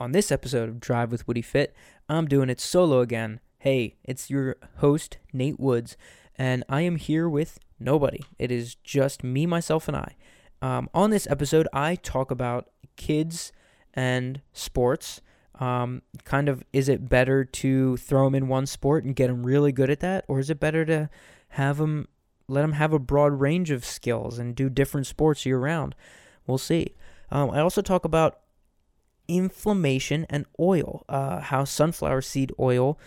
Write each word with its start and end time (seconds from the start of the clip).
On 0.00 0.12
this 0.12 0.32
episode 0.32 0.70
of 0.70 0.80
Drive 0.80 1.12
with 1.12 1.28
Woody 1.28 1.42
Fit, 1.42 1.76
I'm 2.08 2.26
doing 2.26 2.48
it 2.48 2.58
solo 2.58 3.00
again. 3.00 3.38
Hey, 3.58 3.96
it's 4.02 4.30
your 4.30 4.56
host, 4.78 5.18
Nate 5.30 5.60
Woods, 5.60 5.98
and 6.36 6.64
I 6.70 6.80
am 6.80 6.96
here 6.96 7.28
with 7.28 7.58
nobody. 7.78 8.20
It 8.38 8.50
is 8.50 8.76
just 8.76 9.22
me, 9.22 9.44
myself, 9.44 9.88
and 9.88 9.96
I. 9.98 10.16
Um, 10.62 10.88
on 10.94 11.10
this 11.10 11.26
episode, 11.28 11.68
I 11.74 11.96
talk 11.96 12.30
about 12.30 12.70
kids 12.96 13.52
and 13.92 14.40
sports. 14.54 15.20
Um, 15.56 16.00
kind 16.24 16.48
of, 16.48 16.64
is 16.72 16.88
it 16.88 17.10
better 17.10 17.44
to 17.44 17.98
throw 17.98 18.24
them 18.24 18.34
in 18.34 18.48
one 18.48 18.64
sport 18.64 19.04
and 19.04 19.14
get 19.14 19.26
them 19.26 19.44
really 19.44 19.70
good 19.70 19.90
at 19.90 20.00
that, 20.00 20.24
or 20.28 20.38
is 20.38 20.48
it 20.48 20.58
better 20.58 20.86
to 20.86 21.10
have 21.50 21.76
them 21.76 22.08
let 22.48 22.62
them 22.62 22.72
have 22.72 22.94
a 22.94 22.98
broad 22.98 23.38
range 23.38 23.70
of 23.70 23.84
skills 23.84 24.38
and 24.38 24.56
do 24.56 24.70
different 24.70 25.06
sports 25.06 25.44
year 25.44 25.58
round? 25.58 25.94
We'll 26.46 26.56
see. 26.56 26.94
Um, 27.30 27.50
I 27.50 27.60
also 27.60 27.82
talk 27.82 28.06
about 28.06 28.40
inflammation 29.30 30.26
and 30.28 30.44
oil, 30.58 31.04
uh, 31.08 31.40
how 31.40 31.64
sunflower 31.64 32.22
seed 32.22 32.52
oil 32.58 32.98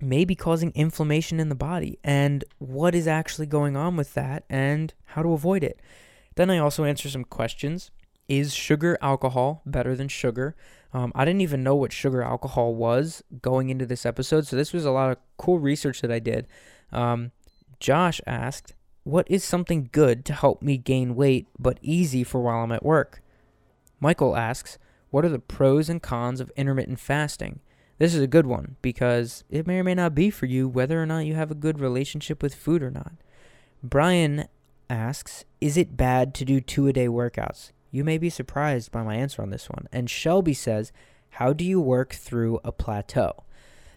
may 0.00 0.24
be 0.24 0.34
causing 0.34 0.72
inflammation 0.74 1.38
in 1.38 1.48
the 1.48 1.54
body, 1.54 1.98
and 2.02 2.44
what 2.58 2.94
is 2.94 3.06
actually 3.06 3.46
going 3.46 3.76
on 3.76 3.96
with 3.96 4.14
that, 4.14 4.44
and 4.48 4.94
how 5.06 5.22
to 5.22 5.32
avoid 5.32 5.62
it. 5.62 5.78
Then 6.34 6.50
I 6.50 6.58
also 6.58 6.84
answer 6.84 7.08
some 7.08 7.24
questions. 7.24 7.90
Is 8.28 8.54
sugar 8.54 8.98
alcohol 9.02 9.62
better 9.66 9.94
than 9.94 10.08
sugar? 10.08 10.56
Um, 10.94 11.12
I 11.14 11.24
didn't 11.24 11.42
even 11.42 11.62
know 11.62 11.76
what 11.76 11.92
sugar 11.92 12.22
alcohol 12.22 12.74
was 12.74 13.22
going 13.40 13.70
into 13.70 13.86
this 13.86 14.06
episode, 14.06 14.46
so 14.46 14.56
this 14.56 14.72
was 14.72 14.84
a 14.84 14.90
lot 14.90 15.10
of 15.10 15.18
cool 15.36 15.58
research 15.58 16.00
that 16.00 16.10
I 16.10 16.18
did. 16.18 16.46
Um, 16.90 17.32
Josh 17.78 18.20
asked, 18.26 18.74
What 19.04 19.26
is 19.30 19.44
something 19.44 19.88
good 19.92 20.24
to 20.26 20.32
help 20.32 20.62
me 20.62 20.78
gain 20.78 21.14
weight 21.14 21.46
but 21.58 21.78
easy 21.82 22.24
for 22.24 22.40
while 22.40 22.64
I'm 22.64 22.72
at 22.72 22.84
work? 22.84 23.22
Michael 24.00 24.36
asks, 24.36 24.78
What 25.12 25.24
are 25.26 25.28
the 25.28 25.38
pros 25.38 25.88
and 25.90 26.02
cons 26.02 26.40
of 26.40 26.50
intermittent 26.56 26.98
fasting? 26.98 27.60
This 27.98 28.14
is 28.14 28.22
a 28.22 28.26
good 28.26 28.46
one 28.46 28.76
because 28.80 29.44
it 29.50 29.66
may 29.66 29.78
or 29.78 29.84
may 29.84 29.94
not 29.94 30.14
be 30.14 30.30
for 30.30 30.46
you 30.46 30.66
whether 30.66 30.98
or 31.00 31.04
not 31.04 31.26
you 31.26 31.34
have 31.34 31.50
a 31.50 31.54
good 31.54 31.78
relationship 31.78 32.42
with 32.42 32.54
food 32.54 32.82
or 32.82 32.90
not. 32.90 33.12
Brian 33.82 34.48
asks, 34.88 35.44
Is 35.60 35.76
it 35.76 35.98
bad 35.98 36.32
to 36.36 36.46
do 36.46 36.62
two 36.62 36.86
a 36.86 36.94
day 36.94 37.08
workouts? 37.08 37.72
You 37.90 38.04
may 38.04 38.16
be 38.16 38.30
surprised 38.30 38.90
by 38.90 39.02
my 39.02 39.16
answer 39.16 39.42
on 39.42 39.50
this 39.50 39.68
one. 39.68 39.86
And 39.92 40.08
Shelby 40.08 40.54
says, 40.54 40.92
How 41.28 41.52
do 41.52 41.62
you 41.62 41.78
work 41.78 42.14
through 42.14 42.60
a 42.64 42.72
plateau? 42.72 43.44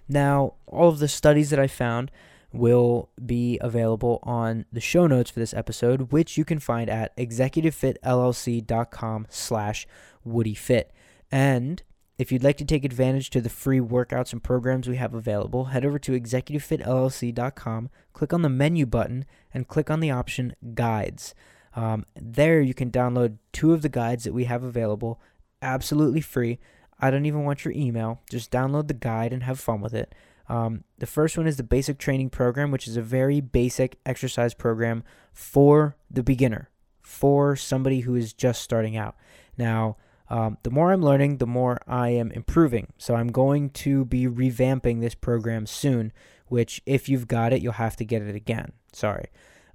Now, 0.09 0.55
all 0.67 0.89
of 0.89 0.99
the 0.99 1.07
studies 1.07 1.49
that 1.51 1.61
I 1.61 1.67
found 1.67 2.11
will 2.51 3.07
be 3.25 3.57
available 3.61 4.19
on 4.23 4.65
the 4.69 4.81
show 4.81 5.07
notes 5.07 5.31
for 5.31 5.39
this 5.39 5.53
episode, 5.53 6.11
which 6.11 6.37
you 6.37 6.43
can 6.43 6.59
find 6.59 6.89
at 6.89 7.15
executivefitllc.com 7.15 9.27
slash 9.29 9.87
woodyfit. 10.27 10.87
And 11.31 11.81
if 12.17 12.31
you'd 12.31 12.43
like 12.43 12.57
to 12.57 12.65
take 12.65 12.85
advantage 12.85 13.29
to 13.31 13.41
the 13.41 13.49
free 13.49 13.79
workouts 13.79 14.31
and 14.31 14.41
programs 14.41 14.87
we 14.87 14.95
have 14.95 15.13
available, 15.13 15.65
head 15.65 15.85
over 15.85 15.99
to 15.99 16.19
executivefitllc.com, 16.19 17.89
click 18.13 18.33
on 18.33 18.41
the 18.41 18.49
menu 18.49 18.85
button, 18.85 19.25
and 19.53 19.67
click 19.67 19.89
on 19.89 19.99
the 19.99 20.11
option 20.11 20.55
Guides. 20.73 21.35
Um, 21.75 22.05
there 22.15 22.61
you 22.61 22.73
can 22.73 22.89
download 22.89 23.37
two 23.51 23.73
of 23.73 23.81
the 23.81 23.89
guides 23.89 24.23
that 24.23 24.33
we 24.33 24.45
have 24.45 24.63
available, 24.63 25.19
absolutely 25.61 26.21
free. 26.21 26.59
I 26.99 27.11
don't 27.11 27.25
even 27.25 27.43
want 27.43 27.65
your 27.65 27.73
email. 27.73 28.21
Just 28.29 28.49
download 28.49 28.87
the 28.87 28.93
guide 28.93 29.33
and 29.33 29.43
have 29.43 29.59
fun 29.59 29.81
with 29.81 29.93
it. 29.93 30.15
Um, 30.47 30.85
the 30.99 31.07
first 31.07 31.37
one 31.37 31.47
is 31.47 31.57
the 31.57 31.63
basic 31.63 31.97
training 31.97 32.29
program, 32.29 32.71
which 32.71 32.87
is 32.87 32.95
a 32.95 33.01
very 33.01 33.41
basic 33.41 33.97
exercise 34.05 34.53
program 34.53 35.03
for 35.33 35.97
the 36.09 36.23
beginner, 36.23 36.69
for 37.01 37.57
somebody 37.57 38.01
who 38.01 38.15
is 38.15 38.31
just 38.31 38.61
starting 38.61 38.95
out. 38.95 39.15
Now, 39.57 39.97
um, 40.29 40.57
the 40.63 40.71
more 40.71 40.91
I'm 40.91 41.01
learning, 41.01 41.37
the 41.37 41.47
more 41.47 41.79
I 41.87 42.09
am 42.09 42.31
improving. 42.31 42.93
So 42.97 43.15
I'm 43.15 43.31
going 43.31 43.69
to 43.71 44.05
be 44.05 44.25
revamping 44.25 45.01
this 45.01 45.15
program 45.15 45.65
soon, 45.65 46.11
which, 46.47 46.81
if 46.85 47.07
you've 47.07 47.27
got 47.27 47.53
it, 47.53 47.61
you'll 47.61 47.73
have 47.73 47.95
to 47.97 48.05
get 48.05 48.21
it 48.21 48.35
again. 48.35 48.71
Sorry, 48.91 49.27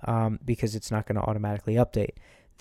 um, 0.05 0.39
because 0.45 0.75
it's 0.75 0.91
not 0.91 1.07
going 1.07 1.17
to 1.17 1.29
automatically 1.29 1.75
update. 1.75 2.15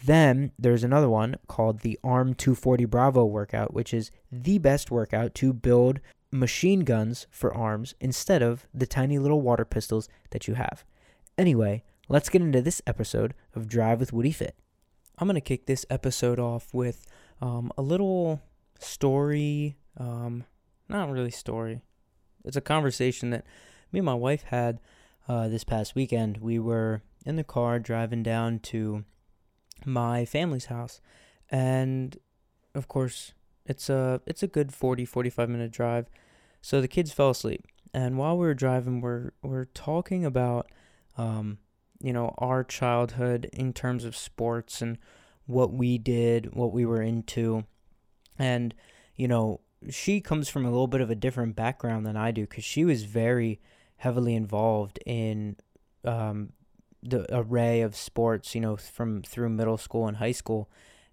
Then 0.06 0.52
there's 0.58 0.84
another 0.84 1.10
one 1.10 1.36
called 1.48 1.80
the 1.80 2.00
ARM 2.04 2.34
240 2.34 2.86
Bravo 2.86 3.26
workout, 3.26 3.74
which 3.74 3.94
is 3.94 4.12
the 4.32 4.58
best 4.58 4.92
workout 4.92 5.36
to 5.36 5.52
build 5.52 6.00
machine 6.32 6.82
guns 6.82 7.28
for 7.32 7.54
arms 7.54 7.96
instead 8.00 8.42
of 8.42 8.68
the 8.74 8.86
tiny 8.86 9.18
little 9.20 9.42
water 9.42 9.66
pistols 9.66 10.08
that 10.30 10.48
you 10.48 10.54
have. 10.54 10.84
Anyway, 11.38 11.84
let's 12.08 12.30
get 12.30 12.42
into 12.42 12.62
this 12.62 12.82
episode 12.86 13.34
of 13.56 13.68
Drive 13.68 14.00
with 14.00 14.14
Woody 14.14 14.32
Fit. 14.32 14.56
I'm 15.18 15.28
going 15.28 15.36
to 15.36 15.42
kick 15.42 15.66
this 15.66 15.86
episode 15.90 16.40
off 16.40 16.74
with 16.74 17.06
um, 17.42 17.72
a 17.78 17.82
little 17.82 18.42
story. 18.80 19.78
Um, 19.98 20.46
not 20.88 21.10
really 21.10 21.32
story. 21.32 21.82
It's 22.44 22.58
a 22.58 22.62
conversation 22.62 23.30
that 23.32 23.46
me 23.92 24.00
and 24.00 24.06
my 24.06 24.14
wife 24.14 24.44
had 24.44 24.80
uh, 25.28 25.48
this 25.48 25.64
past 25.64 25.96
weekend. 25.96 26.38
We 26.38 26.60
were 26.60 27.02
in 27.26 27.36
the 27.36 27.44
car 27.44 27.80
driving 27.80 28.24
down 28.24 28.60
to 28.60 29.04
my 29.86 30.26
family's 30.26 30.66
house, 30.66 31.02
and 31.50 32.18
of 32.76 32.88
course, 32.88 33.34
it's 33.66 33.90
a 33.90 34.22
it's 34.26 34.44
a 34.44 34.48
good 34.48 34.74
40 34.74 35.06
45 35.06 35.50
minute 35.50 35.72
drive. 35.72 36.10
So 36.62 36.82
the 36.82 36.88
kids 36.88 37.12
fell 37.12 37.30
asleep, 37.30 37.66
and 37.94 38.18
while 38.18 38.38
we 38.38 38.46
were 38.46 38.54
driving, 38.54 39.02
we're 39.02 39.32
we're 39.44 39.66
talking 39.66 40.26
about 40.26 40.72
um, 41.18 41.60
you 42.02 42.14
know 42.14 42.34
our 42.38 42.64
childhood 42.64 43.50
in 43.54 43.74
terms 43.74 44.06
of 44.06 44.16
sports 44.16 44.82
and 44.82 44.98
what 45.50 45.74
we 45.74 45.98
did, 45.98 46.54
what 46.54 46.72
we 46.72 46.86
were 46.86 47.02
into. 47.02 47.66
And, 48.38 48.76
you 49.16 49.28
know, 49.28 49.62
she 49.90 50.22
comes 50.22 50.48
from 50.48 50.64
a 50.64 50.70
little 50.70 50.88
bit 50.88 51.02
of 51.02 51.10
a 51.10 51.16
different 51.16 51.56
background 51.56 52.06
than 52.06 52.16
I 52.16 52.30
do 52.30 52.44
because 52.44 52.64
she 52.64 52.86
was 52.86 53.04
very 53.04 53.60
heavily 53.98 54.36
involved 54.36 55.00
in 55.08 55.56
um, 56.06 56.54
the 57.02 57.26
array 57.36 57.82
of 57.82 57.96
sports, 57.96 58.54
you 58.54 58.62
know, 58.62 58.78
from 58.78 59.24
through 59.24 59.50
middle 59.50 59.78
school 59.78 60.08
and 60.08 60.18
high 60.18 60.34
school. 60.34 60.70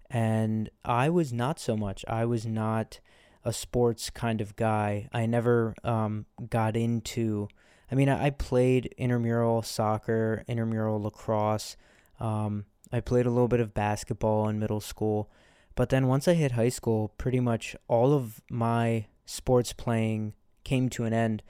And 0.07 0.69
I 0.85 1.09
was 1.09 1.33
not 1.33 1.59
so 1.59 1.75
much. 1.75 2.05
I 2.07 2.25
was 2.25 2.45
not 2.45 2.99
a 3.43 3.51
sports 3.51 4.11
kind 4.11 4.39
of 4.39 4.55
guy. 4.55 5.09
I 5.11 5.25
never 5.25 5.73
um, 5.83 6.27
got 6.47 6.77
into. 6.77 7.47
I 7.91 7.95
mean, 7.95 8.07
I, 8.07 8.29
played 8.29 8.93
intramural 8.97 9.63
soccer, 9.63 10.43
intramural 10.47 11.01
lacrosse. 11.01 11.75
Um, 12.19 12.65
I 12.91 12.99
played 12.99 13.25
a 13.25 13.31
little 13.31 13.47
bit 13.47 13.59
of 13.59 13.73
basketball 13.73 14.47
in 14.47 14.59
middle 14.59 14.79
school, 14.79 15.29
but 15.75 15.89
then 15.89 16.07
once 16.07 16.27
I 16.27 16.33
hit 16.33 16.53
high 16.53 16.69
school, 16.69 17.09
pretty 17.17 17.39
much 17.39 17.75
all 17.87 18.13
of 18.13 18.41
my 18.49 19.07
sports 19.25 19.73
playing 19.73 20.33
came 20.63 20.89
to 20.89 21.03
an 21.03 21.13
end, 21.13 21.43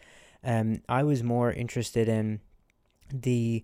and 0.43 0.81
I 0.89 1.03
was 1.03 1.23
more 1.23 1.51
interested 1.51 2.07
in 2.07 2.41
the 3.13 3.63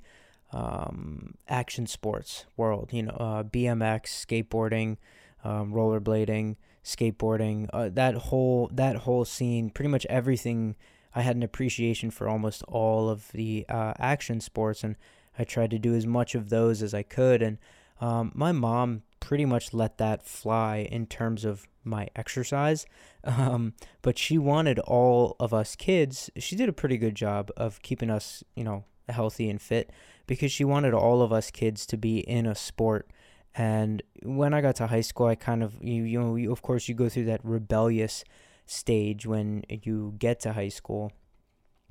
um, 0.51 1.35
action 1.47 1.87
sports 1.87 2.45
world. 2.55 2.89
You 2.91 3.03
know, 3.03 3.13
uh, 3.19 3.43
BMX, 3.43 4.25
skateboarding, 4.25 4.97
um, 5.43 5.73
rollerblading, 5.73 6.55
skateboarding. 6.83 7.67
Uh, 7.73 7.89
that 7.89 8.15
whole 8.15 8.69
that 8.73 8.97
whole 8.97 9.25
scene, 9.25 9.69
pretty 9.69 9.89
much 9.89 10.05
everything. 10.07 10.75
I 11.15 11.21
had 11.21 11.35
an 11.35 11.43
appreciation 11.43 12.09
for 12.09 12.27
almost 12.27 12.63
all 12.63 13.09
of 13.09 13.31
the 13.33 13.65
uh, 13.69 13.93
action 13.99 14.39
sports, 14.39 14.83
and 14.83 14.95
I 15.37 15.43
tried 15.43 15.71
to 15.71 15.79
do 15.79 15.95
as 15.95 16.05
much 16.05 16.35
of 16.35 16.49
those 16.49 16.81
as 16.81 16.93
I 16.93 17.03
could, 17.03 17.41
and 17.41 17.57
um, 17.99 18.31
my 18.35 18.51
mom 18.51 19.03
pretty 19.19 19.45
much 19.45 19.73
let 19.73 19.97
that 19.97 20.27
fly 20.27 20.87
in 20.91 21.05
terms 21.05 21.45
of 21.45 21.67
my 21.83 22.07
exercise. 22.15 22.85
Um, 23.25 23.73
but 24.01 24.17
she 24.17 24.37
wanted 24.37 24.79
all 24.79 25.37
of 25.39 25.53
us 25.53 25.77
kids. 25.77 26.29
She 26.37 26.57
did 26.57 26.67
a 26.67 26.73
pretty 26.73 26.97
good 26.97 27.15
job 27.15 27.51
of 27.55 27.81
keeping 27.81 28.09
us, 28.09 28.43
you 28.53 28.65
know, 28.65 28.83
healthy 29.07 29.49
and 29.49 29.61
fit 29.61 29.91
because 30.27 30.51
she 30.51 30.65
wanted 30.65 30.93
all 30.93 31.21
of 31.21 31.31
us 31.31 31.49
kids 31.49 31.85
to 31.85 31.95
be 31.95 32.19
in 32.19 32.45
a 32.45 32.53
sport. 32.53 33.09
And 33.55 34.03
when 34.23 34.53
I 34.53 34.59
got 34.59 34.75
to 34.77 34.87
high 34.87 35.01
school, 35.01 35.27
I 35.27 35.35
kind 35.35 35.63
of 35.63 35.75
you 35.81 36.03
you 36.03 36.19
know 36.19 36.35
you, 36.35 36.51
of 36.51 36.61
course 36.61 36.89
you 36.89 36.95
go 36.95 37.07
through 37.07 37.25
that 37.25 37.39
rebellious 37.43 38.23
stage 38.65 39.25
when 39.25 39.63
you 39.69 40.15
get 40.17 40.39
to 40.41 40.53
high 40.53 40.69
school, 40.69 41.11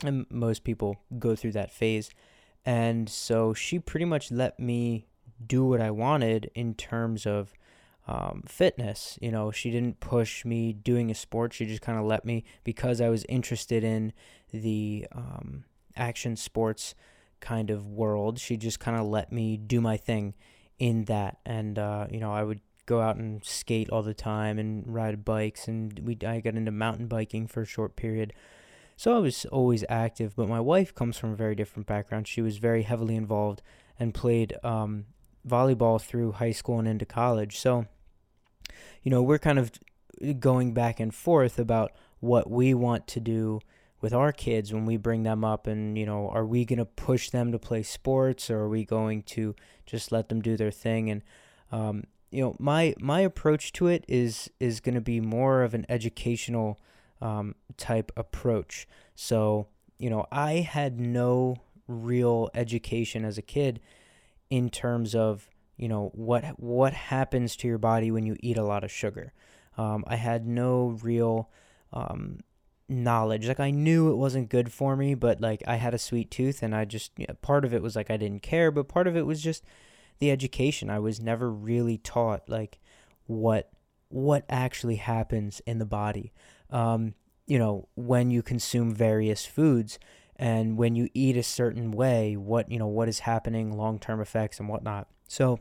and 0.05 0.27
most 0.29 0.65
people 0.65 0.99
go 1.19 1.37
through 1.37 1.53
that 1.53 1.73
phase. 1.73 2.11
And 2.65 3.09
so 3.09 3.53
she 3.55 3.79
pretty 3.79 4.05
much 4.05 4.31
let 4.31 4.59
me 4.61 5.07
do 5.45 5.65
what 5.65 5.81
I 5.81 5.91
wanted 5.91 6.51
in 6.55 6.75
terms 6.75 7.27
of 7.27 7.53
um, 8.07 8.45
fitness. 8.47 9.19
You 9.21 9.31
know, 9.31 9.51
she 9.51 9.71
didn't 9.71 10.01
push 10.01 10.45
me 10.45 10.73
doing 10.73 11.11
a 11.11 11.15
sport. 11.15 11.53
She 11.53 11.67
just 11.67 11.83
kind 11.83 11.99
of 11.99 12.05
let 12.05 12.25
me 12.25 12.45
because 12.65 13.01
I 13.01 13.09
was 13.09 13.25
interested 13.29 13.85
in 13.85 14.13
the 14.53 15.07
um, 15.13 15.65
action 15.97 16.37
sports 16.37 16.95
kind 17.41 17.71
of 17.71 17.87
world. 17.87 18.39
She 18.39 18.57
just 18.57 18.81
kind 18.81 18.97
of 18.97 19.07
let 19.07 19.33
me 19.33 19.57
do 19.57 19.81
my 19.81 19.97
thing 19.97 20.35
in 20.79 21.05
that, 21.05 21.39
and 21.45 21.79
uh, 21.79 22.07
you 22.11 22.19
know, 22.19 22.33
I 22.33 22.43
would 22.43 22.61
go 22.87 23.01
out 23.01 23.17
and 23.17 23.45
skate 23.45 23.91
all 23.91 24.03
the 24.03 24.15
time 24.15 24.59
and 24.59 24.83
ride 24.87 25.25
bikes, 25.25 25.69
and 25.69 25.99
we 26.01 26.19
I 26.27 26.41
got 26.41 26.55
into 26.55 26.73
mountain 26.73 27.07
biking 27.07 27.47
for 27.47 27.63
a 27.63 27.67
short 27.67 27.95
period. 27.97 28.33
So 28.97 29.17
I 29.17 29.19
was 29.19 29.45
always 29.47 29.85
active, 29.89 30.35
but 30.37 30.49
my 30.49 30.61
wife 30.61 30.95
comes 30.95 31.17
from 31.17 31.33
a 31.33 31.37
very 31.37 31.55
different 31.55 31.87
background. 31.87 32.29
She 32.29 32.43
was 32.43 32.59
very 32.59 32.83
heavily 32.83 33.17
involved 33.17 33.63
and 33.99 34.15
played 34.15 34.55
um, 34.63 35.07
volleyball 35.47 36.01
through 36.01 36.33
high 36.33 36.53
school 36.53 36.79
and 36.79 36.89
into 36.89 37.05
college. 37.05 37.59
So, 37.59 37.87
you 39.03 39.11
know, 39.11 39.23
we're 39.23 39.39
kind 39.39 39.59
of 39.59 39.73
going 40.39 40.73
back 40.75 41.01
and 41.01 41.15
forth 41.15 41.59
about 41.59 41.93
what 42.21 42.49
we 42.49 42.75
want 42.75 43.07
to 43.09 43.21
do 43.21 43.61
with 44.01 44.13
our 44.13 44.33
kids 44.33 44.73
when 44.73 44.85
we 44.85 44.97
bring 44.97 45.23
them 45.23 45.45
up 45.45 45.67
and 45.67 45.97
you 45.97 46.05
know 46.05 46.29
are 46.29 46.45
we 46.45 46.65
going 46.65 46.79
to 46.79 46.85
push 46.85 47.31
them 47.31 47.53
to 47.53 47.59
play 47.59 47.83
sports 47.83 48.51
or 48.51 48.59
are 48.59 48.69
we 48.69 48.85
going 48.85 49.23
to 49.23 49.55
just 49.87 50.11
let 50.13 50.29
them 50.29 50.43
do 50.43 50.57
their 50.57 50.73
thing 50.73 51.09
and 51.09 51.23
um, 51.71 52.05
you 52.31 52.43
know 52.43 52.55
my 52.59 52.95
my 53.01 53.21
approach 53.21 53.73
to 53.73 53.87
it 53.87 54.05
is 54.09 54.51
is 54.59 54.81
going 54.81 54.95
to 54.95 55.01
be 55.01 55.21
more 55.21 55.63
of 55.63 55.73
an 55.73 55.87
educational 55.89 56.79
um, 57.23 57.55
type 57.77 58.13
approach 58.17 58.87
so 59.15 59.67
you 59.99 60.11
know 60.11 60.27
i 60.33 60.55
had 60.55 61.01
no 61.01 61.57
real 61.87 62.51
education 62.55 63.25
as 63.25 63.39
a 63.39 63.43
kid 63.43 63.81
in 64.51 64.69
terms 64.69 65.15
of 65.15 65.49
you 65.77 65.89
know 65.89 66.11
what 66.15 66.45
what 66.59 66.93
happens 66.93 67.57
to 67.57 67.69
your 67.69 67.79
body 67.79 68.11
when 68.11 68.27
you 68.27 68.37
eat 68.41 68.59
a 68.59 68.65
lot 68.65 68.85
of 68.85 68.91
sugar 68.91 69.33
um, 69.79 70.05
i 70.07 70.17
had 70.17 70.47
no 70.47 70.99
real 71.03 71.51
um, 71.93 72.41
knowledge. 72.93 73.49
Like 73.49 73.61
I 73.61 73.71
knew 73.71 74.11
it 74.11 74.17
wasn't 74.17 74.49
good 74.49 74.73
for 74.73 74.97
me, 74.97 75.15
but 75.15 75.41
like 75.41 75.63
I 75.67 75.77
had 75.77 75.95
a 75.95 75.99
sweet 75.99 76.31
tooth 76.31 76.63
and 76.63 76.75
I 76.75 76.85
just 76.85 77.13
you 77.17 77.27
know, 77.29 77.35
part 77.43 77.65
of 77.65 77.75
it 77.75 77.83
was 77.83 77.97
like 77.97 78.11
I 78.11 78.17
didn't 78.17 78.43
care, 78.43 78.71
but 78.71 78.89
part 78.89 79.07
of 79.07 79.17
it 79.17 79.27
was 79.27 79.43
just 79.43 79.65
the 80.19 80.31
education. 80.31 80.91
I 80.91 80.99
was 80.99 81.21
never 81.21 81.51
really 81.51 81.99
taught 81.99 82.49
like 82.49 82.79
what 83.27 83.71
what 84.09 84.45
actually 84.49 84.97
happens 84.97 85.61
in 85.67 85.79
the 85.79 85.87
body. 85.87 86.33
Um, 86.73 87.15
you 87.47 87.59
know, 87.59 87.89
when 87.95 88.31
you 88.31 88.43
consume 88.43 88.95
various 88.95 89.45
foods 89.45 89.99
and 90.37 90.77
when 90.77 90.97
you 90.97 91.09
eat 91.15 91.37
a 91.37 91.43
certain 91.43 91.91
way, 91.91 92.37
what 92.37 92.71
you 92.71 92.79
know, 92.79 92.87
what 92.87 93.09
is 93.09 93.21
happening, 93.21 93.77
long 93.77 93.99
term 93.99 94.21
effects 94.21 94.59
and 94.59 94.69
whatnot. 94.69 95.09
So 95.29 95.61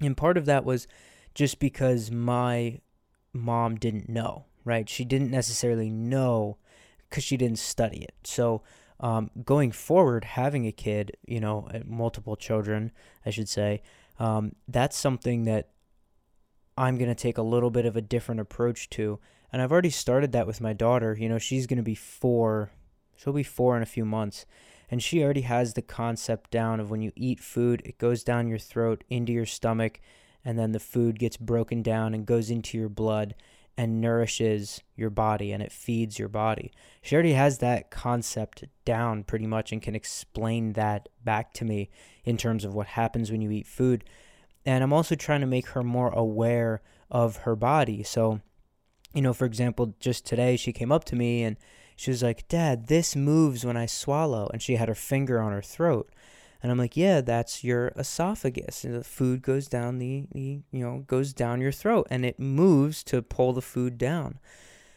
and 0.00 0.16
part 0.16 0.36
of 0.36 0.46
that 0.46 0.64
was 0.64 0.86
just 1.34 1.58
because 1.58 2.10
my 2.10 2.80
mom 3.32 3.76
didn't 3.76 4.08
know 4.08 4.46
right? 4.64 4.88
She 4.88 5.04
didn't 5.04 5.30
necessarily 5.30 5.90
know 5.90 6.58
because 7.08 7.24
she 7.24 7.36
didn't 7.36 7.58
study 7.58 8.02
it. 8.02 8.14
So, 8.24 8.62
um, 9.00 9.30
going 9.44 9.72
forward, 9.72 10.24
having 10.24 10.66
a 10.66 10.72
kid, 10.72 11.16
you 11.26 11.40
know, 11.40 11.68
multiple 11.84 12.36
children, 12.36 12.92
I 13.26 13.30
should 13.30 13.48
say, 13.48 13.82
um, 14.18 14.54
that's 14.68 14.96
something 14.96 15.44
that 15.44 15.70
I'm 16.76 16.96
going 16.96 17.08
to 17.08 17.14
take 17.14 17.36
a 17.36 17.42
little 17.42 17.70
bit 17.70 17.84
of 17.84 17.96
a 17.96 18.00
different 18.00 18.40
approach 18.40 18.88
to. 18.90 19.18
And 19.52 19.60
I've 19.60 19.72
already 19.72 19.90
started 19.90 20.32
that 20.32 20.46
with 20.46 20.60
my 20.60 20.72
daughter. 20.72 21.16
You 21.18 21.28
know, 21.28 21.38
she's 21.38 21.66
going 21.66 21.76
to 21.76 21.82
be 21.82 21.94
four, 21.94 22.70
she'll 23.16 23.32
be 23.32 23.42
four 23.42 23.76
in 23.76 23.82
a 23.82 23.86
few 23.86 24.04
months. 24.04 24.46
And 24.90 25.02
she 25.02 25.22
already 25.22 25.42
has 25.42 25.74
the 25.74 25.82
concept 25.82 26.50
down 26.50 26.80
of 26.80 26.90
when 26.90 27.02
you 27.02 27.12
eat 27.16 27.40
food, 27.40 27.82
it 27.84 27.98
goes 27.98 28.24
down 28.24 28.48
your 28.48 28.58
throat 28.58 29.04
into 29.08 29.32
your 29.32 29.46
stomach, 29.46 30.00
and 30.44 30.58
then 30.58 30.72
the 30.72 30.80
food 30.80 31.18
gets 31.18 31.36
broken 31.36 31.82
down 31.82 32.14
and 32.14 32.26
goes 32.26 32.50
into 32.50 32.76
your 32.76 32.88
blood 32.88 33.34
and 33.76 34.00
nourishes 34.00 34.82
your 34.96 35.10
body 35.10 35.52
and 35.52 35.62
it 35.62 35.72
feeds 35.72 36.18
your 36.18 36.28
body. 36.28 36.72
She 37.00 37.14
already 37.14 37.32
has 37.32 37.58
that 37.58 37.90
concept 37.90 38.64
down 38.84 39.24
pretty 39.24 39.46
much 39.46 39.72
and 39.72 39.80
can 39.80 39.94
explain 39.94 40.74
that 40.74 41.08
back 41.24 41.54
to 41.54 41.64
me 41.64 41.90
in 42.24 42.36
terms 42.36 42.64
of 42.64 42.74
what 42.74 42.88
happens 42.88 43.30
when 43.30 43.40
you 43.40 43.50
eat 43.50 43.66
food. 43.66 44.04
And 44.64 44.84
I'm 44.84 44.92
also 44.92 45.14
trying 45.14 45.40
to 45.40 45.46
make 45.46 45.68
her 45.68 45.82
more 45.82 46.10
aware 46.10 46.82
of 47.10 47.38
her 47.38 47.56
body. 47.56 48.02
So, 48.02 48.40
you 49.14 49.22
know, 49.22 49.32
for 49.32 49.44
example, 49.44 49.94
just 50.00 50.26
today 50.26 50.56
she 50.56 50.72
came 50.72 50.92
up 50.92 51.04
to 51.04 51.16
me 51.16 51.42
and 51.42 51.56
she 51.96 52.10
was 52.10 52.22
like, 52.22 52.48
Dad, 52.48 52.86
this 52.86 53.14
moves 53.14 53.64
when 53.64 53.76
I 53.76 53.86
swallow. 53.86 54.48
And 54.52 54.62
she 54.62 54.76
had 54.76 54.88
her 54.88 54.94
finger 54.94 55.40
on 55.40 55.52
her 55.52 55.62
throat. 55.62 56.10
And 56.62 56.70
I'm 56.70 56.78
like, 56.78 56.96
yeah, 56.96 57.20
that's 57.20 57.64
your 57.64 57.88
esophagus. 57.96 58.84
And 58.84 58.94
the 58.94 59.04
food 59.04 59.42
goes 59.42 59.68
down 59.68 59.98
the, 59.98 60.24
the, 60.32 60.60
you 60.70 60.84
know, 60.84 61.04
goes 61.06 61.32
down 61.32 61.60
your 61.60 61.72
throat 61.72 62.06
and 62.10 62.24
it 62.24 62.38
moves 62.38 63.02
to 63.04 63.20
pull 63.20 63.52
the 63.52 63.62
food 63.62 63.98
down. 63.98 64.38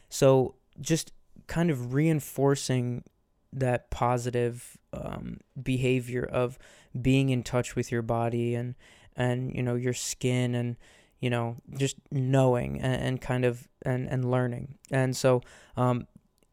So 0.09 0.55
just 0.79 1.11
kind 1.47 1.69
of 1.69 1.93
reinforcing 1.93 3.03
that 3.51 3.89
positive 3.89 4.77
um, 4.93 5.39
behavior 5.61 6.23
of 6.23 6.57
being 6.99 7.29
in 7.29 7.43
touch 7.43 7.75
with 7.75 7.91
your 7.91 8.01
body 8.01 8.53
and, 8.55 8.75
and, 9.15 9.53
you 9.53 9.63
know, 9.63 9.75
your 9.75 9.93
skin 9.93 10.55
and, 10.55 10.75
you 11.19 11.29
know, 11.29 11.57
just 11.77 11.95
knowing 12.11 12.81
and, 12.81 13.01
and 13.01 13.21
kind 13.21 13.45
of, 13.45 13.67
and, 13.83 14.07
and 14.07 14.29
learning. 14.29 14.75
And 14.91 15.15
so, 15.15 15.41
um, 15.77 16.07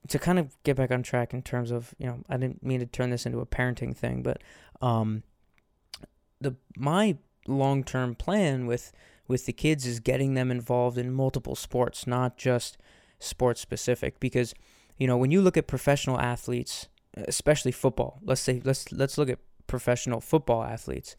to 0.09 0.19
kind 0.19 0.39
of 0.39 0.57
get 0.65 0.77
back 0.77 0.91
on 0.91 1.03
track 1.03 1.33
in 1.33 1.43
terms 1.43 1.71
of 1.71 1.95
you 1.99 2.07
know 2.07 2.23
I 2.29 2.37
didn't 2.37 2.63
mean 2.63 2.81
to 2.81 2.87
turn 2.87 3.11
this 3.11 3.27
into 3.27 3.41
a 3.41 3.47
parenting 3.47 3.97
thing, 3.97 4.23
but 4.23 4.43
um, 4.81 5.23
the 6.41 6.57
my 6.77 7.17
long 7.47 7.85
term 7.85 8.15
plan 8.15 8.67
with 8.67 8.93
with 9.29 9.47
the 9.47 9.53
kids 9.53 9.87
is 9.87 10.01
getting 10.01 10.35
them 10.35 10.51
involved 10.51 10.99
in 10.99 11.13
multiple 11.13 11.55
sports, 11.55 12.07
not 12.07 12.37
just 12.37 12.77
sports 13.19 13.61
specific. 13.61 14.19
Because 14.19 14.55
you 14.99 15.07
know 15.07 15.17
when 15.17 15.31
you 15.31 15.41
look 15.41 15.57
at 15.57 15.67
professional 15.67 16.21
athletes, 16.21 16.89
especially 17.15 17.73
football, 17.73 18.19
let's 18.23 18.41
say 18.41 18.61
let's 18.65 18.91
let's 18.93 19.17
look 19.17 19.29
at 19.29 19.39
professional 19.67 20.21
football 20.21 20.63
athletes. 20.63 21.17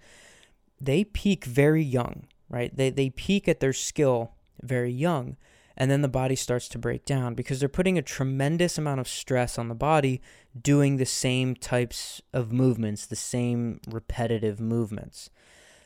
They 0.82 1.06
peak 1.06 1.46
very 1.46 1.84
young, 1.84 2.28
right? 2.54 2.76
They 2.76 2.92
they 2.92 3.10
peak 3.10 3.48
at 3.48 3.60
their 3.60 3.74
skill 3.74 4.32
very 4.62 4.92
young 4.92 5.36
and 5.76 5.90
then 5.90 6.02
the 6.04 6.08
body 6.08 6.36
starts 6.36 6.68
to 6.70 6.78
break 6.78 7.04
down 7.04 7.34
because 7.34 7.60
they're 7.60 7.68
putting 7.70 7.98
a 7.98 8.04
tremendous 8.04 8.78
amount 8.78 9.00
of 9.00 9.08
stress 9.08 9.58
on 9.58 9.70
the 9.70 9.76
body 9.76 10.22
doing 10.60 10.98
the 10.98 11.06
same 11.06 11.56
types 11.56 12.22
of 12.32 12.52
movements, 12.52 13.08
the 13.08 13.16
same 13.16 13.80
repetitive 13.90 14.60
movements. 14.60 15.32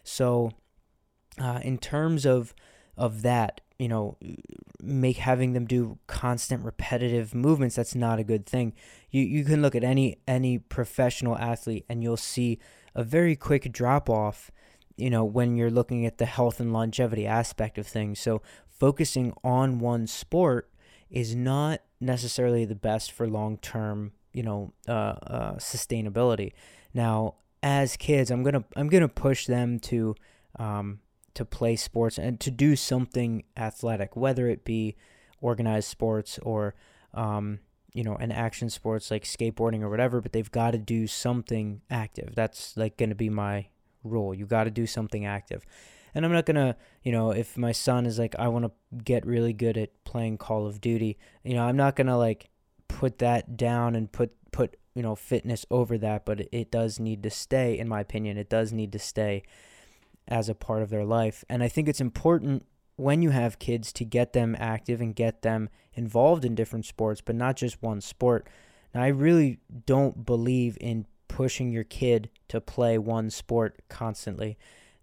So, 0.03 0.51
uh, 1.41 1.61
in 1.63 1.77
terms 1.77 2.25
of 2.25 2.53
of 2.97 3.21
that, 3.21 3.61
you 3.79 3.87
know, 3.87 4.17
make 4.81 5.17
having 5.17 5.53
them 5.53 5.65
do 5.65 5.99
constant 6.07 6.65
repetitive 6.65 7.33
movements, 7.33 7.75
that's 7.75 7.95
not 7.95 8.19
a 8.19 8.23
good 8.23 8.45
thing. 8.45 8.73
You 9.09 9.21
you 9.21 9.45
can 9.45 9.61
look 9.61 9.75
at 9.75 9.85
any 9.85 10.17
any 10.27 10.57
professional 10.57 11.37
athlete 11.37 11.85
and 11.87 12.03
you'll 12.03 12.17
see 12.17 12.59
a 12.93 13.03
very 13.03 13.35
quick 13.37 13.71
drop 13.71 14.09
off 14.09 14.51
you 14.97 15.09
know 15.09 15.23
when 15.23 15.55
you're 15.55 15.71
looking 15.71 16.05
at 16.05 16.17
the 16.17 16.25
health 16.25 16.59
and 16.59 16.73
longevity 16.73 17.25
aspect 17.25 17.77
of 17.77 17.87
things 17.87 18.19
so 18.19 18.41
focusing 18.69 19.33
on 19.43 19.79
one 19.79 20.07
sport 20.07 20.69
is 21.09 21.35
not 21.35 21.81
necessarily 21.99 22.65
the 22.65 22.75
best 22.75 23.11
for 23.11 23.27
long 23.27 23.57
term, 23.57 24.11
you 24.33 24.43
know, 24.43 24.73
uh, 24.87 24.91
uh, 24.91 25.55
sustainability. 25.55 26.53
Now, 26.93 27.35
as 27.63 27.97
kids, 27.97 28.29
I'm 28.29 28.43
gonna 28.43 28.63
I'm 28.75 28.87
gonna 28.87 29.07
push 29.07 29.45
them 29.45 29.79
to 29.79 30.15
um, 30.57 30.99
to 31.33 31.45
play 31.45 31.75
sports 31.75 32.17
and 32.17 32.39
to 32.39 32.51
do 32.51 32.75
something 32.75 33.43
athletic, 33.55 34.15
whether 34.15 34.47
it 34.47 34.63
be 34.63 34.95
organized 35.41 35.87
sports 35.89 36.39
or 36.43 36.75
um, 37.13 37.59
you 37.93 38.03
know 38.03 38.15
an 38.15 38.31
action 38.31 38.69
sports 38.69 39.09
like 39.09 39.23
skateboarding 39.23 39.81
or 39.81 39.89
whatever. 39.89 40.21
But 40.21 40.33
they've 40.33 40.51
got 40.51 40.71
to 40.71 40.77
do 40.77 41.07
something 41.07 41.81
active. 41.89 42.35
That's 42.35 42.77
like 42.77 42.97
gonna 42.97 43.15
be 43.15 43.29
my 43.29 43.67
rule. 44.07 44.33
You 44.33 44.45
got 44.45 44.63
to 44.63 44.71
do 44.71 44.87
something 44.87 45.25
active. 45.25 45.65
And 46.15 46.25
I'm 46.25 46.31
not 46.31 46.45
gonna, 46.45 46.75
you 47.03 47.11
know, 47.11 47.31
if 47.31 47.57
my 47.57 47.71
son 47.71 48.05
is 48.05 48.17
like, 48.17 48.35
I 48.39 48.47
want 48.47 48.65
to 48.65 48.71
get 49.03 49.25
really 49.25 49.53
good 49.53 49.77
at 49.77 50.03
playing 50.03 50.37
Call 50.37 50.65
of 50.65 50.81
Duty, 50.81 51.17
you 51.43 51.53
know, 51.53 51.63
I'm 51.63 51.77
not 51.77 51.95
gonna 51.95 52.17
like 52.17 52.49
put 52.87 53.19
that 53.19 53.55
down 53.55 53.95
and 53.95 54.11
put 54.11 54.31
put 54.51 54.77
you 54.95 55.03
know 55.03 55.15
fitness 55.15 55.65
over 55.69 55.97
that, 55.99 56.25
but 56.25 56.41
it, 56.41 56.49
it 56.51 56.71
does 56.71 56.99
need 56.99 57.21
to 57.23 57.29
stay, 57.29 57.77
in 57.77 57.87
my 57.87 57.99
opinion, 57.99 58.37
it 58.37 58.49
does 58.49 58.73
need 58.73 58.91
to 58.93 58.99
stay 58.99 59.43
as 60.27 60.49
a 60.49 60.55
part 60.55 60.81
of 60.81 60.89
their 60.89 61.05
life. 61.05 61.43
And 61.49 61.63
I 61.63 61.67
think 61.67 61.87
it's 61.87 62.01
important 62.01 62.65
when 62.95 63.21
you 63.21 63.29
have 63.29 63.59
kids 63.59 63.93
to 63.93 64.03
get 64.03 64.33
them 64.33 64.55
active 64.59 64.99
and 64.99 65.15
get 65.15 65.43
them 65.43 65.69
involved 65.93 66.43
in 66.43 66.55
different 66.55 66.85
sports, 66.85 67.21
but 67.21 67.35
not 67.35 67.55
just 67.55 67.81
one 67.81 68.01
sport. 68.01 68.47
Now, 68.93 69.03
I 69.03 69.07
really 69.07 69.59
don't 69.85 70.25
believe 70.25 70.77
in 70.81 71.05
pushing 71.27 71.71
your 71.71 71.83
kid 71.83 72.29
to 72.47 72.61
play 72.61 72.97
one 72.97 73.29
sport 73.29 73.81
constantly 73.89 74.57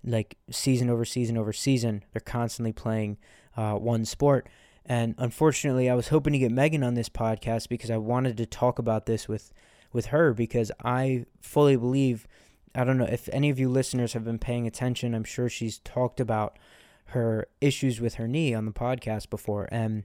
like 0.07 0.37
season 0.50 0.90
over 0.90 1.04
season 1.04 1.37
over 1.37 1.52
season. 1.52 2.04
They're 2.12 2.21
constantly 2.21 2.73
playing 2.73 3.19
uh, 3.57 3.75
one 3.75 4.04
sport. 4.04 4.49
And 4.85 5.14
unfortunately, 5.16 5.88
I 5.88 5.95
was 5.95 6.09
hoping 6.09 6.35
to 6.35 6.38
get 6.38 6.52
Megan 6.52 6.85
on 6.85 6.95
this 6.95 7.09
podcast 7.09 7.69
because 7.69 7.90
I 7.90 7.97
wanted 7.97 8.37
to 8.37 8.47
talk 8.47 8.78
about 8.78 9.07
this 9.07 9.28
with, 9.28 9.52
with 9.93 10.07
her 10.07 10.35
because 10.35 10.71
I 10.85 11.25
fully 11.40 11.76
believe. 11.76 12.26
I 12.75 12.85
don't 12.85 12.99
know 12.99 13.04
if 13.04 13.28
any 13.33 13.50
of 13.50 13.59
you 13.59 13.69
listeners 13.69 14.12
have 14.12 14.25
been 14.25 14.38
paying 14.38 14.66
attention. 14.66 15.14
I'm 15.14 15.25
sure 15.25 15.49
she's 15.49 15.78
talked 15.78 16.21
about 16.21 16.59
her 17.07 17.47
issues 17.61 18.00
with 18.00 18.14
her 18.14 18.26
knee 18.26 18.52
on 18.52 18.66
the 18.66 18.73
podcast 18.73 19.31
before. 19.31 19.69
And 19.71 20.02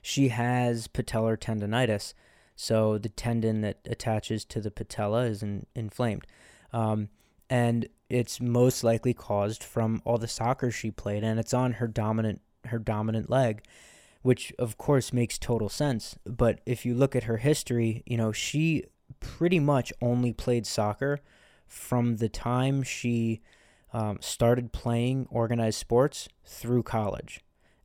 she 0.00 0.28
has 0.28 0.88
patellar 0.88 1.36
tendonitis. 1.36 2.14
So 2.56 2.98
the 2.98 3.08
tendon 3.08 3.60
that 3.62 3.78
attaches 3.86 4.44
to 4.46 4.60
the 4.60 4.70
patella 4.70 5.24
is 5.24 5.42
in, 5.42 5.66
inflamed. 5.74 6.26
Um, 6.72 7.08
and 7.50 7.88
it's 8.08 8.40
most 8.40 8.84
likely 8.84 9.14
caused 9.14 9.62
from 9.62 10.00
all 10.04 10.18
the 10.18 10.28
soccer 10.28 10.70
she 10.70 10.90
played 10.90 11.24
and 11.24 11.38
it's 11.38 11.54
on 11.54 11.74
her 11.74 11.86
dominant 11.86 12.40
her 12.66 12.78
dominant 12.78 13.28
leg 13.28 13.62
which 14.22 14.52
of 14.58 14.78
course 14.78 15.12
makes 15.12 15.38
total 15.38 15.68
sense 15.68 16.16
but 16.24 16.60
if 16.64 16.86
you 16.86 16.94
look 16.94 17.14
at 17.14 17.24
her 17.24 17.36
history 17.38 18.02
you 18.06 18.16
know 18.16 18.32
she 18.32 18.82
pretty 19.20 19.58
much 19.58 19.92
only 20.00 20.32
played 20.32 20.66
soccer 20.66 21.18
from 21.66 22.16
the 22.16 22.28
time 22.28 22.82
she 22.82 23.42
um, 23.92 24.18
started 24.20 24.72
playing 24.72 25.26
organized 25.30 25.78
sports 25.78 26.28
through 26.44 26.82
college 26.82 27.40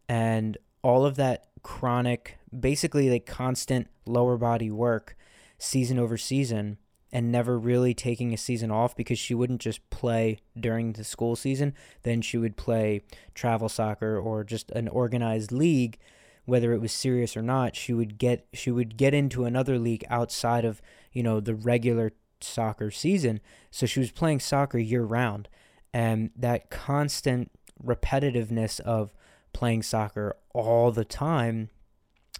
and 0.07 0.57
all 0.81 1.05
of 1.05 1.15
that 1.15 1.45
chronic, 1.63 2.37
basically 2.57 3.09
like 3.09 3.25
constant 3.25 3.87
lower 4.09 4.37
body 4.37 4.71
work 4.71 5.15
season 5.57 5.99
over 5.99 6.17
season 6.17 6.77
and 7.11 7.31
never 7.31 7.57
really 7.57 7.93
taking 7.93 8.33
a 8.33 8.37
season 8.37 8.71
off 8.71 8.95
because 8.95 9.17
she 9.17 9.33
wouldn't 9.33 9.61
just 9.61 9.87
play 9.89 10.39
during 10.59 10.93
the 10.93 11.03
school 11.03 11.35
season. 11.35 11.73
Then 12.03 12.21
she 12.21 12.37
would 12.37 12.55
play 12.55 13.01
travel 13.33 13.69
soccer 13.69 14.17
or 14.17 14.43
just 14.43 14.71
an 14.71 14.87
organized 14.87 15.51
league, 15.51 15.97
whether 16.45 16.71
it 16.73 16.81
was 16.81 16.91
serious 16.91 17.35
or 17.35 17.41
not. 17.41 17.75
She 17.75 17.93
would 17.93 18.17
get 18.17 18.47
she 18.53 18.71
would 18.71 18.95
get 18.95 19.13
into 19.13 19.45
another 19.45 19.79
league 19.79 20.05
outside 20.09 20.65
of 20.65 20.81
you 21.11 21.23
know 21.23 21.39
the 21.39 21.55
regular 21.55 22.13
soccer 22.41 22.91
season. 22.91 23.41
So 23.71 23.85
she 23.85 23.99
was 23.99 24.11
playing 24.11 24.39
soccer 24.39 24.77
year 24.77 25.03
round, 25.03 25.49
and 25.93 26.29
that 26.35 26.69
constant 26.69 27.51
repetitiveness 27.83 28.79
of 28.81 29.13
playing 29.51 29.81
soccer 29.81 30.35
all 30.53 30.91
the 30.91 31.05
time 31.05 31.69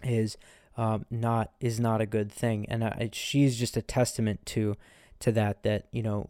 is 0.04 0.38
um, 0.80 1.06
not 1.12 1.52
is 1.60 1.78
not 1.78 2.00
a 2.00 2.06
good 2.06 2.32
thing, 2.32 2.66
and 2.70 2.86
I, 2.86 3.10
she's 3.12 3.60
just 3.60 3.76
a 3.76 3.82
testament 3.82 4.46
to 4.46 4.78
to 5.20 5.30
that. 5.34 5.64
That 5.64 5.88
you 5.92 6.02
know, 6.02 6.30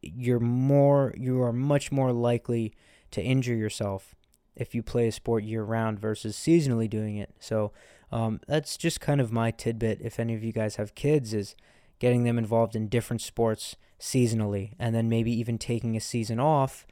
you're 0.00 0.40
more 0.40 1.12
you 1.18 1.42
are 1.42 1.52
much 1.52 1.92
more 1.92 2.10
likely 2.10 2.72
to 3.10 3.20
injure 3.20 3.54
yourself 3.54 4.14
if 4.56 4.74
you 4.74 4.82
play 4.82 5.06
a 5.06 5.12
sport 5.12 5.44
year 5.44 5.62
round 5.62 6.00
versus 6.00 6.34
seasonally 6.34 6.88
doing 6.88 7.18
it. 7.18 7.34
So 7.40 7.72
um, 8.10 8.40
that's 8.48 8.78
just 8.78 9.02
kind 9.02 9.20
of 9.20 9.32
my 9.32 9.50
tidbit. 9.50 10.00
If 10.00 10.18
any 10.18 10.34
of 10.34 10.42
you 10.42 10.52
guys 10.52 10.76
have 10.76 10.94
kids, 10.94 11.34
is 11.34 11.54
getting 11.98 12.24
them 12.24 12.38
involved 12.38 12.74
in 12.74 12.88
different 12.88 13.20
sports 13.20 13.76
seasonally, 14.00 14.72
and 14.78 14.94
then 14.94 15.10
maybe 15.10 15.30
even 15.30 15.58
taking 15.58 15.94
a 15.94 16.00
season 16.00 16.40
off 16.40 16.86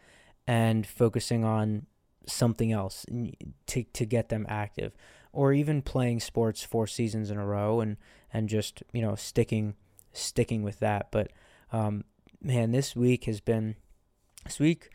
and 0.47 0.87
focusing 0.87 1.43
on 1.43 1.87
something 2.27 2.71
else 2.71 3.07
to 3.67 3.85
to 3.85 4.05
get 4.05 4.29
them 4.29 4.45
active 4.47 4.93
or 5.33 5.53
even 5.53 5.83
playing 5.83 6.21
sports 6.21 6.63
four 6.63 6.87
seasons 6.87 7.31
in 7.31 7.39
a 7.39 7.47
row 7.47 7.81
and 7.81 7.97
and 8.33 8.49
just 8.49 8.83
you 8.93 9.03
know 9.03 9.15
sticking 9.15 9.75
sticking 10.13 10.63
with 10.63 10.81
that. 10.81 11.11
But 11.11 11.31
um, 11.73 12.05
man 12.41 12.71
this 12.71 12.95
week 12.95 13.25
has 13.25 13.41
been 13.41 13.77
this 14.45 14.59
week 14.59 14.91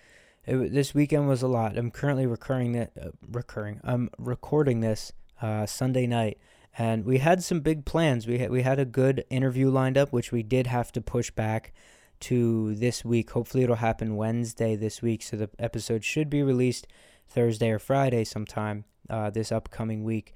it, 0.46 0.74
this 0.74 0.94
weekend 0.94 1.28
was 1.28 1.42
a 1.42 1.48
lot. 1.48 1.78
I'm 1.78 1.92
currently 1.92 2.26
recurring 2.26 2.74
that 2.74 2.92
uh, 3.00 3.10
recurring 3.30 3.80
i'm 3.84 4.10
recording 4.18 4.80
this 4.80 5.12
uh, 5.42 5.66
sunday 5.66 6.08
night 6.08 6.38
and 6.78 7.06
we 7.06 7.20
had 7.20 7.44
some 7.44 7.60
big 7.60 7.86
plans. 7.86 8.26
We 8.26 8.40
had 8.40 8.50
we 8.50 8.64
had 8.64 8.80
a 8.80 8.86
good 8.86 9.26
interview 9.30 9.70
lined 9.70 9.98
up 9.98 10.12
which 10.12 10.32
we 10.32 10.44
did 10.44 10.68
have 10.68 10.92
to 10.94 11.02
push 11.02 11.32
back 11.32 11.74
to 12.22 12.76
this 12.76 13.04
week. 13.04 13.32
Hopefully 13.32 13.64
it'll 13.64 13.76
happen 13.78 14.16
wednesday 14.16 14.76
this 14.76 15.02
week 15.02 15.24
so 15.24 15.38
the 15.38 15.50
episode 15.60 16.04
should 16.04 16.30
be 16.30 16.44
released 16.44 16.88
thursday 17.28 17.70
or 17.70 17.80
friday 17.80 18.24
sometime 18.24 18.86
uh, 19.10 19.30
this 19.30 19.52
upcoming 19.52 20.04
week. 20.04 20.34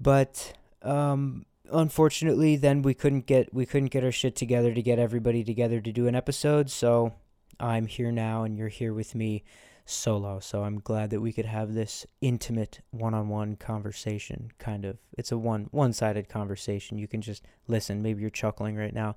But 0.00 0.54
um, 0.82 1.46
unfortunately, 1.70 2.56
then 2.56 2.82
we 2.82 2.94
couldn't 2.94 3.26
get 3.26 3.52
we 3.54 3.66
couldn't 3.66 3.92
get 3.92 4.04
our 4.04 4.12
shit 4.12 4.36
together 4.36 4.74
to 4.74 4.82
get 4.82 4.98
everybody 4.98 5.44
together 5.44 5.80
to 5.80 5.92
do 5.92 6.06
an 6.06 6.14
episode. 6.14 6.70
So 6.70 7.14
I'm 7.60 7.86
here 7.86 8.12
now, 8.12 8.44
and 8.44 8.56
you're 8.56 8.68
here 8.68 8.92
with 8.92 9.14
me 9.14 9.44
solo. 9.86 10.40
So 10.40 10.64
I'm 10.64 10.80
glad 10.80 11.10
that 11.10 11.20
we 11.20 11.32
could 11.32 11.44
have 11.46 11.74
this 11.74 12.06
intimate 12.20 12.80
one-on-one 12.90 13.56
conversation. 13.56 14.50
Kind 14.58 14.84
of, 14.84 14.98
it's 15.16 15.32
a 15.32 15.38
one 15.38 15.68
one-sided 15.70 16.28
conversation. 16.28 16.98
You 16.98 17.08
can 17.08 17.22
just 17.22 17.44
listen. 17.68 18.02
Maybe 18.02 18.20
you're 18.20 18.30
chuckling 18.30 18.76
right 18.76 18.94
now, 18.94 19.16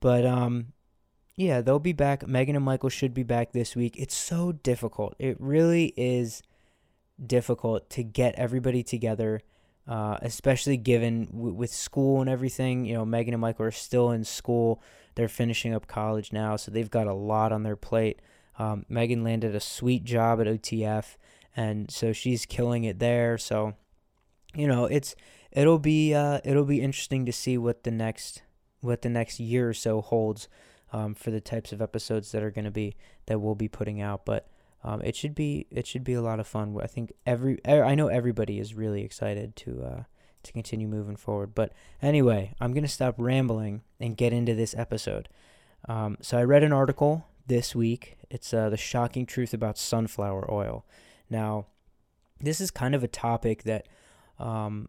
but 0.00 0.26
um, 0.26 0.72
yeah, 1.36 1.60
they'll 1.60 1.78
be 1.78 1.92
back. 1.92 2.26
Megan 2.26 2.56
and 2.56 2.64
Michael 2.64 2.90
should 2.90 3.14
be 3.14 3.22
back 3.22 3.52
this 3.52 3.76
week. 3.76 3.96
It's 3.96 4.16
so 4.16 4.52
difficult. 4.52 5.14
It 5.18 5.36
really 5.40 5.94
is 5.96 6.42
difficult 7.26 7.88
to 7.90 8.02
get 8.02 8.34
everybody 8.36 8.82
together, 8.82 9.40
uh, 9.86 10.18
especially 10.22 10.76
given 10.76 11.26
w- 11.26 11.54
with 11.54 11.72
school 11.72 12.20
and 12.20 12.30
everything. 12.30 12.84
You 12.84 12.94
know, 12.94 13.04
Megan 13.04 13.34
and 13.34 13.40
Michael 13.40 13.66
are 13.66 13.70
still 13.70 14.10
in 14.10 14.24
school. 14.24 14.82
They're 15.14 15.28
finishing 15.28 15.74
up 15.74 15.86
college 15.86 16.32
now, 16.32 16.56
so 16.56 16.70
they've 16.70 16.90
got 16.90 17.06
a 17.06 17.14
lot 17.14 17.52
on 17.52 17.62
their 17.62 17.76
plate. 17.76 18.20
Um, 18.58 18.84
Megan 18.88 19.24
landed 19.24 19.54
a 19.54 19.60
sweet 19.60 20.04
job 20.04 20.40
at 20.40 20.46
OTF, 20.46 21.16
and 21.56 21.90
so 21.90 22.12
she's 22.12 22.46
killing 22.46 22.84
it 22.84 22.98
there. 22.98 23.38
So, 23.38 23.74
you 24.54 24.66
know, 24.66 24.84
it's 24.86 25.14
it'll 25.50 25.78
be 25.78 26.14
uh, 26.14 26.40
it'll 26.44 26.64
be 26.64 26.80
interesting 26.80 27.26
to 27.26 27.32
see 27.32 27.58
what 27.58 27.84
the 27.84 27.90
next 27.90 28.42
what 28.80 29.02
the 29.02 29.08
next 29.08 29.40
year 29.40 29.68
or 29.70 29.74
so 29.74 30.00
holds 30.00 30.48
um, 30.92 31.14
for 31.14 31.30
the 31.30 31.40
types 31.40 31.72
of 31.72 31.80
episodes 31.80 32.32
that 32.32 32.42
are 32.42 32.50
going 32.50 32.64
to 32.64 32.70
be 32.70 32.96
that 33.26 33.40
we'll 33.40 33.54
be 33.54 33.68
putting 33.68 34.00
out. 34.00 34.24
But 34.24 34.48
um, 34.84 35.00
it 35.02 35.14
should 35.16 35.34
be 35.34 35.66
it 35.70 35.86
should 35.86 36.04
be 36.04 36.14
a 36.14 36.22
lot 36.22 36.40
of 36.40 36.46
fun. 36.46 36.76
I 36.82 36.86
think 36.86 37.12
every 37.24 37.58
I 37.66 37.94
know 37.94 38.08
everybody 38.08 38.58
is 38.58 38.74
really 38.74 39.02
excited 39.02 39.56
to 39.56 39.82
uh, 39.82 40.02
to 40.42 40.52
continue 40.52 40.88
moving 40.88 41.16
forward. 41.16 41.54
But 41.54 41.72
anyway, 42.00 42.54
I'm 42.60 42.72
gonna 42.74 42.88
stop 42.88 43.14
rambling 43.18 43.82
and 44.00 44.16
get 44.16 44.32
into 44.32 44.54
this 44.54 44.74
episode. 44.76 45.28
Um, 45.88 46.16
so 46.20 46.38
I 46.38 46.44
read 46.44 46.62
an 46.62 46.72
article 46.72 47.26
this 47.46 47.74
week. 47.74 48.16
It's 48.30 48.52
uh, 48.54 48.70
the 48.70 48.76
shocking 48.76 49.26
truth 49.26 49.52
about 49.54 49.78
sunflower 49.78 50.52
oil. 50.52 50.84
Now, 51.28 51.66
this 52.40 52.60
is 52.60 52.70
kind 52.70 52.94
of 52.94 53.02
a 53.02 53.08
topic 53.08 53.64
that, 53.64 53.86
um, 54.38 54.88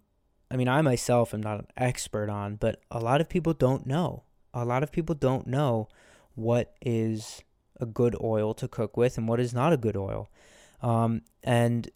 I 0.52 0.56
mean, 0.56 0.68
I 0.68 0.82
myself 0.82 1.34
am 1.34 1.42
not 1.42 1.60
an 1.60 1.68
expert 1.78 2.30
on, 2.30 2.56
but 2.56 2.82
a 2.92 3.00
lot 3.00 3.22
of 3.22 3.30
people 3.30 3.54
don't 3.54 3.86
know. 3.86 4.24
A 4.54 4.66
lot 4.66 4.84
of 4.84 4.92
people 4.92 5.16
don't 5.16 5.48
know 5.48 5.88
what 6.36 6.76
is 6.82 7.44
a 7.80 7.86
good 7.86 8.16
oil 8.22 8.54
to 8.56 8.68
cook 8.68 8.98
with 8.98 9.18
and 9.18 9.28
what 9.28 9.40
is 9.40 9.54
not 9.54 9.74
a 9.74 9.78
good 9.78 9.98
oil. 9.98 10.30
Um, 10.82 11.22
and 11.44 11.90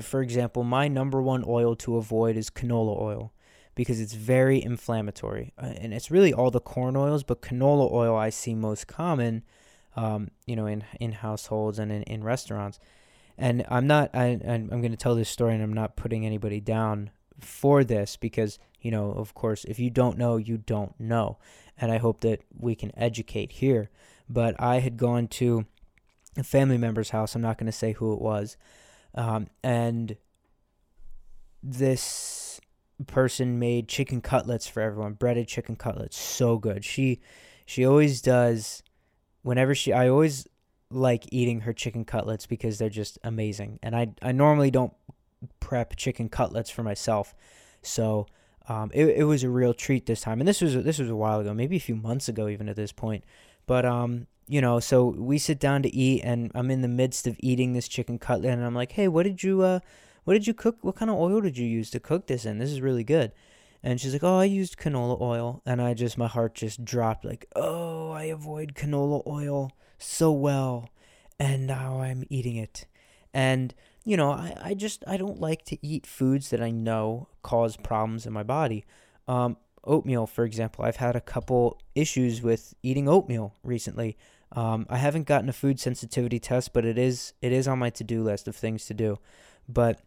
for 0.00 0.22
example, 0.22 0.62
my 0.64 0.88
number 0.88 1.20
one 1.20 1.44
oil 1.46 1.74
to 1.76 1.96
avoid 1.96 2.36
is 2.36 2.50
canola 2.50 3.00
oil 3.00 3.32
because 3.74 4.00
it's 4.00 4.14
very 4.14 4.62
inflammatory. 4.62 5.52
Uh, 5.58 5.66
and 5.66 5.92
it's 5.92 6.10
really 6.10 6.32
all 6.32 6.50
the 6.50 6.60
corn 6.60 6.96
oils, 6.96 7.24
but 7.24 7.42
canola 7.42 7.90
oil 7.90 8.16
I 8.16 8.30
see 8.30 8.54
most 8.54 8.86
common, 8.86 9.42
um, 9.96 10.30
you 10.46 10.54
know, 10.54 10.66
in, 10.66 10.84
in 11.00 11.12
households 11.12 11.78
and 11.78 11.90
in, 11.90 12.02
in 12.04 12.22
restaurants. 12.22 12.78
And 13.36 13.64
I'm 13.68 13.88
not, 13.88 14.10
I, 14.14 14.38
I'm 14.46 14.68
going 14.68 14.92
to 14.92 14.96
tell 14.96 15.16
this 15.16 15.28
story 15.28 15.54
and 15.54 15.62
I'm 15.62 15.72
not 15.72 15.96
putting 15.96 16.24
anybody 16.24 16.60
down 16.60 17.10
for 17.40 17.82
this 17.82 18.16
because, 18.16 18.60
you 18.80 18.92
know, 18.92 19.10
of 19.10 19.34
course, 19.34 19.64
if 19.64 19.80
you 19.80 19.90
don't 19.90 20.16
know, 20.16 20.36
you 20.36 20.56
don't 20.56 20.98
know. 21.00 21.38
And 21.76 21.90
I 21.90 21.98
hope 21.98 22.20
that 22.20 22.42
we 22.56 22.76
can 22.76 22.92
educate 22.96 23.50
here 23.50 23.90
but 24.28 24.54
I 24.58 24.80
had 24.80 24.96
gone 24.96 25.28
to 25.28 25.66
a 26.36 26.42
family 26.42 26.78
member's 26.78 27.10
house. 27.10 27.34
I'm 27.34 27.42
not 27.42 27.58
going 27.58 27.66
to 27.66 27.72
say 27.72 27.92
who 27.92 28.12
it 28.12 28.20
was. 28.20 28.56
Um, 29.14 29.46
and 29.62 30.16
this 31.62 32.60
person 33.06 33.58
made 33.58 33.88
chicken 33.88 34.20
cutlets 34.20 34.66
for 34.66 34.80
everyone, 34.80 35.14
breaded 35.14 35.48
chicken 35.48 35.76
cutlets, 35.76 36.18
so 36.18 36.58
good. 36.58 36.84
She 36.84 37.20
she 37.66 37.84
always 37.84 38.20
does 38.20 38.82
whenever 39.42 39.74
she 39.74 39.92
I 39.92 40.08
always 40.08 40.46
like 40.90 41.24
eating 41.32 41.60
her 41.60 41.72
chicken 41.72 42.04
cutlets 42.04 42.46
because 42.46 42.78
they're 42.78 42.88
just 42.88 43.18
amazing. 43.24 43.78
And 43.82 43.96
I 43.96 44.08
I 44.22 44.32
normally 44.32 44.70
don't 44.70 44.92
prep 45.60 45.96
chicken 45.96 46.28
cutlets 46.28 46.70
for 46.70 46.82
myself. 46.82 47.34
So 47.82 48.26
um, 48.68 48.90
it, 48.94 49.06
it 49.06 49.24
was 49.24 49.44
a 49.44 49.50
real 49.50 49.74
treat 49.74 50.06
this 50.06 50.22
time. 50.22 50.40
And 50.40 50.48
this 50.48 50.60
was 50.60 50.74
this 50.74 50.98
was 50.98 51.10
a 51.10 51.16
while 51.16 51.40
ago, 51.40 51.54
maybe 51.54 51.76
a 51.76 51.80
few 51.80 51.96
months 51.96 52.28
ago 52.28 52.48
even 52.48 52.68
at 52.68 52.76
this 52.76 52.92
point. 52.92 53.24
But 53.66 53.84
um, 53.84 54.26
you 54.46 54.60
know, 54.60 54.80
so 54.80 55.06
we 55.06 55.38
sit 55.38 55.58
down 55.58 55.82
to 55.82 55.94
eat, 55.94 56.22
and 56.22 56.50
I'm 56.54 56.70
in 56.70 56.82
the 56.82 56.88
midst 56.88 57.26
of 57.26 57.36
eating 57.40 57.72
this 57.72 57.88
chicken 57.88 58.18
cutlet, 58.18 58.52
and 58.52 58.64
I'm 58.64 58.74
like, 58.74 58.92
"Hey, 58.92 59.08
what 59.08 59.24
did 59.24 59.42
you 59.42 59.62
uh, 59.62 59.80
what 60.24 60.34
did 60.34 60.46
you 60.46 60.54
cook? 60.54 60.78
What 60.82 60.96
kind 60.96 61.10
of 61.10 61.16
oil 61.16 61.40
did 61.40 61.56
you 61.56 61.66
use 61.66 61.90
to 61.90 62.00
cook 62.00 62.26
this 62.26 62.44
in? 62.44 62.58
This 62.58 62.70
is 62.70 62.80
really 62.80 63.04
good." 63.04 63.32
And 63.82 64.00
she's 64.00 64.12
like, 64.12 64.24
"Oh, 64.24 64.38
I 64.38 64.44
used 64.44 64.78
canola 64.78 65.20
oil," 65.20 65.62
and 65.66 65.80
I 65.80 65.94
just 65.94 66.18
my 66.18 66.26
heart 66.28 66.54
just 66.54 66.84
dropped. 66.84 67.24
Like, 67.24 67.46
"Oh, 67.56 68.10
I 68.10 68.24
avoid 68.24 68.74
canola 68.74 69.26
oil 69.26 69.72
so 69.98 70.32
well, 70.32 70.90
and 71.38 71.66
now 71.66 72.00
I'm 72.00 72.24
eating 72.28 72.56
it." 72.56 72.86
And 73.32 73.74
you 74.04 74.16
know, 74.16 74.30
I, 74.30 74.56
I 74.62 74.74
just 74.74 75.04
I 75.06 75.16
don't 75.16 75.40
like 75.40 75.64
to 75.66 75.86
eat 75.86 76.06
foods 76.06 76.50
that 76.50 76.62
I 76.62 76.70
know 76.70 77.28
cause 77.42 77.76
problems 77.76 78.26
in 78.26 78.32
my 78.32 78.42
body. 78.42 78.84
Um, 79.26 79.56
oatmeal, 79.86 80.26
for 80.26 80.44
example. 80.44 80.84
I've 80.84 80.96
had 80.96 81.16
a 81.16 81.20
couple 81.20 81.78
issues 81.94 82.42
with 82.42 82.74
eating 82.82 83.08
oatmeal 83.08 83.54
recently. 83.62 84.16
Um, 84.52 84.86
I 84.88 84.98
haven't 84.98 85.26
gotten 85.26 85.48
a 85.48 85.52
food 85.52 85.80
sensitivity 85.80 86.38
test, 86.38 86.72
but 86.72 86.84
it 86.84 86.98
is 86.98 87.32
it 87.42 87.52
is 87.52 87.66
on 87.66 87.78
my 87.78 87.90
to 87.90 88.04
do 88.04 88.22
list 88.22 88.46
of 88.46 88.54
things 88.54 88.86
to 88.86 88.94
do. 88.94 89.18
But 89.68 90.00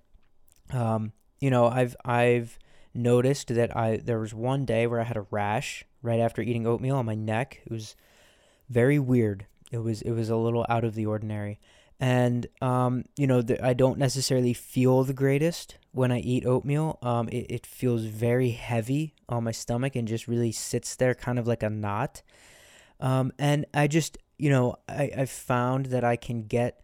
um, 0.71 1.11
you 1.39 1.49
know, 1.49 1.67
I've 1.67 1.95
I've 2.05 2.57
noticed 2.93 3.53
that 3.53 3.75
I 3.75 3.97
there 3.97 4.19
was 4.19 4.33
one 4.33 4.65
day 4.65 4.87
where 4.87 5.01
I 5.01 5.03
had 5.03 5.17
a 5.17 5.27
rash 5.31 5.83
right 6.01 6.19
after 6.19 6.41
eating 6.41 6.65
oatmeal 6.65 6.95
on 6.95 7.05
my 7.05 7.15
neck. 7.15 7.61
It 7.65 7.71
was 7.71 7.95
very 8.69 8.99
weird. 8.99 9.45
It 9.71 9.79
was 9.79 10.01
it 10.01 10.11
was 10.11 10.29
a 10.29 10.37
little 10.37 10.65
out 10.69 10.83
of 10.83 10.95
the 10.95 11.05
ordinary 11.05 11.59
and 11.99 12.47
um, 12.61 13.05
you 13.15 13.27
know 13.27 13.41
the, 13.41 13.63
I 13.65 13.73
don't 13.73 13.97
necessarily 13.97 14.53
feel 14.53 15.03
the 15.03 15.13
greatest 15.13 15.77
when 15.91 16.11
I 16.11 16.19
eat 16.19 16.45
oatmeal. 16.45 16.99
Um, 17.01 17.27
it, 17.29 17.47
it 17.49 17.65
feels 17.65 18.05
very 18.05 18.51
heavy 18.51 19.15
on 19.27 19.43
my 19.43 19.51
stomach 19.51 19.95
and 19.95 20.07
just 20.07 20.27
really 20.27 20.51
sits 20.51 20.95
there 20.95 21.15
kind 21.15 21.39
of 21.39 21.47
like 21.47 21.63
a 21.63 21.69
knot. 21.69 22.21
Um, 22.99 23.31
and 23.39 23.65
I 23.73 23.87
just 23.87 24.17
you 24.37 24.49
know 24.49 24.77
I 24.87 25.11
I 25.17 25.25
found 25.25 25.87
that 25.87 26.03
I 26.03 26.15
can 26.15 26.43
get 26.43 26.81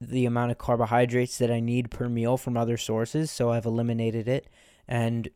the 0.00 0.24
amount 0.24 0.50
of 0.50 0.56
carbohydrates 0.56 1.36
that 1.38 1.50
I 1.50 1.60
need 1.60 1.90
per 1.90 2.08
meal 2.08 2.38
from 2.38 2.56
other 2.56 2.78
sources, 2.78 3.30
so 3.30 3.50
I've 3.50 3.66
eliminated 3.66 4.28
it 4.28 4.48
and 4.88 5.28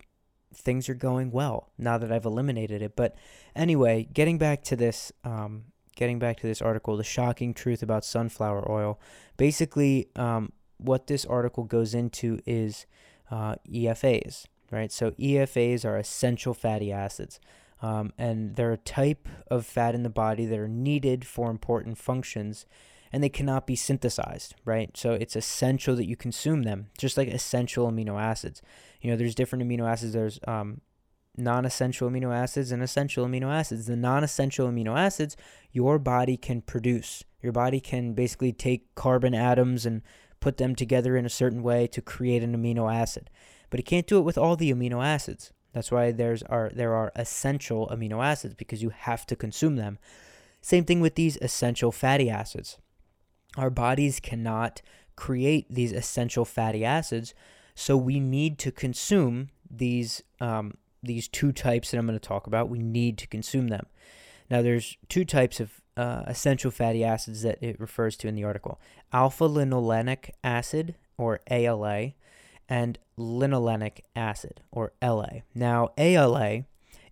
things 0.54 0.88
are 0.88 0.94
going 0.94 1.30
well 1.30 1.70
now 1.78 1.98
that 1.98 2.12
I've 2.12 2.24
eliminated 2.24 2.82
it. 2.82 2.96
But 2.96 3.16
anyway, 3.54 4.08
getting 4.12 4.38
back 4.38 4.62
to 4.64 4.76
this 4.76 5.12
um, 5.22 5.66
getting 5.94 6.18
back 6.18 6.38
to 6.40 6.46
this 6.46 6.62
article, 6.62 6.96
the 6.96 7.04
shocking 7.04 7.54
truth 7.54 7.82
about 7.82 8.04
sunflower 8.04 8.70
oil. 8.70 9.00
Basically, 9.36 10.08
um, 10.16 10.52
what 10.78 11.06
this 11.06 11.24
article 11.24 11.64
goes 11.64 11.94
into 11.94 12.40
is 12.46 12.86
uh, 13.30 13.56
EFAs, 13.70 14.46
right? 14.70 14.92
So 14.92 15.12
EFAs 15.12 15.84
are 15.84 15.96
essential 15.96 16.54
fatty 16.54 16.92
acids. 16.92 17.40
Um, 17.82 18.12
and 18.16 18.56
they're 18.56 18.72
a 18.72 18.78
type 18.78 19.28
of 19.50 19.66
fat 19.66 19.94
in 19.94 20.04
the 20.04 20.10
body 20.10 20.46
that 20.46 20.58
are 20.58 20.68
needed 20.68 21.26
for 21.26 21.50
important 21.50 21.98
functions 21.98 22.66
and 23.14 23.22
they 23.22 23.28
cannot 23.28 23.64
be 23.64 23.76
synthesized, 23.76 24.56
right? 24.64 24.90
So 24.96 25.12
it's 25.12 25.36
essential 25.36 25.94
that 25.94 26.06
you 26.06 26.16
consume 26.16 26.64
them, 26.64 26.88
just 26.98 27.16
like 27.16 27.28
essential 27.28 27.88
amino 27.88 28.20
acids. 28.20 28.60
You 29.00 29.08
know, 29.08 29.16
there's 29.16 29.36
different 29.36 29.64
amino 29.64 29.88
acids. 29.88 30.14
There's 30.14 30.40
um, 30.48 30.80
non 31.36 31.64
essential 31.64 32.08
amino 32.08 32.34
acids 32.34 32.70
and 32.72 32.82
essential 32.82 33.26
amino 33.26 33.52
acids. 33.52 33.86
The 33.86 33.96
non 33.96 34.24
essential 34.24 34.68
amino 34.68 34.98
acids 34.98 35.36
your 35.72 35.98
body 35.98 36.36
can 36.36 36.60
produce. 36.62 37.24
Your 37.42 37.52
body 37.52 37.80
can 37.80 38.14
basically 38.14 38.52
take 38.52 38.94
carbon 38.94 39.34
atoms 39.34 39.84
and 39.84 40.02
put 40.40 40.56
them 40.56 40.74
together 40.74 41.16
in 41.16 41.26
a 41.26 41.30
certain 41.30 41.62
way 41.62 41.86
to 41.88 42.00
create 42.00 42.42
an 42.42 42.56
amino 42.56 42.92
acid. 42.92 43.30
But 43.70 43.80
it 43.80 43.84
can't 43.84 44.06
do 44.06 44.18
it 44.18 44.22
with 44.22 44.38
all 44.38 44.56
the 44.56 44.72
amino 44.72 45.04
acids. 45.04 45.52
That's 45.72 45.90
why 45.90 46.12
there's 46.12 46.42
are 46.44 46.70
there 46.72 46.94
are 46.94 47.12
essential 47.16 47.88
amino 47.92 48.24
acids 48.24 48.54
because 48.54 48.82
you 48.82 48.90
have 48.90 49.26
to 49.26 49.36
consume 49.36 49.76
them. 49.76 49.98
Same 50.62 50.84
thing 50.84 51.00
with 51.00 51.16
these 51.16 51.36
essential 51.42 51.92
fatty 51.92 52.30
acids. 52.30 52.78
Our 53.56 53.70
bodies 53.70 54.20
cannot 54.20 54.80
create 55.16 55.66
these 55.68 55.92
essential 55.92 56.44
fatty 56.44 56.84
acids, 56.84 57.34
so 57.74 57.96
we 57.96 58.20
need 58.20 58.58
to 58.60 58.70
consume 58.70 59.50
these 59.68 60.22
um, 60.40 60.74
these 61.04 61.28
two 61.28 61.52
types 61.52 61.90
that 61.90 61.98
I'm 61.98 62.06
going 62.06 62.18
to 62.18 62.28
talk 62.28 62.46
about, 62.46 62.68
we 62.68 62.78
need 62.78 63.18
to 63.18 63.26
consume 63.26 63.68
them. 63.68 63.86
Now, 64.50 64.62
there's 64.62 64.96
two 65.08 65.24
types 65.24 65.60
of 65.60 65.80
uh, 65.96 66.22
essential 66.26 66.70
fatty 66.70 67.04
acids 67.04 67.42
that 67.42 67.62
it 67.62 67.78
refers 67.78 68.16
to 68.18 68.28
in 68.28 68.34
the 68.34 68.44
article 68.44 68.80
alpha 69.12 69.48
linolenic 69.48 70.30
acid, 70.42 70.96
or 71.16 71.40
ALA, 71.50 72.12
and 72.68 72.98
linoleic 73.18 74.00
acid, 74.16 74.60
or 74.72 74.92
LA. 75.02 75.42
Now, 75.54 75.90
ALA 75.96 76.64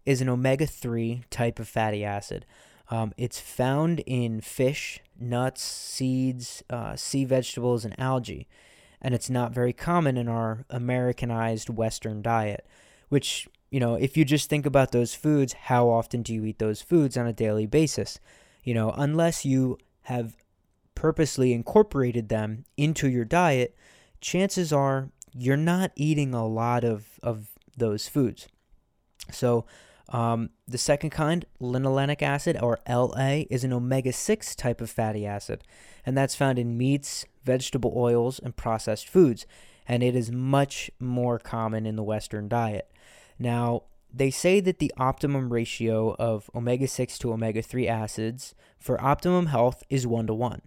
is 0.04 0.20
an 0.20 0.28
omega 0.28 0.66
3 0.66 1.22
type 1.30 1.58
of 1.58 1.68
fatty 1.68 2.04
acid. 2.04 2.44
Um, 2.90 3.12
it's 3.16 3.40
found 3.40 4.00
in 4.00 4.40
fish, 4.40 5.00
nuts, 5.18 5.62
seeds, 5.62 6.62
uh, 6.68 6.96
sea 6.96 7.24
vegetables, 7.24 7.84
and 7.84 7.98
algae, 7.98 8.48
and 9.00 9.14
it's 9.14 9.30
not 9.30 9.52
very 9.52 9.72
common 9.72 10.16
in 10.16 10.28
our 10.28 10.64
Americanized 10.68 11.70
Western 11.70 12.20
diet, 12.20 12.66
which 13.08 13.48
you 13.72 13.80
know, 13.80 13.94
if 13.94 14.18
you 14.18 14.24
just 14.26 14.50
think 14.50 14.66
about 14.66 14.92
those 14.92 15.14
foods, 15.14 15.54
how 15.54 15.88
often 15.88 16.20
do 16.20 16.34
you 16.34 16.44
eat 16.44 16.58
those 16.58 16.82
foods 16.82 17.16
on 17.16 17.26
a 17.26 17.32
daily 17.32 17.64
basis? 17.64 18.20
You 18.62 18.74
know, 18.74 18.90
unless 18.90 19.46
you 19.46 19.78
have 20.02 20.36
purposely 20.94 21.54
incorporated 21.54 22.28
them 22.28 22.66
into 22.76 23.08
your 23.08 23.24
diet, 23.24 23.74
chances 24.20 24.74
are 24.74 25.08
you're 25.32 25.56
not 25.56 25.90
eating 25.96 26.34
a 26.34 26.46
lot 26.46 26.84
of, 26.84 27.18
of 27.22 27.48
those 27.74 28.08
foods. 28.08 28.46
So, 29.30 29.64
um, 30.10 30.50
the 30.68 30.76
second 30.76 31.08
kind, 31.08 31.46
linoleic 31.58 32.20
acid 32.20 32.58
or 32.60 32.78
LA, 32.86 33.44
is 33.48 33.64
an 33.64 33.72
omega 33.72 34.12
6 34.12 34.54
type 34.54 34.82
of 34.82 34.90
fatty 34.90 35.24
acid, 35.24 35.64
and 36.04 36.14
that's 36.14 36.34
found 36.34 36.58
in 36.58 36.76
meats, 36.76 37.24
vegetable 37.42 37.94
oils, 37.96 38.38
and 38.38 38.54
processed 38.54 39.08
foods, 39.08 39.46
and 39.88 40.02
it 40.02 40.14
is 40.14 40.30
much 40.30 40.90
more 41.00 41.38
common 41.38 41.86
in 41.86 41.96
the 41.96 42.02
Western 42.02 42.48
diet. 42.48 42.92
Now, 43.38 43.82
they 44.12 44.30
say 44.30 44.60
that 44.60 44.78
the 44.78 44.92
optimum 44.98 45.52
ratio 45.52 46.14
of 46.18 46.50
omega 46.54 46.86
6 46.86 47.18
to 47.18 47.32
omega 47.32 47.62
3 47.62 47.88
acids 47.88 48.54
for 48.78 49.02
optimum 49.02 49.46
health 49.46 49.82
is 49.88 50.06
1 50.06 50.26
to 50.26 50.34
1. 50.34 50.62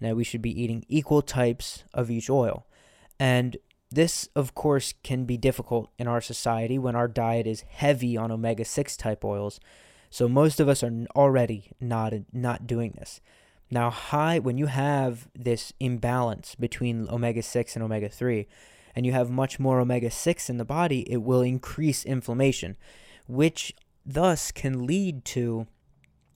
Now, 0.00 0.14
we 0.14 0.24
should 0.24 0.42
be 0.42 0.60
eating 0.62 0.84
equal 0.88 1.22
types 1.22 1.84
of 1.94 2.10
each 2.10 2.28
oil. 2.28 2.66
And 3.18 3.56
this, 3.90 4.28
of 4.34 4.54
course, 4.54 4.94
can 5.02 5.24
be 5.24 5.36
difficult 5.36 5.90
in 5.98 6.06
our 6.06 6.20
society 6.20 6.78
when 6.78 6.94
our 6.94 7.08
diet 7.08 7.46
is 7.46 7.62
heavy 7.68 8.16
on 8.16 8.30
omega 8.30 8.64
6 8.64 8.96
type 8.96 9.24
oils. 9.24 9.60
So, 10.10 10.28
most 10.28 10.60
of 10.60 10.68
us 10.68 10.82
are 10.82 10.92
already 11.14 11.70
not, 11.80 12.12
not 12.32 12.66
doing 12.66 12.94
this. 12.98 13.20
Now, 13.70 13.90
high, 13.90 14.38
when 14.38 14.56
you 14.56 14.66
have 14.66 15.28
this 15.34 15.72
imbalance 15.78 16.54
between 16.54 17.08
omega 17.08 17.42
6 17.42 17.76
and 17.76 17.84
omega 17.84 18.08
3, 18.08 18.46
and 18.98 19.06
you 19.06 19.12
have 19.12 19.30
much 19.30 19.60
more 19.60 19.78
omega 19.78 20.10
6 20.10 20.50
in 20.50 20.56
the 20.56 20.64
body, 20.64 21.08
it 21.08 21.18
will 21.18 21.40
increase 21.40 22.04
inflammation, 22.04 22.76
which 23.28 23.72
thus 24.04 24.50
can 24.50 24.88
lead 24.88 25.24
to, 25.24 25.68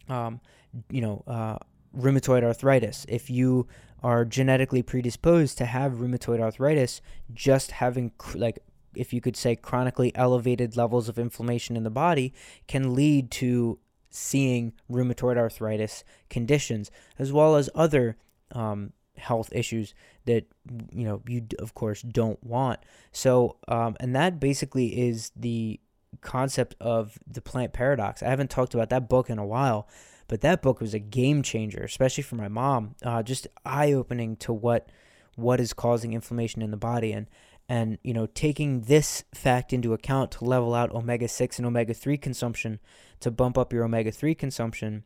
um, 0.09 0.41
you 0.89 1.01
know, 1.01 1.25
uh, 1.27 1.57
rheumatoid 1.93 2.45
arthritis. 2.45 3.05
If 3.09 3.29
you 3.29 3.67
are 4.01 4.25
genetically 4.25 4.81
predisposed 4.81 5.59
to 5.59 5.67
have 5.67 5.95
rheumatoid 5.95 6.39
arthritis, 6.39 7.03
just 7.35 7.73
having 7.73 8.13
cr- 8.17 8.39
like 8.39 8.61
if 8.95 9.13
you 9.13 9.21
could 9.21 9.37
say 9.37 9.57
chronically 9.57 10.15
elevated 10.15 10.77
levels 10.77 11.09
of 11.09 11.19
inflammation 11.19 11.77
in 11.77 11.83
the 11.83 11.91
body 11.91 12.33
can 12.69 12.95
lead 12.95 13.33
to 13.33 13.81
seeing 14.09 14.73
rheumatoid 14.89 15.37
arthritis 15.37 16.05
conditions 16.31 16.93
as 17.19 17.33
well 17.33 17.57
as 17.57 17.69
other 17.75 18.17
um, 18.53 18.93
health 19.23 19.49
issues 19.53 19.95
that 20.27 20.47
you 20.93 21.05
know 21.05 21.23
you 21.27 21.47
of 21.59 21.75
course 21.75 22.03
don't 22.03 22.43
want. 22.45 22.81
So 23.13 23.57
um, 23.69 23.97
and 24.01 24.15
that 24.15 24.41
basically 24.41 25.09
is 25.09 25.33
the 25.35 25.81
concept 26.21 26.75
of 26.81 27.19
the 27.27 27.41
plant 27.41 27.73
paradox. 27.73 28.23
I 28.23 28.29
haven't 28.29 28.51
talked 28.51 28.75
about 28.75 28.91
that 28.91 29.09
book 29.09 29.31
in 29.31 29.39
a 29.39 29.47
while 29.47 29.89
but 30.33 30.41
that 30.41 30.63
book 30.63 30.81
was 30.81 30.95
a 30.95 30.99
game 30.99 31.43
changer 31.43 31.83
especially 31.83 32.23
for 32.23 32.37
my 32.37 32.49
mom 32.49 32.95
uh, 33.05 33.23
just 33.23 33.47
eye-opening 33.67 34.35
to 34.35 34.51
what 34.51 34.89
what 35.37 35.61
is 35.61 35.75
causing 35.75 36.15
inflammation 36.15 36.63
in 36.63 36.71
the 36.71 36.77
body 36.77 37.13
and 37.13 37.29
and 37.69 37.99
you 38.03 38.15
know 38.15 38.27
taking 38.27 38.83
this 38.83 39.25
fact 39.35 39.73
into 39.73 39.93
account 39.93 40.31
to 40.31 40.45
level 40.45 40.75
out 40.75 40.91
omega-6 40.93 41.59
and 41.59 41.67
omega-3 41.67 42.21
consumption 42.21 42.81
to 43.21 43.31
bump 43.31 43.59
up 43.59 43.73
your 43.73 43.85
omega-3 43.85 44.37
consumption 44.37 45.05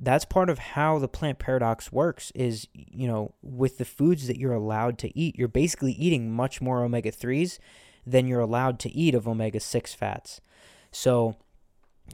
that's 0.00 0.24
part 0.24 0.48
of 0.48 0.58
how 0.58 0.98
the 0.98 1.08
plant 1.08 1.38
paradox 1.38 1.90
works 1.90 2.30
is 2.34 2.68
you 2.72 3.08
know 3.08 3.34
with 3.42 3.78
the 3.78 3.84
foods 3.84 4.26
that 4.28 4.38
you're 4.38 4.52
allowed 4.52 4.96
to 4.98 5.18
eat 5.18 5.36
you're 5.36 5.48
basically 5.48 5.92
eating 5.92 6.32
much 6.32 6.60
more 6.60 6.84
omega-3s 6.84 7.58
than 8.10 8.26
you're 8.26 8.40
allowed 8.40 8.78
to 8.80 8.90
eat 8.90 9.14
of 9.14 9.28
omega-6 9.28 9.94
fats. 9.94 10.40
So 10.90 11.36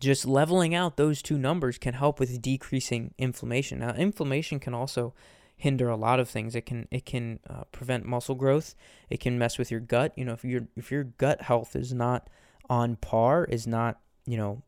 just 0.01 0.27
leveling 0.27 0.75
out 0.75 0.97
those 0.97 1.23
two 1.23 1.39
numbers 1.39 1.79
can 1.79 1.95
help 1.95 2.19
with 2.19 2.43
decreasing 2.43 3.15
inflammation. 3.17 3.79
Now 3.79 3.91
inflammation 3.91 4.59
can 4.59 4.75
also 4.75 5.15
hinder 5.57 5.89
a 5.89 5.97
lot 5.97 6.19
of 6.19 6.29
things. 6.29 6.57
It 6.57 6.67
can 6.67 6.89
it 6.91 7.07
can 7.07 7.39
uh, 7.49 7.65
prevent 7.71 8.05
muscle 8.05 8.35
growth. 8.35 8.75
It 9.09 9.21
can 9.21 9.39
mess 9.39 9.57
with 9.57 9.71
your 9.71 9.81
gut. 9.81 10.13
You 10.17 10.25
know 10.25 10.33
if 10.33 10.45
your 10.45 10.67
if 10.77 10.91
your 10.91 11.05
gut 11.05 11.43
health 11.43 11.77
is 11.77 11.95
not 11.95 12.29
on 12.69 12.97
par 12.97 13.45
is 13.45 13.67
not 13.67 14.01
you 14.27 14.37
know 14.37 14.63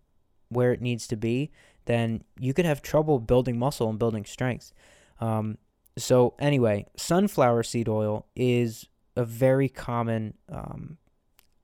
where 0.49 0.73
it 0.73 0.81
needs 0.81 1.09
to 1.09 1.17
be 1.17 1.51
then 1.87 2.23
you 2.39 2.53
could 2.53 2.65
have 2.65 2.83
trouble 2.83 3.19
building 3.19 3.59
muscle 3.59 3.89
and 3.89 3.99
building 3.99 4.25
strength. 4.25 4.73
Um, 5.21 5.59
so, 5.99 6.35
anyway, 6.39 6.87
sunflower 6.97 7.63
seed 7.63 7.89
oil 7.89 8.27
is 8.37 8.87
a 9.17 9.25
very 9.25 9.69
common 9.69 10.35
um, 10.51 10.99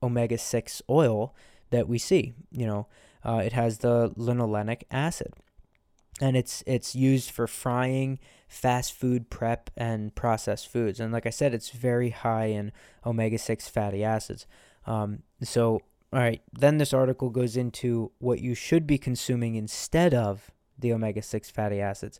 omega 0.02 0.38
6 0.38 0.82
oil 0.88 1.34
that 1.70 1.86
we 1.86 1.98
see. 1.98 2.32
You 2.50 2.66
know, 2.66 2.86
uh, 3.24 3.42
it 3.44 3.52
has 3.52 3.78
the 3.78 4.10
linoleic 4.16 4.82
acid. 4.90 5.34
And 6.20 6.36
it's 6.36 6.62
it's 6.66 6.94
used 6.94 7.30
for 7.30 7.46
frying, 7.46 8.18
fast 8.46 8.92
food 8.92 9.28
prep, 9.28 9.70
and 9.76 10.14
processed 10.14 10.68
foods. 10.68 11.00
And 11.00 11.12
like 11.12 11.26
I 11.26 11.30
said, 11.30 11.52
it's 11.52 11.70
very 11.70 12.10
high 12.10 12.46
in 12.46 12.70
omega 13.04 13.38
six 13.38 13.66
fatty 13.68 14.04
acids. 14.04 14.46
Um, 14.86 15.20
so 15.42 15.80
all 16.12 16.18
right, 16.20 16.42
then 16.52 16.78
this 16.78 16.92
article 16.92 17.30
goes 17.30 17.56
into 17.56 18.12
what 18.18 18.40
you 18.40 18.54
should 18.54 18.86
be 18.86 18.98
consuming 18.98 19.54
instead 19.54 20.12
of 20.12 20.50
the 20.78 20.92
omega 20.92 21.22
6 21.22 21.50
fatty 21.50 21.80
acids. 21.80 22.18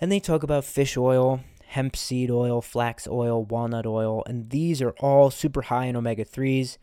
And 0.00 0.10
they 0.10 0.20
talk 0.20 0.42
about 0.42 0.64
fish 0.64 0.96
oil, 0.96 1.40
hemp 1.66 1.96
seed 1.96 2.30
oil, 2.30 2.62
flax 2.62 3.06
oil, 3.06 3.44
walnut 3.44 3.84
oil, 3.84 4.22
and 4.26 4.48
these 4.50 4.80
are 4.80 4.94
all 5.00 5.30
super 5.30 5.62
high 5.62 5.84
in 5.84 5.96
omega 5.96 6.24
3s. 6.24 6.78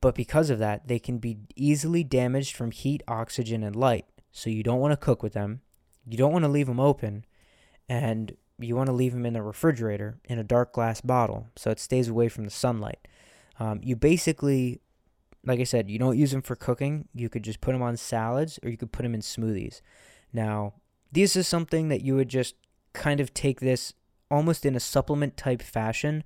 But 0.00 0.16
because 0.16 0.50
of 0.50 0.58
that, 0.58 0.88
they 0.88 0.98
can 0.98 1.18
be 1.18 1.38
easily 1.54 2.02
damaged 2.02 2.56
from 2.56 2.72
heat, 2.72 3.02
oxygen, 3.06 3.62
and 3.62 3.76
light. 3.76 4.06
So 4.32 4.50
you 4.50 4.62
don't 4.62 4.80
want 4.80 4.92
to 4.92 4.96
cook 4.96 5.22
with 5.22 5.32
them. 5.32 5.60
You 6.06 6.18
don't 6.18 6.32
want 6.32 6.44
to 6.44 6.50
leave 6.50 6.66
them 6.66 6.80
open. 6.80 7.24
And 7.88 8.36
you 8.58 8.76
want 8.76 8.88
to 8.88 8.92
leave 8.92 9.12
them 9.12 9.26
in 9.26 9.34
the 9.34 9.42
refrigerator 9.42 10.18
in 10.24 10.38
a 10.38 10.44
dark 10.44 10.72
glass 10.72 11.00
bottle 11.00 11.48
so 11.56 11.70
it 11.70 11.78
stays 11.78 12.08
away 12.08 12.28
from 12.28 12.44
the 12.44 12.50
sunlight. 12.50 13.06
Um, 13.58 13.80
you 13.82 13.96
basically 13.96 14.80
like 15.46 15.60
I 15.60 15.64
said, 15.64 15.90
you 15.90 15.98
don't 15.98 16.18
use 16.18 16.30
them 16.30 16.42
for 16.42 16.56
cooking. 16.56 17.08
You 17.14 17.28
could 17.28 17.42
just 17.42 17.60
put 17.60 17.72
them 17.72 17.82
on 17.82 17.96
salads 17.96 18.58
or 18.62 18.70
you 18.70 18.76
could 18.76 18.92
put 18.92 19.02
them 19.02 19.14
in 19.14 19.20
smoothies. 19.20 19.80
Now, 20.32 20.74
this 21.12 21.36
is 21.36 21.46
something 21.46 21.88
that 21.88 22.02
you 22.02 22.16
would 22.16 22.28
just 22.28 22.54
kind 22.92 23.20
of 23.20 23.34
take 23.34 23.60
this 23.60 23.92
almost 24.30 24.64
in 24.64 24.74
a 24.74 24.80
supplement 24.80 25.36
type 25.36 25.62
fashion. 25.62 26.24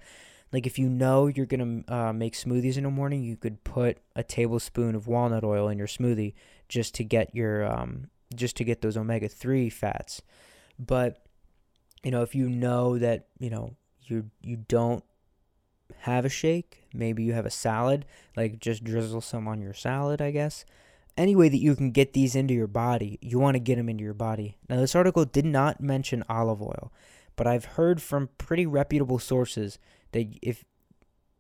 Like 0.53 0.67
if 0.67 0.79
you 0.79 0.89
know 0.89 1.27
you're 1.27 1.47
gonna 1.47 1.83
uh, 1.89 2.13
make 2.13 2.35
smoothies 2.35 2.79
in 2.79 2.85
the 2.85 2.91
morning, 2.91 3.23
you 3.23 3.37
could 3.37 3.65
put 3.65 3.99
a 4.17 4.23
tablespoon 4.23 4.95
of 4.95 5.07
walnut 5.07 5.45
oil 5.45 5.69
in 5.69 5.77
your 5.77 5.87
smoothie 5.87 6.35
just 6.69 6.95
to 6.95 7.05
get 7.05 7.35
your 7.35 7.67
um, 7.71 8.09
just 8.35 8.57
to 8.57 8.65
get 8.65 8.81
those 8.81 8.97
omega 8.97 9.29
three 9.29 9.69
fats. 9.69 10.23
But 10.79 11.23
you 12.03 12.11
know, 12.11 12.23
if 12.23 12.35
you 12.35 12.49
know 12.49 12.99
that 12.99 13.27
you 13.39 13.51
know 13.51 13.77
you 14.05 14.31
you 14.41 14.57
don't 14.57 15.05
have 16.01 16.25
a 16.25 16.29
shake, 16.29 16.85
maybe 16.93 17.23
you 17.23 17.33
have 17.33 17.47
a 17.47 17.51
salad, 17.51 18.05
like 18.37 18.59
just 18.59 18.85
drizzle 18.85 19.21
some 19.21 19.49
on 19.49 19.61
your 19.61 19.75
salad, 19.75 20.21
I 20.21 20.31
guess. 20.31 20.65
Any 21.17 21.35
way 21.35 21.49
that 21.49 21.59
you 21.59 21.75
can 21.75 21.91
get 21.91 22.13
these 22.13 22.37
into 22.37 22.55
your 22.55 22.69
body, 22.69 23.19
you 23.21 23.39
want 23.39 23.57
to 23.57 23.61
get 23.61 23.77
them 23.77 23.89
into 23.89 24.05
your 24.05 24.15
body. 24.15 24.57
Now, 24.69 24.77
this 24.77 24.95
article 24.95 25.25
did 25.25 25.45
not 25.45 25.81
mention 25.81 26.23
olive 26.29 26.63
oil, 26.63 26.93
but 27.35 27.47
I've 27.47 27.65
heard 27.65 28.01
from 28.01 28.29
pretty 28.39 28.67
reputable 28.67 29.19
sources 29.19 29.79
that 30.13 30.39
if 30.43 30.65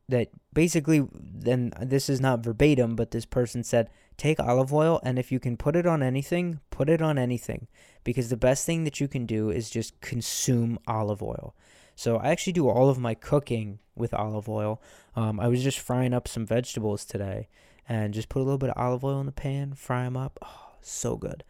that 0.09 0.31
basically 0.55 1.07
then 1.13 1.73
this 1.81 2.09
is 2.09 2.21
not 2.21 2.43
verbatim 2.43 2.97
but 2.97 3.11
this 3.11 3.27
person 3.27 3.63
said 3.63 3.91
take 4.17 4.41
olive 4.41 4.73
oil 4.73 5.01
and 5.05 5.19
if 5.19 5.31
you 5.31 5.39
can 5.39 5.57
put 5.57 5.77
it 5.77 5.87
on 5.87 6.03
anything 6.03 6.61
put 6.71 6.89
it 6.89 7.03
on 7.03 7.19
anything 7.19 7.69
because 8.05 8.31
the 8.31 8.37
best 8.37 8.65
thing 8.65 8.85
that 8.85 9.01
you 9.01 9.07
can 9.07 9.27
do 9.27 9.51
is 9.51 9.69
just 9.69 10.01
consume 10.01 10.79
olive 10.87 11.23
oil 11.23 11.55
so 11.99 12.17
i 12.19 12.29
actually 12.29 12.53
do 12.53 12.69
all 12.69 12.89
of 12.89 12.99
my 12.99 13.15
cooking 13.15 13.79
with 13.97 14.15
olive 14.15 14.49
oil 14.49 14.81
um, 15.17 15.41
i 15.41 15.49
was 15.49 15.63
just 15.63 15.79
frying 15.79 16.15
up 16.15 16.29
some 16.29 16.47
vegetables 16.47 17.05
today 17.05 17.49
and 17.89 18.15
just 18.15 18.29
put 18.29 18.41
a 18.41 18.45
little 18.45 18.59
bit 18.59 18.71
of 18.71 18.77
olive 18.77 19.05
oil 19.05 19.21
in 19.21 19.27
the 19.27 19.33
pan 19.33 19.75
fry 19.75 20.05
them 20.05 20.17
up 20.17 20.39
oh 20.43 20.73
so 20.81 21.17
good 21.17 21.43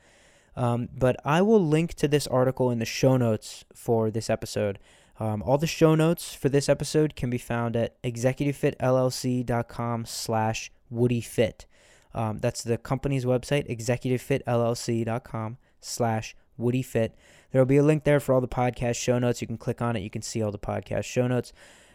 um, 0.57 0.89
but 0.97 1.17
i 1.25 1.43
will 1.43 1.65
link 1.65 1.95
to 1.95 2.09
this 2.09 2.27
article 2.27 2.71
in 2.71 2.79
the 2.79 2.85
show 2.85 3.17
notes 3.17 3.65
for 3.75 4.11
this 4.11 4.31
episode 4.31 4.79
um, 5.21 5.43
all 5.43 5.59
the 5.59 5.67
show 5.67 5.95
notes 5.95 6.35
for 6.35 6.49
this 6.49 6.69
episode 6.69 7.17
can 7.17 7.29
be 7.29 7.39
found 7.39 7.77
at 7.77 8.01
executivefitllc.com 8.03 10.07
slash 10.07 10.71
woodyfit. 10.93 11.65
Um, 12.15 12.39
that's 12.39 12.63
the 12.63 12.79
company's 12.79 13.25
website, 13.25 13.69
executivefitllc.com 13.69 15.59
slash 15.81 16.37
woodyfit. 16.59 17.11
There 17.51 17.61
will 17.61 17.67
be 17.67 17.77
a 17.79 17.83
link 17.83 18.05
there 18.05 18.21
for 18.21 18.35
all 18.35 18.41
the 18.41 18.49
podcast 18.49 18.97
show 18.97 19.19
notes. 19.19 19.41
You 19.41 19.47
can 19.47 19.59
click 19.59 19.81
on 19.81 19.97
it. 19.97 20.03
You 20.03 20.11
can 20.11 20.23
see 20.23 20.43
all 20.43 20.53
the 20.53 20.59
podcast 20.59 21.05
show 21.05 21.27
notes. 21.27 21.53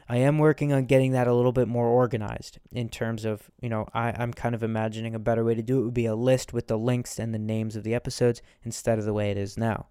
I 0.10 0.18
am 0.18 0.38
working 0.38 0.74
on 0.74 0.86
getting 0.86 1.12
that 1.14 1.28
a 1.28 1.34
little 1.34 1.54
bit 1.54 1.68
more 1.68 1.88
organized 1.88 2.60
in 2.72 2.90
terms 2.90 3.24
of, 3.24 3.50
you 3.62 3.70
know, 3.70 3.88
I, 3.94 4.12
I'm 4.12 4.34
kind 4.34 4.54
of 4.54 4.62
imagining 4.62 5.16
a 5.16 5.20
better 5.20 5.44
way 5.44 5.56
to 5.56 5.62
do 5.62 5.80
it 5.80 5.86
would 5.86 5.94
be 5.94 6.06
a 6.06 6.16
list 6.16 6.52
with 6.52 6.68
the 6.68 6.78
links 6.78 7.20
and 7.20 7.34
the 7.34 7.40
names 7.40 7.76
of 7.76 7.84
the 7.84 7.96
episodes 7.96 8.42
instead 8.64 9.00
of 9.00 9.06
the 9.06 9.14
way 9.14 9.32
it 9.32 9.38
is 9.38 9.58
now. 9.58 9.88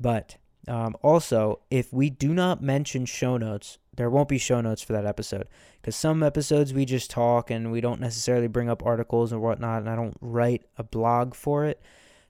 But 0.00 0.36
um, 0.68 0.96
also, 1.02 1.60
if 1.70 1.92
we 1.92 2.08
do 2.08 2.32
not 2.32 2.62
mention 2.62 3.04
show 3.04 3.36
notes, 3.36 3.78
there 3.94 4.08
won't 4.08 4.28
be 4.28 4.38
show 4.38 4.60
notes 4.60 4.80
for 4.80 4.94
that 4.94 5.06
episode 5.06 5.48
because 5.80 5.96
some 5.96 6.22
episodes 6.22 6.72
we 6.72 6.84
just 6.84 7.10
talk 7.10 7.50
and 7.50 7.70
we 7.70 7.80
don't 7.80 8.00
necessarily 8.00 8.46
bring 8.46 8.70
up 8.70 8.84
articles 8.84 9.32
and 9.32 9.42
whatnot, 9.42 9.82
and 9.82 9.90
I 9.90 9.96
don't 9.96 10.16
write 10.20 10.64
a 10.78 10.82
blog 10.82 11.34
for 11.34 11.64
it. 11.66 11.82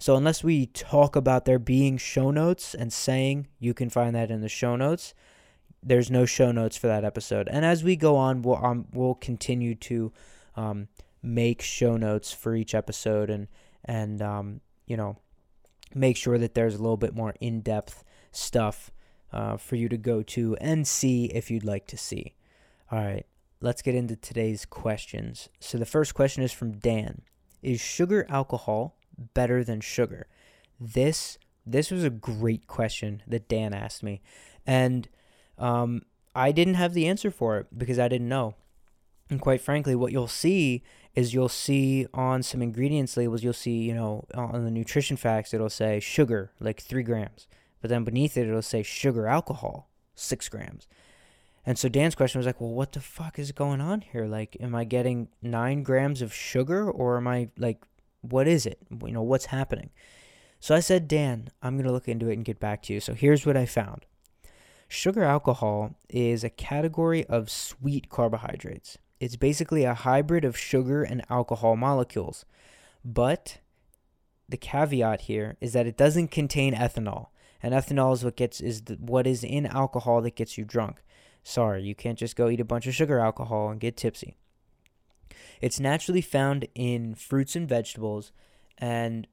So 0.02 0.16
unless 0.16 0.42
we 0.42 0.66
talk 0.66 1.14
about 1.14 1.44
there 1.44 1.60
being 1.60 1.96
show 1.96 2.32
notes 2.32 2.74
and 2.74 2.92
saying 2.92 3.46
you 3.60 3.72
can 3.72 3.88
find 3.88 4.16
that 4.16 4.32
in 4.32 4.40
the 4.40 4.48
show 4.48 4.74
notes, 4.74 5.14
there's 5.80 6.10
no 6.10 6.26
show 6.26 6.50
notes 6.50 6.76
for 6.76 6.88
that 6.88 7.04
episode. 7.04 7.46
And 7.48 7.64
as 7.64 7.84
we 7.84 7.94
go 7.94 8.16
on, 8.16 8.42
we'll 8.42 8.56
um, 8.56 8.86
we'll 8.92 9.14
continue 9.14 9.76
to 9.76 10.12
um, 10.56 10.88
make 11.22 11.62
show 11.62 11.96
notes 11.96 12.32
for 12.32 12.56
each 12.56 12.74
episode 12.74 13.30
and 13.30 13.46
and 13.84 14.20
um, 14.20 14.60
you 14.86 14.96
know 14.96 15.18
make 15.94 16.16
sure 16.16 16.36
that 16.36 16.54
there's 16.54 16.74
a 16.74 16.82
little 16.82 16.96
bit 16.96 17.14
more 17.14 17.36
in 17.40 17.60
depth 17.60 18.02
stuff 18.32 18.90
uh, 19.32 19.56
for 19.56 19.76
you 19.76 19.88
to 19.88 19.96
go 19.96 20.20
to 20.24 20.56
and 20.56 20.84
see 20.84 21.26
if 21.26 21.48
you'd 21.48 21.62
like 21.62 21.86
to 21.86 21.96
see. 21.96 22.34
All 22.90 22.98
right, 22.98 23.24
let's 23.60 23.82
get 23.82 23.94
into 23.94 24.16
today's 24.16 24.64
questions. 24.64 25.48
So 25.60 25.78
the 25.78 25.86
first 25.86 26.12
question 26.12 26.42
is 26.42 26.50
from 26.50 26.72
Dan 26.72 27.22
Is 27.62 27.80
sugar 27.80 28.26
alcohol 28.28 28.96
better 29.35 29.64
than 29.64 29.81
sugar? 29.81 30.27
This 30.81 31.38
this 31.64 31.90
was 31.90 32.03
a 32.03 32.11
great 32.11 32.66
question 32.66 33.22
that 33.27 33.48
Dan 33.48 33.72
asked 33.72 34.03
me, 34.03 34.20
and 34.66 35.09
um, 35.59 36.03
I 36.35 36.53
didn't 36.53 36.75
have 36.75 36.94
the 36.94 37.07
answer 37.07 37.31
for 37.31 37.59
it 37.59 37.66
because 37.77 37.98
I 37.98 38.09
didn't 38.09 38.29
know. 38.29 38.55
And 39.31 39.40
quite 39.40 39.61
frankly, 39.61 39.94
what 39.94 40.12
you'll 40.12 40.29
see 40.29 40.83
is 41.14 41.33
you'll 41.33 41.48
see 41.48 42.07
on 42.12 42.42
some 42.42 42.62
ingredients 42.62 43.16
labels, 43.16 43.42
you'll 43.42 43.53
see, 43.53 43.79
you 43.79 43.94
know, 43.94 44.25
on 44.35 44.64
the 44.64 44.70
nutrition 44.70 45.16
facts, 45.16 45.55
it'll 45.55 45.70
say 45.70 46.01
sugar, 46.01 46.51
like 46.59 46.81
three 46.81 47.03
grams. 47.03 47.46
But 47.81 47.90
then 47.90 48.05
beneath 48.05 48.37
it, 48.37 48.48
it'll 48.48 48.62
say 48.62 48.83
sugar 48.83 49.27
alcohol, 49.27 49.88
six 50.14 50.48
grams. 50.48 50.87
And 51.64 51.79
so 51.79 51.88
Dan's 51.88 52.14
question 52.14 52.38
was 52.38 52.46
like, 52.46 52.61
well, 52.61 52.70
what 52.70 52.92
the 52.92 53.01
fuck 53.01 53.38
is 53.38 53.53
going 53.53 53.81
on 53.81 54.01
here? 54.01 54.27
Like, 54.27 54.57
am 54.61 54.75
I 54.75 54.85
getting 54.85 55.29
nine 55.40 55.83
grams 55.83 56.20
of 56.20 56.35
sugar 56.35 56.90
or 56.90 57.16
am 57.16 57.29
I 57.29 57.51
like, 57.57 57.83
what 58.22 58.48
is 58.48 58.66
it? 58.66 58.78
You 58.90 59.12
know, 59.12 59.22
what's 59.22 59.46
happening? 59.46 59.90
So 60.58 60.74
I 60.74 60.80
said, 60.80 61.08
Dan, 61.08 61.50
I'm 61.62 61.74
going 61.74 61.87
to 61.87 61.92
look 61.92 62.08
into 62.08 62.28
it 62.30 62.35
and 62.35 62.44
get 62.44 62.61
back 62.61 62.82
to 62.85 62.94
you. 62.94 63.00
So 63.00 63.14
here's 63.14 63.44
what 63.44 63.56
I 63.56 63.66
found 63.66 64.06
sugar 64.88 65.22
alcohol 65.22 65.94
is 66.08 66.44
a 66.44 66.50
category 66.50 67.24
of 67.26 67.50
sweet 67.50 68.08
carbohydrates. 68.08 68.98
It's 69.20 69.37
basically 69.37 69.85
a 69.85 69.94
hybrid 69.94 70.44
of 70.44 70.58
sugar 70.58 71.02
and 71.02 71.24
alcohol 71.30 71.76
molecules. 71.76 72.44
But 73.04 73.58
the 74.48 74.56
caveat 74.56 75.22
here 75.22 75.56
is 75.61 75.72
that 75.72 75.87
it 75.87 75.96
doesn't 75.96 76.28
contain 76.28 76.74
ethanol 76.74 77.28
and 77.62 77.74
ethanol 77.74 78.12
is 78.12 78.24
what 78.24 78.37
gets 78.37 78.61
is 78.61 78.82
the, 78.82 78.94
what 78.94 79.26
is 79.26 79.44
in 79.44 79.66
alcohol 79.66 80.20
that 80.22 80.35
gets 80.35 80.58
you 80.58 80.64
drunk. 80.64 81.02
Sorry, 81.44 81.82
you 81.82 81.94
can't 81.94 82.18
just 82.18 82.37
go 82.37 82.48
eat 82.48 82.61
a 82.61 82.64
bunch 82.64 82.87
of 82.87 82.94
sugar 82.94 83.18
alcohol 83.18 83.70
and 83.70 83.80
get 83.80 83.96
tipsy. 83.96 84.37
It's 85.62 85.79
naturally 85.79 86.20
found 86.20 86.66
in 86.75 87.14
fruits 87.14 87.55
and 87.55 87.68
vegetables, 87.68 88.33
and 88.77 89.29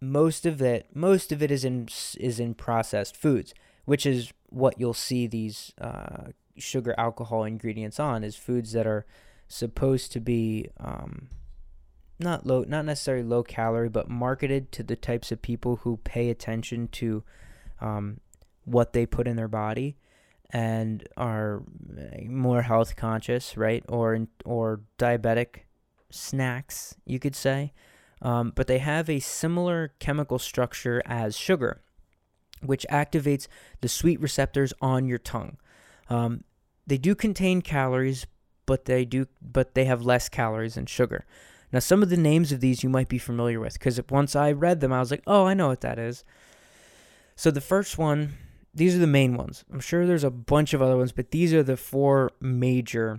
most 0.00 0.46
of 0.46 0.62
it 0.62 0.88
most 0.94 1.32
of 1.32 1.42
it 1.42 1.50
is 1.50 1.64
in 1.64 1.88
is 2.18 2.38
in 2.38 2.54
processed 2.54 3.16
foods, 3.16 3.52
which 3.84 4.06
is 4.06 4.32
what 4.48 4.78
you'll 4.78 4.94
see 4.94 5.26
these 5.26 5.72
uh, 5.80 6.28
sugar 6.56 6.94
alcohol 6.96 7.42
ingredients 7.42 7.98
on 7.98 8.22
is 8.22 8.36
foods 8.36 8.70
that 8.72 8.86
are 8.86 9.04
supposed 9.48 10.12
to 10.12 10.20
be 10.20 10.68
um, 10.78 11.28
not 12.20 12.46
low 12.46 12.64
not 12.66 12.84
necessarily 12.84 13.24
low 13.24 13.42
calorie 13.42 13.88
but 13.88 14.08
marketed 14.08 14.70
to 14.70 14.84
the 14.84 14.94
types 14.94 15.32
of 15.32 15.42
people 15.42 15.76
who 15.76 15.96
pay 15.98 16.30
attention 16.30 16.86
to 16.86 17.24
um, 17.80 18.20
what 18.64 18.92
they 18.92 19.04
put 19.04 19.26
in 19.26 19.34
their 19.34 19.48
body 19.48 19.96
and 20.54 21.06
are 21.16 21.64
more 22.26 22.62
health 22.62 22.94
conscious, 22.94 23.56
right? 23.56 23.84
Or 23.88 24.26
or 24.44 24.80
diabetic 24.98 25.63
snacks, 26.14 26.94
you 27.04 27.18
could 27.18 27.36
say. 27.36 27.72
Um, 28.22 28.52
but 28.54 28.66
they 28.66 28.78
have 28.78 29.10
a 29.10 29.20
similar 29.20 29.92
chemical 29.98 30.38
structure 30.38 31.02
as 31.04 31.36
sugar, 31.36 31.82
which 32.62 32.86
activates 32.90 33.48
the 33.80 33.88
sweet 33.88 34.20
receptors 34.20 34.72
on 34.80 35.06
your 35.06 35.18
tongue. 35.18 35.58
Um, 36.08 36.44
they 36.86 36.96
do 36.96 37.14
contain 37.14 37.60
calories, 37.60 38.26
but 38.66 38.86
they 38.86 39.04
do 39.04 39.26
but 39.42 39.74
they 39.74 39.84
have 39.84 40.02
less 40.02 40.28
calories 40.28 40.74
than 40.74 40.86
sugar. 40.86 41.26
Now, 41.72 41.80
some 41.80 42.02
of 42.02 42.08
the 42.08 42.16
names 42.16 42.52
of 42.52 42.60
these 42.60 42.82
you 42.82 42.88
might 42.88 43.08
be 43.08 43.18
familiar 43.18 43.58
with 43.58 43.74
because 43.74 44.00
once 44.08 44.36
I 44.36 44.52
read 44.52 44.80
them, 44.80 44.92
I 44.92 45.00
was 45.00 45.10
like, 45.10 45.24
oh, 45.26 45.44
I 45.44 45.54
know 45.54 45.68
what 45.68 45.80
that 45.80 45.98
is. 45.98 46.24
So 47.36 47.50
the 47.50 47.60
first 47.60 47.98
one, 47.98 48.34
these 48.72 48.94
are 48.94 49.00
the 49.00 49.06
main 49.06 49.36
ones. 49.36 49.64
I'm 49.72 49.80
sure 49.80 50.06
there's 50.06 50.24
a 50.24 50.30
bunch 50.30 50.72
of 50.72 50.80
other 50.80 50.96
ones, 50.96 51.12
but 51.12 51.32
these 51.32 51.52
are 51.52 51.64
the 51.64 51.76
four 51.76 52.30
major 52.40 53.18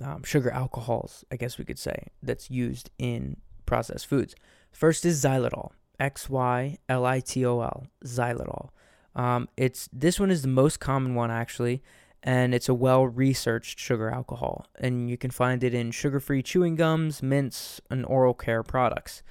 um, 0.00 0.22
sugar 0.22 0.50
alcohols, 0.50 1.24
I 1.30 1.36
guess 1.36 1.58
we 1.58 1.64
could 1.64 1.78
say, 1.78 2.08
that's 2.22 2.50
used 2.50 2.90
in 2.98 3.36
processed 3.66 4.06
foods. 4.06 4.34
First 4.70 5.04
is 5.04 5.22
xylitol, 5.22 5.72
X 6.00 6.30
Y 6.30 6.78
L 6.88 7.04
I 7.04 7.20
T 7.20 7.44
O 7.44 7.60
L, 7.60 7.86
xylitol. 8.04 8.70
Um, 9.14 9.48
it's 9.56 9.88
this 9.92 10.18
one 10.18 10.30
is 10.30 10.42
the 10.42 10.48
most 10.48 10.80
common 10.80 11.14
one 11.14 11.30
actually, 11.30 11.82
and 12.22 12.54
it's 12.54 12.68
a 12.68 12.74
well-researched 12.74 13.78
sugar 13.78 14.08
alcohol, 14.08 14.66
and 14.78 15.10
you 15.10 15.18
can 15.18 15.30
find 15.30 15.62
it 15.64 15.74
in 15.74 15.90
sugar-free 15.90 16.42
chewing 16.42 16.76
gums, 16.76 17.22
mints, 17.22 17.80
and 17.90 18.06
oral 18.06 18.32
care 18.32 18.62
products. 18.62 19.22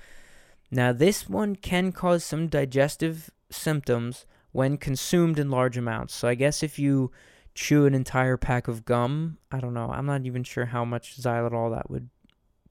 Now, 0.69 0.93
this 0.93 1.27
one 1.27 1.55
can 1.55 1.91
cause 1.91 2.23
some 2.23 2.47
digestive 2.47 3.31
symptoms 3.49 4.25
when 4.51 4.77
consumed 4.77 5.39
in 5.39 5.49
large 5.49 5.77
amounts. 5.77 6.13
So 6.13 6.27
I 6.27 6.35
guess 6.35 6.63
if 6.63 6.77
you 6.77 7.11
chew 7.53 7.85
an 7.85 7.93
entire 7.93 8.37
pack 8.37 8.67
of 8.67 8.85
gum, 8.85 9.37
I 9.51 9.59
don't 9.59 9.73
know. 9.73 9.91
I'm 9.91 10.05
not 10.05 10.25
even 10.25 10.43
sure 10.43 10.65
how 10.65 10.85
much 10.85 11.19
xylitol 11.19 11.73
that 11.75 11.89
would 11.89 12.09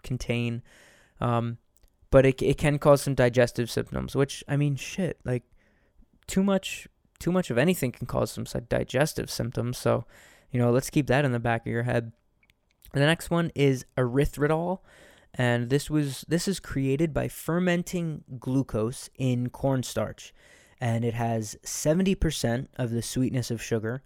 contain. 0.03 0.63
Um, 1.21 1.59
but 2.11 2.27
it 2.27 2.43
it 2.43 2.59
can 2.59 2.79
cause 2.79 3.03
some 3.03 3.15
digestive 3.15 3.71
symptoms, 3.71 4.17
which 4.17 4.43
I 4.49 4.57
mean, 4.57 4.77
shit, 4.77 5.21
like 5.25 5.45
too 6.27 6.43
much 6.43 6.89
too 7.19 7.31
much 7.31 7.51
of 7.51 7.59
anything 7.59 7.93
can 7.93 8.07
cause 8.07 8.31
some 8.31 8.45
digestive 8.69 9.31
symptoms. 9.31 9.77
So, 9.77 10.07
you 10.51 10.59
know, 10.59 10.71
let's 10.71 10.91
keep 10.91 11.07
that 11.09 11.25
in 11.25 11.33
the 11.33 11.39
back 11.39 11.63
of 11.63 11.73
your 11.73 11.83
head. 11.83 12.13
The 12.93 13.01
next 13.01 13.31
one 13.31 13.53
is 13.55 13.85
erythritol, 13.97 14.81
and 15.35 15.71
this 15.71 15.91
was 15.91 16.25
this 16.27 16.49
is 16.49 16.59
created 16.59 17.13
by 17.13 17.29
fermenting 17.29 18.25
glucose 18.39 19.11
in 19.17 19.51
cornstarch 19.51 20.33
and 20.81 21.05
it 21.05 21.15
has 21.15 21.57
70% 21.63 22.69
of 22.77 22.91
the 22.91 23.03
sweetness 23.03 23.51
of 23.51 23.63
sugar, 23.63 24.03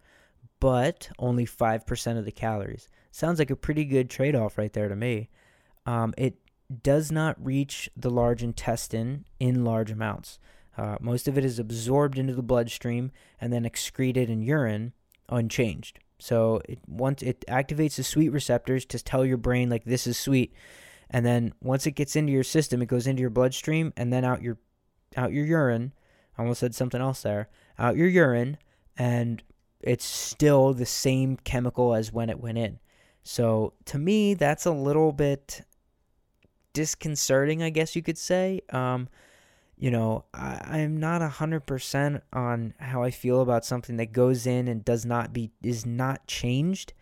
but 0.64 1.10
only 1.18 1.44
5% 1.44 2.18
of 2.18 2.24
the 2.24 2.32
calories. 2.32 2.88
Sounds 3.10 3.38
like 3.38 3.50
a 3.50 3.56
pretty 3.56 3.84
good 3.84 4.08
trade 4.08 4.34
off 4.34 4.56
right 4.56 4.72
there 4.72 4.88
to 4.88 4.96
me. 4.96 5.28
Um, 5.84 6.14
it 6.16 6.38
does 6.82 7.12
not 7.12 7.36
reach 7.38 7.90
the 7.94 8.08
large 8.08 8.42
intestine 8.42 9.26
in 9.38 9.62
large 9.62 9.90
amounts. 9.90 10.38
Uh, 10.78 10.96
most 11.02 11.28
of 11.28 11.36
it 11.36 11.44
is 11.44 11.58
absorbed 11.58 12.18
into 12.18 12.32
the 12.32 12.42
bloodstream 12.42 13.12
and 13.38 13.52
then 13.52 13.66
excreted 13.66 14.30
in 14.30 14.40
urine 14.40 14.94
unchanged. 15.28 15.98
So 16.18 16.62
it 16.66 16.78
once 16.88 17.20
it 17.20 17.44
activates 17.46 17.96
the 17.96 18.02
sweet 18.02 18.30
receptors 18.30 18.86
to 18.86 19.04
tell 19.04 19.26
your 19.26 19.36
brain 19.36 19.68
like 19.68 19.84
this 19.84 20.06
is 20.06 20.16
sweet, 20.16 20.54
and 21.10 21.26
then 21.26 21.52
once 21.60 21.86
it 21.86 21.90
gets 21.90 22.16
into 22.16 22.32
your 22.32 22.42
system, 22.42 22.80
it 22.80 22.86
goes 22.86 23.06
into 23.06 23.20
your 23.20 23.28
bloodstream 23.28 23.92
and 23.98 24.10
then 24.10 24.24
out 24.24 24.40
your 24.40 24.56
out 25.14 25.34
your 25.34 25.44
urine. 25.44 25.92
I 26.38 26.40
almost 26.40 26.60
said 26.60 26.74
something 26.74 27.02
else 27.02 27.20
there. 27.20 27.50
Out 27.78 27.98
your 27.98 28.08
urine, 28.08 28.56
and 28.96 29.42
it's 29.84 30.04
still 30.04 30.72
the 30.72 30.86
same 30.86 31.36
chemical 31.36 31.94
as 31.94 32.12
when 32.12 32.30
it 32.30 32.40
went 32.40 32.58
in. 32.58 32.78
So 33.22 33.74
to 33.86 33.98
me, 33.98 34.34
that's 34.34 34.66
a 34.66 34.72
little 34.72 35.12
bit 35.12 35.62
disconcerting, 36.72 37.62
I 37.62 37.70
guess 37.70 37.94
you 37.94 38.02
could 38.02 38.18
say. 38.18 38.60
Um, 38.70 39.08
you 39.76 39.90
know, 39.90 40.24
I, 40.32 40.60
I'm 40.64 40.98
not 40.98 41.22
a 41.22 41.28
hundred 41.28 41.66
percent 41.66 42.22
on 42.32 42.74
how 42.78 43.02
I 43.02 43.10
feel 43.10 43.40
about 43.40 43.64
something 43.64 43.96
that 43.96 44.12
goes 44.12 44.46
in 44.46 44.68
and 44.68 44.84
does 44.84 45.04
not 45.04 45.32
be 45.32 45.50
is 45.62 45.84
not 45.84 46.26
changed. 46.26 46.92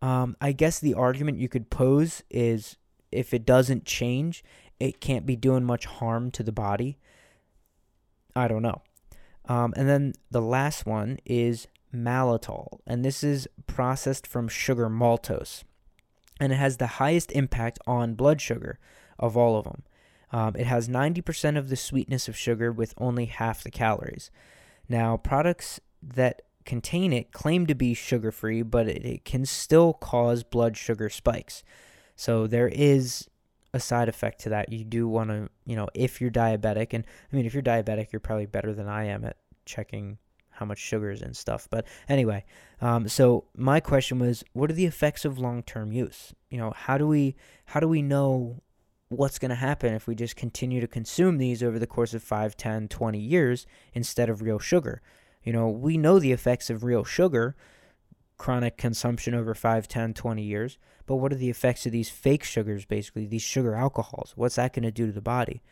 Um, 0.00 0.36
I 0.40 0.52
guess 0.52 0.78
the 0.78 0.94
argument 0.94 1.38
you 1.38 1.48
could 1.48 1.70
pose 1.70 2.22
is 2.28 2.76
if 3.10 3.32
it 3.32 3.46
doesn't 3.46 3.84
change, 3.84 4.44
it 4.80 5.00
can't 5.00 5.26
be 5.26 5.36
doing 5.36 5.64
much 5.64 5.86
harm 5.86 6.30
to 6.32 6.42
the 6.42 6.52
body. 6.52 6.98
I 8.34 8.48
don't 8.48 8.62
know. 8.62 8.82
Um, 9.48 9.74
and 9.76 9.88
then 9.88 10.14
the 10.30 10.40
last 10.40 10.86
one 10.86 11.18
is 11.24 11.66
maltitol, 11.94 12.80
and 12.86 13.04
this 13.04 13.22
is 13.22 13.48
processed 13.66 14.26
from 14.26 14.48
sugar 14.48 14.88
maltose, 14.88 15.64
and 16.40 16.52
it 16.52 16.56
has 16.56 16.76
the 16.76 16.86
highest 16.86 17.32
impact 17.32 17.78
on 17.86 18.14
blood 18.14 18.40
sugar 18.40 18.78
of 19.18 19.36
all 19.36 19.56
of 19.56 19.64
them. 19.64 19.82
Um, 20.32 20.56
it 20.56 20.66
has 20.66 20.88
90% 20.88 21.58
of 21.58 21.68
the 21.68 21.76
sweetness 21.76 22.26
of 22.26 22.36
sugar 22.36 22.72
with 22.72 22.94
only 22.96 23.26
half 23.26 23.62
the 23.62 23.70
calories. 23.70 24.30
Now, 24.88 25.16
products 25.18 25.78
that 26.02 26.42
contain 26.64 27.12
it 27.12 27.32
claim 27.32 27.66
to 27.66 27.74
be 27.74 27.92
sugar 27.92 28.32
free, 28.32 28.62
but 28.62 28.88
it, 28.88 29.04
it 29.04 29.24
can 29.24 29.44
still 29.44 29.92
cause 29.92 30.42
blood 30.42 30.76
sugar 30.76 31.10
spikes. 31.10 31.62
So 32.16 32.46
there 32.46 32.68
is 32.68 33.28
a 33.74 33.80
side 33.80 34.08
effect 34.08 34.40
to 34.40 34.48
that. 34.50 34.72
You 34.72 34.84
do 34.84 35.08
want 35.08 35.30
to, 35.30 35.48
you 35.66 35.76
know, 35.76 35.88
if 35.94 36.20
you're 36.20 36.30
diabetic, 36.30 36.92
and 36.92 37.04
I 37.32 37.36
mean, 37.36 37.46
if 37.46 37.54
you're 37.54 37.62
diabetic, 37.62 38.12
you're 38.12 38.20
probably 38.20 38.46
better 38.46 38.72
than 38.72 38.88
I 38.88 39.04
am 39.04 39.24
at 39.24 39.36
checking 39.64 40.18
how 40.62 40.66
much 40.66 40.78
sugar 40.78 41.10
is 41.10 41.22
in 41.22 41.34
stuff. 41.34 41.66
But 41.68 41.86
anyway, 42.08 42.44
um, 42.80 43.08
so 43.08 43.44
my 43.56 43.80
question 43.80 44.20
was, 44.20 44.44
what 44.52 44.70
are 44.70 44.74
the 44.74 44.86
effects 44.86 45.24
of 45.24 45.38
long-term 45.38 45.90
use? 45.90 46.32
You 46.50 46.58
know, 46.58 46.70
how 46.70 46.96
do 46.98 47.06
we 47.08 47.34
how 47.66 47.80
do 47.80 47.88
we 47.88 48.00
know 48.00 48.62
what's 49.08 49.38
going 49.38 49.50
to 49.50 49.56
happen 49.56 49.92
if 49.92 50.06
we 50.06 50.14
just 50.14 50.36
continue 50.36 50.80
to 50.80 50.86
consume 50.86 51.38
these 51.38 51.62
over 51.62 51.78
the 51.78 51.86
course 51.86 52.14
of 52.14 52.22
5, 52.22 52.56
10, 52.56 52.88
20 52.88 53.18
years 53.18 53.66
instead 53.92 54.30
of 54.30 54.40
real 54.40 54.58
sugar. 54.58 55.02
You 55.42 55.52
know, 55.52 55.68
we 55.68 55.98
know 55.98 56.18
the 56.18 56.32
effects 56.32 56.70
of 56.70 56.84
real 56.84 57.04
sugar, 57.04 57.56
chronic 58.38 58.76
consumption 58.76 59.34
over 59.34 59.54
5, 59.54 59.88
10, 59.88 60.14
20 60.14 60.42
years, 60.42 60.78
but 61.06 61.16
what 61.16 61.32
are 61.32 61.36
the 61.36 61.50
effects 61.50 61.84
of 61.84 61.92
these 61.92 62.08
fake 62.08 62.44
sugars, 62.44 62.84
basically, 62.84 63.26
these 63.26 63.42
sugar 63.42 63.74
alcohols? 63.74 64.32
What's 64.36 64.54
that 64.54 64.72
going 64.72 64.84
to 64.84 64.92
do 64.92 65.06
to 65.06 65.12
the 65.12 65.20
body? 65.20 65.62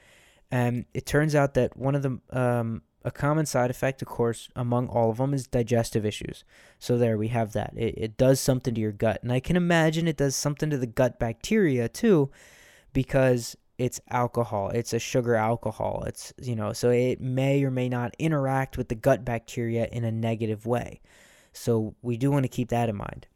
And 0.51 0.85
it 0.93 1.07
turns 1.07 1.35
out 1.35 1.55
that 1.55 1.77
one 1.77 1.95
of 1.95 2.03
the, 2.03 2.21
um, 2.31 2.83
a 3.05 3.11
common 3.11 3.47
side 3.47 3.71
effect, 3.71 4.03
of 4.03 4.09
course, 4.09 4.49
among 4.55 4.89
all 4.89 5.11
of 5.11 5.17
them 5.17 5.33
is 5.33 5.47
digestive 5.47 6.05
issues. 6.05 6.45
So 6.79 6.99
there 6.99 7.17
we 7.17 7.29
have 7.29 7.53
that. 7.53 7.73
It, 7.77 7.95
it 7.97 8.17
does 8.17 8.41
something 8.41 8.75
to 8.75 8.81
your 8.81 8.93
gut. 8.93 9.23
And 9.23 9.33
I 9.33 9.41
can 9.41 9.57
imagine 9.57 10.07
it 10.07 10.17
does 10.17 10.37
something 10.37 10.69
to 10.71 10.77
the 10.77 10.87
gut 10.87 11.19
bacteria 11.19 11.89
too 11.89 12.31
because 12.93 13.57
it's 13.79 14.01
alcohol. 14.11 14.69
It's 14.69 14.93
a 14.93 14.99
sugar 14.99 15.35
alcohol. 15.35 16.05
It's, 16.07 16.35
you 16.41 16.55
know, 16.55 16.75
so 16.75 16.91
it 16.91 17.21
may 17.21 17.65
or 17.65 17.71
may 17.71 17.89
not 17.89 18.15
interact 18.19 18.77
with 18.77 18.89
the 18.89 18.95
gut 18.95 19.25
bacteria 19.25 19.89
in 19.91 20.05
a 20.05 20.13
negative 20.13 20.67
way. 20.67 21.01
So 21.55 21.95
we 22.03 22.19
do 22.19 22.31
want 22.31 22.45
to 22.45 22.49
keep 22.49 22.69
that 22.69 22.91
in 22.91 22.97
mind. 22.97 23.27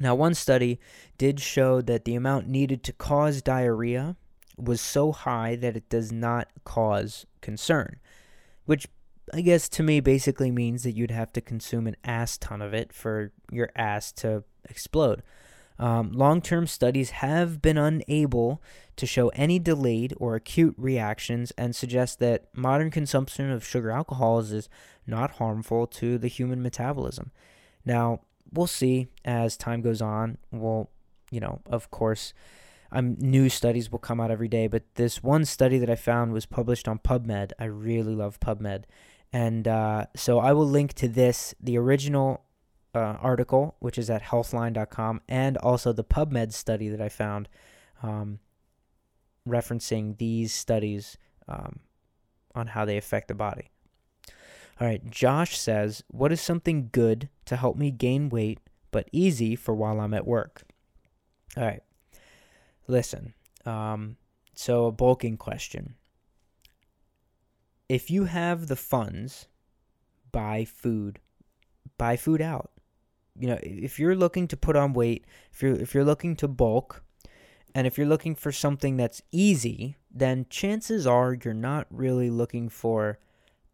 Now, 0.00 0.14
one 0.14 0.34
study 0.34 0.80
did 1.18 1.40
show 1.40 1.80
that 1.82 2.04
the 2.04 2.14
amount 2.14 2.48
needed 2.48 2.82
to 2.84 2.92
cause 2.92 3.42
diarrhea 3.42 4.16
was 4.56 4.80
so 4.80 5.12
high 5.12 5.56
that 5.56 5.76
it 5.76 5.88
does 5.88 6.10
not 6.12 6.48
cause 6.64 7.26
concern, 7.40 7.96
which 8.68 8.86
I 9.32 9.40
guess 9.40 9.66
to 9.70 9.82
me 9.82 10.00
basically 10.00 10.50
means 10.50 10.82
that 10.82 10.92
you'd 10.92 11.10
have 11.10 11.32
to 11.32 11.40
consume 11.40 11.86
an 11.86 11.96
ass 12.04 12.36
ton 12.36 12.60
of 12.60 12.74
it 12.74 12.92
for 12.92 13.32
your 13.50 13.70
ass 13.74 14.12
to 14.12 14.44
explode. 14.68 15.22
Um, 15.78 16.12
Long 16.12 16.42
term 16.42 16.66
studies 16.66 17.10
have 17.10 17.62
been 17.62 17.78
unable 17.78 18.62
to 18.96 19.06
show 19.06 19.30
any 19.30 19.58
delayed 19.58 20.12
or 20.18 20.34
acute 20.34 20.74
reactions 20.76 21.50
and 21.52 21.74
suggest 21.74 22.18
that 22.18 22.48
modern 22.54 22.90
consumption 22.90 23.50
of 23.50 23.64
sugar 23.64 23.90
alcohols 23.90 24.52
is 24.52 24.68
not 25.06 25.36
harmful 25.36 25.86
to 25.86 26.18
the 26.18 26.28
human 26.28 26.60
metabolism. 26.60 27.30
Now, 27.86 28.20
we'll 28.52 28.66
see 28.66 29.08
as 29.24 29.56
time 29.56 29.80
goes 29.80 30.02
on. 30.02 30.36
Well, 30.50 30.90
you 31.30 31.40
know, 31.40 31.62
of 31.64 31.90
course, 31.90 32.34
I'm 32.90 33.16
new 33.18 33.48
studies 33.48 33.92
will 33.92 33.98
come 33.98 34.20
out 34.20 34.30
every 34.30 34.48
day, 34.48 34.66
but 34.66 34.82
this 34.94 35.22
one 35.22 35.44
study 35.44 35.78
that 35.78 35.90
I 35.90 35.94
found 35.94 36.32
was 36.32 36.46
published 36.46 36.88
on 36.88 36.98
PubMed. 36.98 37.52
I 37.58 37.64
really 37.64 38.14
love 38.14 38.40
PubMed. 38.40 38.84
And 39.32 39.68
uh, 39.68 40.06
so 40.16 40.38
I 40.38 40.52
will 40.52 40.66
link 40.66 40.94
to 40.94 41.08
this, 41.08 41.54
the 41.60 41.76
original 41.76 42.44
uh, 42.94 43.18
article, 43.20 43.76
which 43.78 43.98
is 43.98 44.08
at 44.08 44.22
healthline.com, 44.22 45.20
and 45.28 45.56
also 45.58 45.92
the 45.92 46.04
PubMed 46.04 46.52
study 46.52 46.88
that 46.88 47.00
I 47.00 47.10
found 47.10 47.48
um, 48.02 48.38
referencing 49.46 50.16
these 50.16 50.54
studies 50.54 51.18
um, 51.46 51.80
on 52.54 52.68
how 52.68 52.84
they 52.84 52.96
affect 52.96 53.28
the 53.28 53.34
body. 53.34 53.70
All 54.80 54.86
right, 54.86 55.10
Josh 55.10 55.58
says, 55.58 56.04
What 56.08 56.32
is 56.32 56.40
something 56.40 56.88
good 56.92 57.28
to 57.46 57.56
help 57.56 57.76
me 57.76 57.90
gain 57.90 58.28
weight 58.28 58.60
but 58.90 59.08
easy 59.12 59.56
for 59.56 59.74
while 59.74 60.00
I'm 60.00 60.14
at 60.14 60.26
work? 60.26 60.62
All 61.56 61.64
right, 61.64 61.82
listen. 62.88 63.34
Um, 63.64 64.16
so, 64.54 64.86
a 64.86 64.92
bulking 64.92 65.36
question. 65.36 65.94
If 67.88 68.10
you 68.10 68.24
have 68.24 68.66
the 68.66 68.76
funds, 68.76 69.46
buy 70.32 70.64
food. 70.64 71.20
Buy 71.96 72.16
food 72.16 72.40
out 72.40 72.70
you 73.38 73.48
know, 73.48 73.58
if 73.62 73.98
you're 73.98 74.16
looking 74.16 74.48
to 74.48 74.56
put 74.56 74.76
on 74.76 74.92
weight, 74.92 75.24
if 75.52 75.62
you're 75.62 75.74
if 75.74 75.94
you're 75.94 76.04
looking 76.04 76.34
to 76.36 76.48
bulk, 76.48 77.04
and 77.74 77.86
if 77.86 77.96
you're 77.96 78.06
looking 78.06 78.34
for 78.34 78.50
something 78.50 78.96
that's 78.96 79.22
easy, 79.30 79.96
then 80.10 80.46
chances 80.50 81.06
are 81.06 81.36
you're 81.42 81.54
not 81.54 81.86
really 81.90 82.30
looking 82.30 82.68
for 82.68 83.18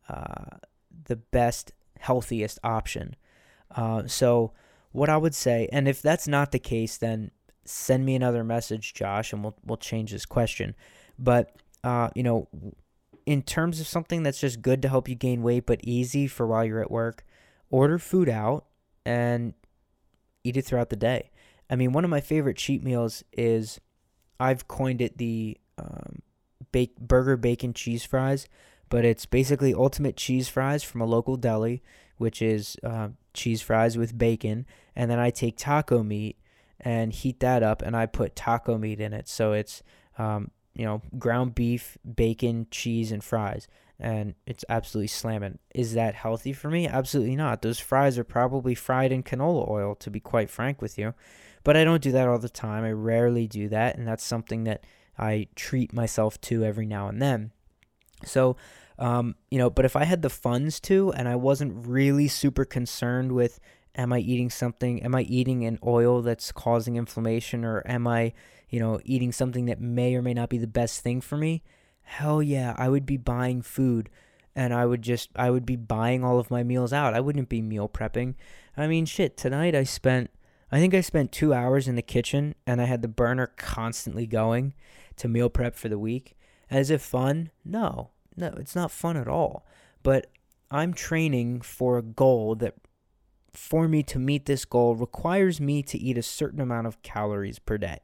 uh, 0.09 0.59
the 1.07 1.17
best, 1.17 1.73
healthiest 1.99 2.59
option. 2.63 3.17
Uh, 3.75 4.07
so, 4.07 4.53
what 4.93 5.09
I 5.09 5.17
would 5.17 5.35
say, 5.35 5.69
and 5.73 5.89
if 5.89 6.03
that's 6.03 6.29
not 6.29 6.53
the 6.53 6.59
case, 6.59 6.99
then 6.99 7.31
send 7.65 8.05
me 8.05 8.15
another 8.15 8.45
message, 8.45 8.95
Josh, 8.95 9.33
and 9.33 9.43
we'll 9.43 9.57
we'll 9.65 9.77
change 9.77 10.13
this 10.13 10.27
question. 10.27 10.75
But 11.19 11.57
uh, 11.83 12.11
you 12.15 12.23
know, 12.23 12.49
in 13.27 13.43
terms 13.43 13.81
of 13.81 13.87
something 13.87 14.23
that's 14.23 14.41
just 14.41 14.63
good 14.63 14.83
to 14.83 14.89
help 14.89 15.09
you 15.09 15.15
gain 15.15 15.43
weight 15.43 15.67
but 15.67 15.81
easy 15.83 16.27
for 16.27 16.47
while 16.47 16.65
you're 16.65 16.81
at 16.81 16.91
work, 16.91 17.25
order 17.71 17.99
food 17.99 18.29
out 18.29 18.67
and 19.05 19.55
eat 20.43 20.57
it 20.57 20.63
throughout 20.63 20.91
the 20.91 20.97
day. 20.97 21.31
I 21.71 21.77
mean, 21.77 21.93
one 21.93 22.05
of 22.05 22.11
my 22.11 22.21
favorite 22.21 22.57
cheat 22.57 22.83
meals 22.83 23.25
is 23.33 23.81
I've 24.39 24.69
coined 24.69 25.01
it 25.01 25.19
the 25.19 25.57
um, 25.79 26.21
bake, 26.73 26.99
burger 26.99 27.37
bacon 27.37 27.73
cheese 27.73 28.05
fries, 28.05 28.47
but 28.91 29.05
it's 29.05 29.27
basically 29.27 29.73
ultimate 29.73 30.17
cheese 30.17 30.49
fries 30.49 30.83
from 30.83 31.01
a 31.01 31.07
local 31.07 31.37
deli, 31.37 31.83
which 32.19 32.43
is 32.43 32.77
uh, 32.83 33.09
cheese 33.33 33.63
fries 33.63 33.97
with 33.97 34.19
bacon, 34.19 34.67
and 34.95 35.11
then 35.11 35.19
I 35.19 35.31
take 35.31 35.57
taco 35.57 36.03
meat 36.03 36.37
and 36.81 37.13
heat 37.13 37.41
that 37.41 37.63
up, 37.63 37.83
and 37.83 37.97
I 37.97 38.07
put 38.07 38.37
taco 38.37 38.79
meat 38.79 39.01
in 39.01 39.13
it, 39.13 39.29
so 39.29 39.53
it's 39.53 39.83
um, 40.19 40.51
you 40.75 40.85
know 40.85 41.03
ground 41.19 41.55
beef, 41.55 41.99
bacon, 42.15 42.67
cheese, 42.71 43.13
and 43.13 43.23
fries 43.23 43.69
and 43.99 44.35
it's 44.47 44.65
absolutely 44.69 45.09
slamming. 45.09 45.59
Is 45.75 45.95
that 45.95 46.15
healthy 46.15 46.53
for 46.53 46.69
me? 46.69 46.89
Absolutely 46.89 47.37
not. 47.37 47.63
Those 47.63 47.79
fries 47.79 48.19
are 48.19 48.25
probably 48.25 48.75
fried 48.75 49.13
in 49.13 49.23
canola 49.23 49.69
oil, 49.69 49.95
to 49.97 50.11
be 50.11 50.21
quite 50.21 50.51
frank 50.51 50.83
with 50.83 50.99
you. 50.99 51.15
But 51.63 51.77
I 51.77 51.85
don't 51.85 52.03
do 52.03 52.13
that 52.13 52.29
all 52.29 52.39
the 52.39 52.49
time. 52.49 52.85
I 52.85 52.93
rarely 52.93 53.47
do 53.47 53.69
that, 53.69 53.97
and 53.97 54.07
that's 54.07 54.25
something 54.25 54.65
that 54.65 54.85
I 55.17 55.49
treat 55.55 55.93
myself 55.93 56.41
to 56.43 56.65
every 56.65 56.87
now 56.87 57.09
and 57.09 57.23
then. 57.23 57.53
So, 58.25 58.57
um, 58.99 59.37
you 59.51 59.59
know, 59.59 59.71
but 59.71 59.85
if 59.85 59.97
I 59.97 60.05
had 60.05 60.23
the 60.23 60.31
funds 60.31 60.81
to, 60.81 61.13
and 61.13 61.29
I 61.29 61.37
wasn't 61.37 61.87
really 61.87 62.29
super 62.29 62.65
concerned 62.65 63.33
with, 63.33 63.61
am 63.95 64.13
I 64.13 64.19
eating 64.19 64.51
something? 64.51 65.03
Am 65.03 65.15
I 65.15 65.23
eating 65.23 65.65
an 65.65 65.79
oil 65.85 66.23
that's 66.23 66.53
causing 66.53 66.97
inflammation, 66.97 67.65
or 67.65 67.83
am 67.87 68.07
I, 68.07 68.33
you 68.69 68.81
know, 68.81 69.01
eating 69.05 69.33
something 69.33 69.67
that 69.67 69.81
may 69.81 70.15
or 70.15 70.23
may 70.23 70.35
not 70.35 70.49
be 70.49 70.59
the 70.59 70.67
best 70.67 71.01
thing 71.01 71.21
for 71.21 71.37
me? 71.37 71.63
hell 72.05 72.43
yeah, 72.43 72.75
I 72.79 72.89
would 72.89 73.07
be 73.07 73.17
buying 73.17 73.63
food 73.63 74.09
and 74.55 74.73
I 74.73 74.87
would 74.87 75.03
just 75.03 75.31
I 75.35 75.51
would 75.51 75.67
be 75.67 75.77
buying 75.77 76.23
all 76.23 76.39
of 76.39 76.51
my 76.51 76.63
meals 76.63 76.93
out. 76.93 77.15
I 77.15 77.21
wouldn't 77.21 77.49
be 77.49 77.61
meal 77.61 77.89
prepping. 77.89 78.35
I 78.77 78.87
mean, 78.87 79.05
shit, 79.05 79.37
tonight 79.37 79.75
I 79.75 79.83
spent 79.83 80.31
I 80.71 80.79
think 80.79 80.95
I 80.95 81.01
spent 81.01 81.33
2 81.33 81.53
hours 81.53 81.89
in 81.89 81.97
the 81.97 82.03
kitchen 82.03 82.55
and 82.67 82.81
I 82.81 82.85
had 82.85 83.03
the 83.03 83.09
burner 83.09 83.49
constantly 83.57 84.27
going 84.27 84.75
to 85.17 85.29
meal 85.29 85.49
prep 85.49 85.75
for 85.75 85.89
the 85.89 85.99
week. 85.99 86.37
Is 86.71 86.91
it 86.91 87.01
fun? 87.01 87.51
No. 87.65 88.11
No, 88.37 88.49
it's 88.59 88.75
not 88.75 88.91
fun 88.91 89.17
at 89.17 89.29
all. 89.29 89.65
But 90.03 90.29
I'm 90.71 90.93
training 90.93 91.61
for 91.61 91.99
a 91.99 92.03
goal 92.03 92.57
that 92.57 92.75
for 93.57 93.89
me 93.89 94.03
to 94.05 94.19
meet 94.19 94.47
this 94.47 94.65
goal 94.65 94.97
requires 94.97 95.61
me 95.61 95.83
to 95.85 95.99
eat 95.99 96.19
a 96.19 96.23
certain 96.23 96.61
amount 96.61 96.87
of 96.87 97.03
calories 97.03 97.59
per 97.59 97.79
day 97.79 98.01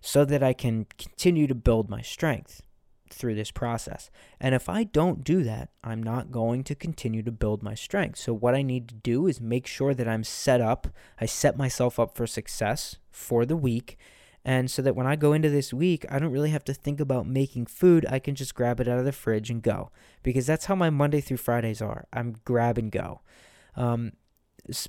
so 0.00 0.24
that 0.24 0.42
I 0.42 0.52
can 0.52 0.86
continue 0.96 1.46
to 1.46 1.54
build 1.54 1.88
my 1.88 2.02
strength 2.02 2.62
through 3.10 3.34
this 3.34 3.50
process. 3.50 4.10
And 4.40 4.54
if 4.54 4.68
I 4.68 4.84
don't 4.84 5.24
do 5.24 5.42
that, 5.44 5.70
I'm 5.82 6.02
not 6.02 6.30
going 6.30 6.64
to 6.64 6.74
continue 6.74 7.22
to 7.22 7.32
build 7.32 7.62
my 7.62 7.74
strength. 7.74 8.18
So, 8.18 8.32
what 8.32 8.54
I 8.54 8.62
need 8.62 8.88
to 8.88 8.94
do 8.94 9.26
is 9.26 9.40
make 9.40 9.66
sure 9.66 9.94
that 9.94 10.08
I'm 10.08 10.24
set 10.24 10.60
up, 10.60 10.88
I 11.20 11.26
set 11.26 11.56
myself 11.56 11.98
up 11.98 12.16
for 12.16 12.26
success 12.26 12.96
for 13.10 13.44
the 13.44 13.56
week. 13.56 13.96
And 14.44 14.70
so 14.70 14.80
that 14.82 14.96
when 14.96 15.06
I 15.06 15.16
go 15.16 15.32
into 15.34 15.50
this 15.50 15.74
week, 15.74 16.06
I 16.08 16.18
don't 16.18 16.32
really 16.32 16.50
have 16.50 16.64
to 16.64 16.74
think 16.74 17.00
about 17.00 17.26
making 17.26 17.66
food. 17.66 18.06
I 18.08 18.18
can 18.18 18.34
just 18.34 18.54
grab 18.54 18.80
it 18.80 18.88
out 18.88 18.98
of 18.98 19.04
the 19.04 19.12
fridge 19.12 19.50
and 19.50 19.60
go. 19.60 19.90
Because 20.22 20.46
that's 20.46 20.66
how 20.66 20.74
my 20.74 20.88
Monday 20.88 21.20
through 21.20 21.36
Fridays 21.38 21.82
are. 21.82 22.06
I'm 22.12 22.36
grab 22.44 22.78
and 22.78 22.90
go. 22.90 23.20
Um, 23.76 24.12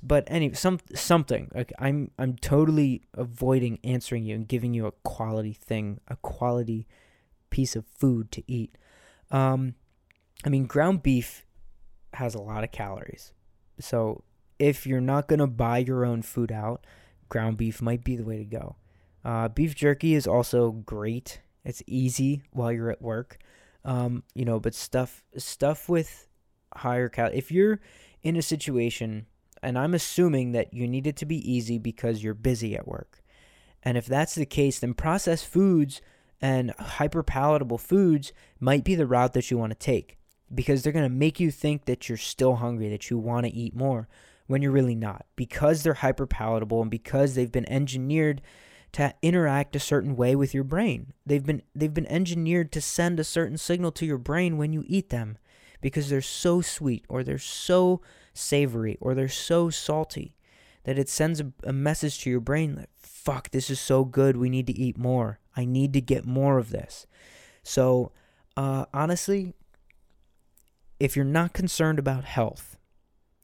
but 0.02 0.24
anyway, 0.26 0.54
some 0.54 0.78
something 0.94 1.50
like 1.54 1.72
I'm 1.78 2.10
I'm 2.18 2.36
totally 2.36 3.02
avoiding 3.14 3.78
answering 3.84 4.24
you 4.24 4.34
and 4.34 4.46
giving 4.46 4.74
you 4.74 4.86
a 4.86 4.92
quality 4.92 5.52
thing, 5.52 6.00
a 6.08 6.16
quality 6.16 6.86
piece 7.50 7.76
of 7.76 7.86
food 7.86 8.30
to 8.32 8.42
eat. 8.46 8.76
Um, 9.30 9.74
I 10.44 10.48
mean, 10.48 10.66
ground 10.66 11.02
beef 11.02 11.46
has 12.14 12.34
a 12.34 12.40
lot 12.42 12.64
of 12.64 12.72
calories, 12.72 13.32
so 13.78 14.24
if 14.58 14.86
you're 14.86 15.00
not 15.00 15.28
gonna 15.28 15.46
buy 15.46 15.78
your 15.78 16.04
own 16.04 16.22
food 16.22 16.52
out, 16.52 16.84
ground 17.28 17.56
beef 17.56 17.80
might 17.80 18.04
be 18.04 18.16
the 18.16 18.24
way 18.24 18.38
to 18.38 18.44
go. 18.44 18.76
Uh, 19.24 19.48
beef 19.48 19.74
jerky 19.74 20.14
is 20.14 20.26
also 20.26 20.70
great. 20.72 21.40
It's 21.64 21.82
easy 21.86 22.42
while 22.52 22.72
you're 22.72 22.90
at 22.90 23.02
work, 23.02 23.38
um, 23.84 24.24
you 24.34 24.44
know. 24.44 24.60
But 24.60 24.74
stuff 24.74 25.22
stuff 25.36 25.88
with 25.88 26.26
higher 26.74 27.08
cal. 27.08 27.30
If 27.32 27.50
you're 27.50 27.80
in 28.22 28.36
a 28.36 28.42
situation 28.42 29.26
and 29.62 29.78
I'm 29.78 29.94
assuming 29.94 30.52
that 30.52 30.72
you 30.72 30.86
need 30.86 31.06
it 31.06 31.16
to 31.16 31.26
be 31.26 31.50
easy 31.50 31.78
because 31.78 32.22
you're 32.22 32.34
busy 32.34 32.74
at 32.76 32.88
work. 32.88 33.22
And 33.82 33.96
if 33.96 34.06
that's 34.06 34.34
the 34.34 34.46
case, 34.46 34.78
then 34.78 34.94
processed 34.94 35.46
foods 35.46 36.00
and 36.40 36.72
hyper 36.78 37.22
palatable 37.22 37.78
foods 37.78 38.32
might 38.58 38.84
be 38.84 38.94
the 38.94 39.06
route 39.06 39.32
that 39.34 39.50
you 39.50 39.58
want 39.58 39.72
to 39.72 39.78
take 39.78 40.18
because 40.54 40.82
they're 40.82 40.92
going 40.92 41.08
to 41.08 41.14
make 41.14 41.40
you 41.40 41.50
think 41.50 41.84
that 41.84 42.08
you're 42.08 42.18
still 42.18 42.56
hungry, 42.56 42.88
that 42.88 43.10
you 43.10 43.18
want 43.18 43.46
to 43.46 43.52
eat 43.52 43.74
more 43.74 44.08
when 44.46 44.62
you're 44.62 44.72
really 44.72 44.94
not. 44.94 45.26
Because 45.36 45.82
they're 45.82 45.94
hyper 45.94 46.26
palatable 46.26 46.82
and 46.82 46.90
because 46.90 47.34
they've 47.34 47.52
been 47.52 47.70
engineered 47.70 48.42
to 48.92 49.14
interact 49.22 49.76
a 49.76 49.80
certain 49.80 50.16
way 50.16 50.34
with 50.34 50.52
your 50.52 50.64
brain. 50.64 51.12
They've 51.24 51.44
been 51.44 51.62
they've 51.74 51.94
been 51.94 52.06
engineered 52.06 52.72
to 52.72 52.80
send 52.80 53.20
a 53.20 53.24
certain 53.24 53.56
signal 53.56 53.92
to 53.92 54.06
your 54.06 54.18
brain 54.18 54.56
when 54.56 54.72
you 54.72 54.84
eat 54.86 55.10
them 55.10 55.38
because 55.80 56.08
they're 56.08 56.20
so 56.20 56.60
sweet 56.60 57.04
or 57.08 57.22
they're 57.22 57.38
so 57.38 58.00
savory 58.32 58.96
or 59.00 59.14
they're 59.14 59.28
so 59.28 59.70
salty 59.70 60.36
that 60.84 60.98
it 60.98 61.08
sends 61.08 61.40
a, 61.40 61.52
a 61.64 61.72
message 61.72 62.20
to 62.20 62.30
your 62.30 62.40
brain 62.40 62.74
that, 62.76 62.88
fuck, 62.96 63.50
this 63.50 63.70
is 63.70 63.78
so 63.78 64.04
good. 64.04 64.36
We 64.36 64.48
need 64.48 64.66
to 64.66 64.78
eat 64.78 64.96
more. 64.96 65.38
I 65.56 65.64
need 65.64 65.92
to 65.92 66.00
get 66.00 66.24
more 66.24 66.58
of 66.58 66.70
this. 66.70 67.06
So, 67.62 68.12
uh, 68.56 68.86
honestly, 68.94 69.54
if 70.98 71.16
you're 71.16 71.24
not 71.24 71.52
concerned 71.52 71.98
about 71.98 72.24
health 72.24 72.78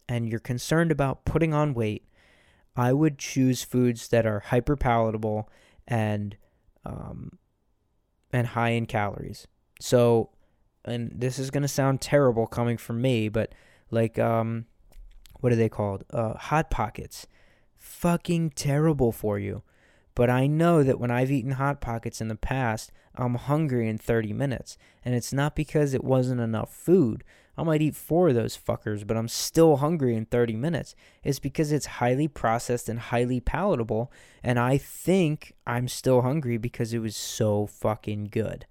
and 0.09 0.29
you're 0.29 0.40
concerned 0.40 0.90
about 0.90 1.25
putting 1.25 1.53
on 1.53 1.75
weight, 1.75 2.07
I 2.77 2.92
would 2.92 3.18
choose 3.18 3.62
foods 3.62 4.09
that 4.09 4.27
are 4.27 4.40
hyper 4.40 4.77
palatable 4.77 5.49
and 5.88 6.37
um, 6.85 7.38
and 8.33 8.49
high 8.49 8.70
in 8.70 8.87
calories. 8.87 9.46
So, 9.81 10.31
and 10.85 11.11
this 11.14 11.38
is 11.38 11.51
gonna 11.51 11.68
sound 11.68 12.01
terrible 12.01 12.46
coming 12.46 12.77
from 12.77 13.01
me, 13.01 13.29
but 13.29 13.55
like 13.90 14.18
um, 14.18 14.66
what 15.40 15.53
are 15.53 15.57
they 15.57 15.68
called? 15.68 16.05
Uh, 16.11 16.35
hot 16.35 16.70
pockets. 16.70 17.27
Fucking 17.77 18.51
terrible 18.51 19.12
for 19.12 19.38
you. 19.38 19.62
But 20.14 20.31
I 20.31 20.46
know 20.46 20.83
that 20.83 20.99
when 20.99 21.11
I've 21.11 21.31
eaten 21.31 21.53
hot 21.53 21.81
pockets 21.81 22.20
in 22.20 22.29
the 22.29 22.37
past, 22.37 22.90
I'm 23.14 23.35
hungry 23.35 23.88
in 23.88 23.99
30 23.99 24.33
minutes, 24.33 24.79
and 25.05 25.14
it's 25.14 25.33
not 25.33 25.55
because 25.55 25.94
it 25.94 26.05
wasn't 26.05 26.40
enough 26.40 26.75
food. 26.75 27.22
I 27.59 27.62
might 27.62 27.83
eat 27.83 27.96
four 27.96 28.29
of 28.29 28.35
those 28.35 28.57
fuckers, 28.57 29.07
but 29.07 29.16
I'm 29.16 29.29
still 29.29 29.77
hungry 29.77 30.14
in 30.14 30.27
30 30.27 30.57
minutes. 30.57 30.94
It's 31.25 31.38
because 31.38 31.72
it's 31.72 31.87
highly 31.87 32.29
processed 32.29 32.88
and 32.88 32.99
highly 32.99 33.40
palatable, 33.40 34.12
and 34.42 34.59
I 34.59 34.79
think 34.79 35.55
I'm 35.66 35.88
still 35.88 36.22
hungry 36.22 36.59
because 36.59 36.92
it 36.92 36.99
was 36.99 37.16
so 37.16 37.66
fucking 37.66 38.29
good. 38.31 38.66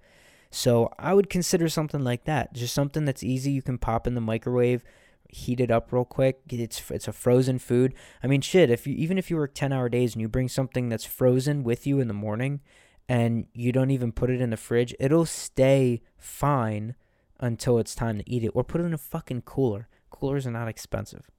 So 0.52 0.92
I 0.98 1.14
would 1.14 1.30
consider 1.30 1.68
something 1.68 2.04
like 2.04 2.26
that. 2.26 2.54
Just 2.54 2.74
something 2.74 3.06
that's 3.06 3.24
easy. 3.24 3.52
You 3.52 3.62
can 3.62 3.78
pop 3.78 4.08
in 4.08 4.16
the 4.16 4.22
microwave, 4.22 4.84
heat 5.30 5.60
it 5.60 5.72
up 5.72 5.92
real 5.92 6.06
quick. 6.06 6.42
It's 6.50 6.90
it's 6.92 7.08
a 7.08 7.14
frozen 7.14 7.60
food. 7.60 7.94
I 8.24 8.28
mean, 8.28 8.42
shit. 8.42 8.70
If 8.70 8.88
you 8.88 8.96
even 8.96 9.18
if 9.18 9.30
you 9.30 9.38
work 9.38 9.54
ten 9.54 9.74
hour 9.74 9.90
days 9.90 10.14
and 10.14 10.22
you 10.22 10.28
bring 10.28 10.50
something 10.50 10.90
that's 10.90 11.06
frozen 11.06 11.64
with 11.64 11.86
you 11.86 12.00
in 12.00 12.08
the 12.08 12.14
morning, 12.14 12.62
and 13.08 13.48
you 13.54 13.72
don't 13.72 13.92
even 13.92 14.12
put 14.12 14.30
it 14.30 14.42
in 14.42 14.50
the 14.50 14.58
fridge, 14.58 14.96
it'll 15.00 15.26
stay 15.26 16.02
fine 16.18 16.96
until 17.40 17.78
it's 17.80 17.96
time 17.96 18.18
to 18.18 18.30
eat 18.30 18.44
it. 18.44 18.52
Or 18.54 18.64
put 18.64 18.82
it 18.82 18.86
in 18.86 18.94
a 18.94 18.98
fucking 18.98 19.42
cooler. 19.42 19.88
Coolers 20.10 20.48
are 20.48 20.52
not 20.52 20.68
expensive. 20.68 21.30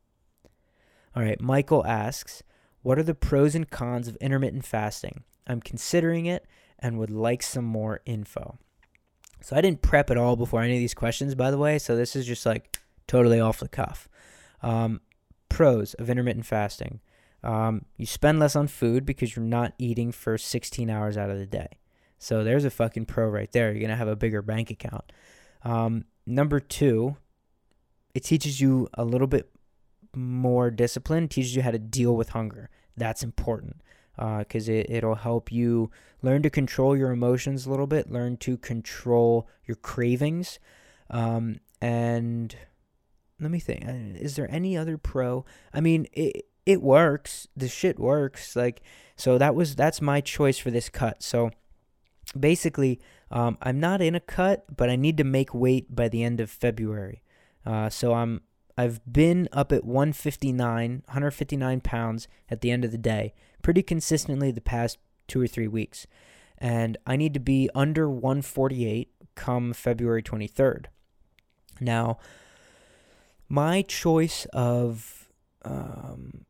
All 1.14 1.22
right. 1.22 1.40
Michael 1.40 1.86
asks, 1.86 2.42
"What 2.82 2.98
are 2.98 3.02
the 3.02 3.14
pros 3.14 3.54
and 3.54 3.70
cons 3.70 4.08
of 4.08 4.16
intermittent 4.16 4.64
fasting? 4.64 5.24
I'm 5.46 5.60
considering 5.60 6.26
it 6.26 6.46
and 6.78 6.98
would 6.98 7.10
like 7.10 7.42
some 7.42 7.64
more 7.64 8.00
info." 8.04 8.58
So 9.40 9.54
I 9.54 9.60
didn't 9.60 9.82
prep 9.82 10.10
at 10.10 10.16
all 10.16 10.34
before 10.34 10.62
any 10.62 10.74
of 10.74 10.80
these 10.80 10.94
questions, 10.94 11.34
by 11.34 11.50
the 11.50 11.58
way. 11.58 11.78
So 11.78 11.94
this 11.94 12.16
is 12.16 12.26
just 12.26 12.44
like 12.44 12.78
totally 13.06 13.40
off 13.40 13.60
the 13.60 13.68
cuff. 13.68 14.08
Um, 14.62 15.00
pros 15.48 15.94
of 15.94 16.10
intermittent 16.10 16.46
fasting 16.46 17.00
um, 17.46 17.84
you 17.96 18.06
spend 18.06 18.40
less 18.40 18.56
on 18.56 18.66
food 18.66 19.06
because 19.06 19.36
you're 19.36 19.44
not 19.44 19.72
eating 19.78 20.10
for 20.10 20.36
16 20.36 20.90
hours 20.90 21.16
out 21.16 21.30
of 21.30 21.38
the 21.38 21.46
day. 21.46 21.78
So 22.18 22.42
there's 22.42 22.64
a 22.64 22.70
fucking 22.70 23.06
pro 23.06 23.28
right 23.28 23.50
there. 23.52 23.70
You're 23.70 23.80
going 23.80 23.90
to 23.90 23.96
have 23.96 24.08
a 24.08 24.16
bigger 24.16 24.42
bank 24.42 24.70
account. 24.70 25.12
Um, 25.62 26.06
number 26.26 26.58
two, 26.58 27.16
it 28.14 28.24
teaches 28.24 28.60
you 28.60 28.88
a 28.94 29.04
little 29.04 29.28
bit 29.28 29.48
more 30.12 30.72
discipline, 30.72 31.28
teaches 31.28 31.54
you 31.54 31.62
how 31.62 31.70
to 31.70 31.78
deal 31.78 32.16
with 32.16 32.30
hunger. 32.30 32.68
That's 32.96 33.22
important 33.22 33.82
because 34.16 34.68
uh, 34.68 34.72
it, 34.72 34.86
it'll 34.88 35.14
help 35.14 35.52
you 35.52 35.90
learn 36.22 36.42
to 36.42 36.50
control 36.50 36.96
your 36.96 37.12
emotions 37.12 37.64
a 37.64 37.70
little 37.70 37.86
bit, 37.86 38.10
learn 38.10 38.38
to 38.38 38.56
control 38.56 39.46
your 39.66 39.76
cravings. 39.76 40.58
Um, 41.10 41.60
and 41.80 42.56
let 43.40 43.50
me 43.50 43.60
think. 43.60 43.84
Is 44.18 44.36
there 44.36 44.50
any 44.50 44.76
other 44.76 44.96
pro? 44.96 45.44
I 45.72 45.80
mean, 45.80 46.06
it 46.12 46.46
it 46.64 46.82
works. 46.82 47.46
The 47.56 47.68
shit 47.68 47.98
works. 47.98 48.56
Like 48.56 48.82
so 49.16 49.38
that 49.38 49.54
was 49.54 49.74
that's 49.74 50.00
my 50.00 50.20
choice 50.20 50.58
for 50.58 50.70
this 50.70 50.88
cut. 50.88 51.22
So 51.22 51.50
basically, 52.38 53.00
um, 53.30 53.58
I'm 53.62 53.80
not 53.80 54.00
in 54.00 54.14
a 54.14 54.20
cut, 54.20 54.76
but 54.76 54.90
I 54.90 54.96
need 54.96 55.16
to 55.18 55.24
make 55.24 55.54
weight 55.54 55.94
by 55.94 56.08
the 56.08 56.22
end 56.22 56.40
of 56.40 56.50
February. 56.50 57.22
Uh, 57.64 57.88
so 57.88 58.14
I'm 58.14 58.42
I've 58.78 59.00
been 59.10 59.48
up 59.52 59.72
at 59.72 59.84
159, 59.84 61.02
159 61.06 61.80
pounds 61.80 62.28
at 62.50 62.60
the 62.60 62.70
end 62.70 62.84
of 62.84 62.92
the 62.92 62.98
day, 62.98 63.34
pretty 63.62 63.82
consistently 63.82 64.50
the 64.50 64.60
past 64.60 64.98
two 65.26 65.40
or 65.40 65.46
three 65.46 65.68
weeks, 65.68 66.06
and 66.58 66.98
I 67.06 67.16
need 67.16 67.32
to 67.34 67.40
be 67.40 67.70
under 67.74 68.08
148 68.08 69.10
come 69.34 69.72
February 69.72 70.22
23rd. 70.22 70.86
Now, 71.80 72.18
my 73.48 73.82
choice 73.82 74.46
of 74.52 75.28
um, 75.64 76.46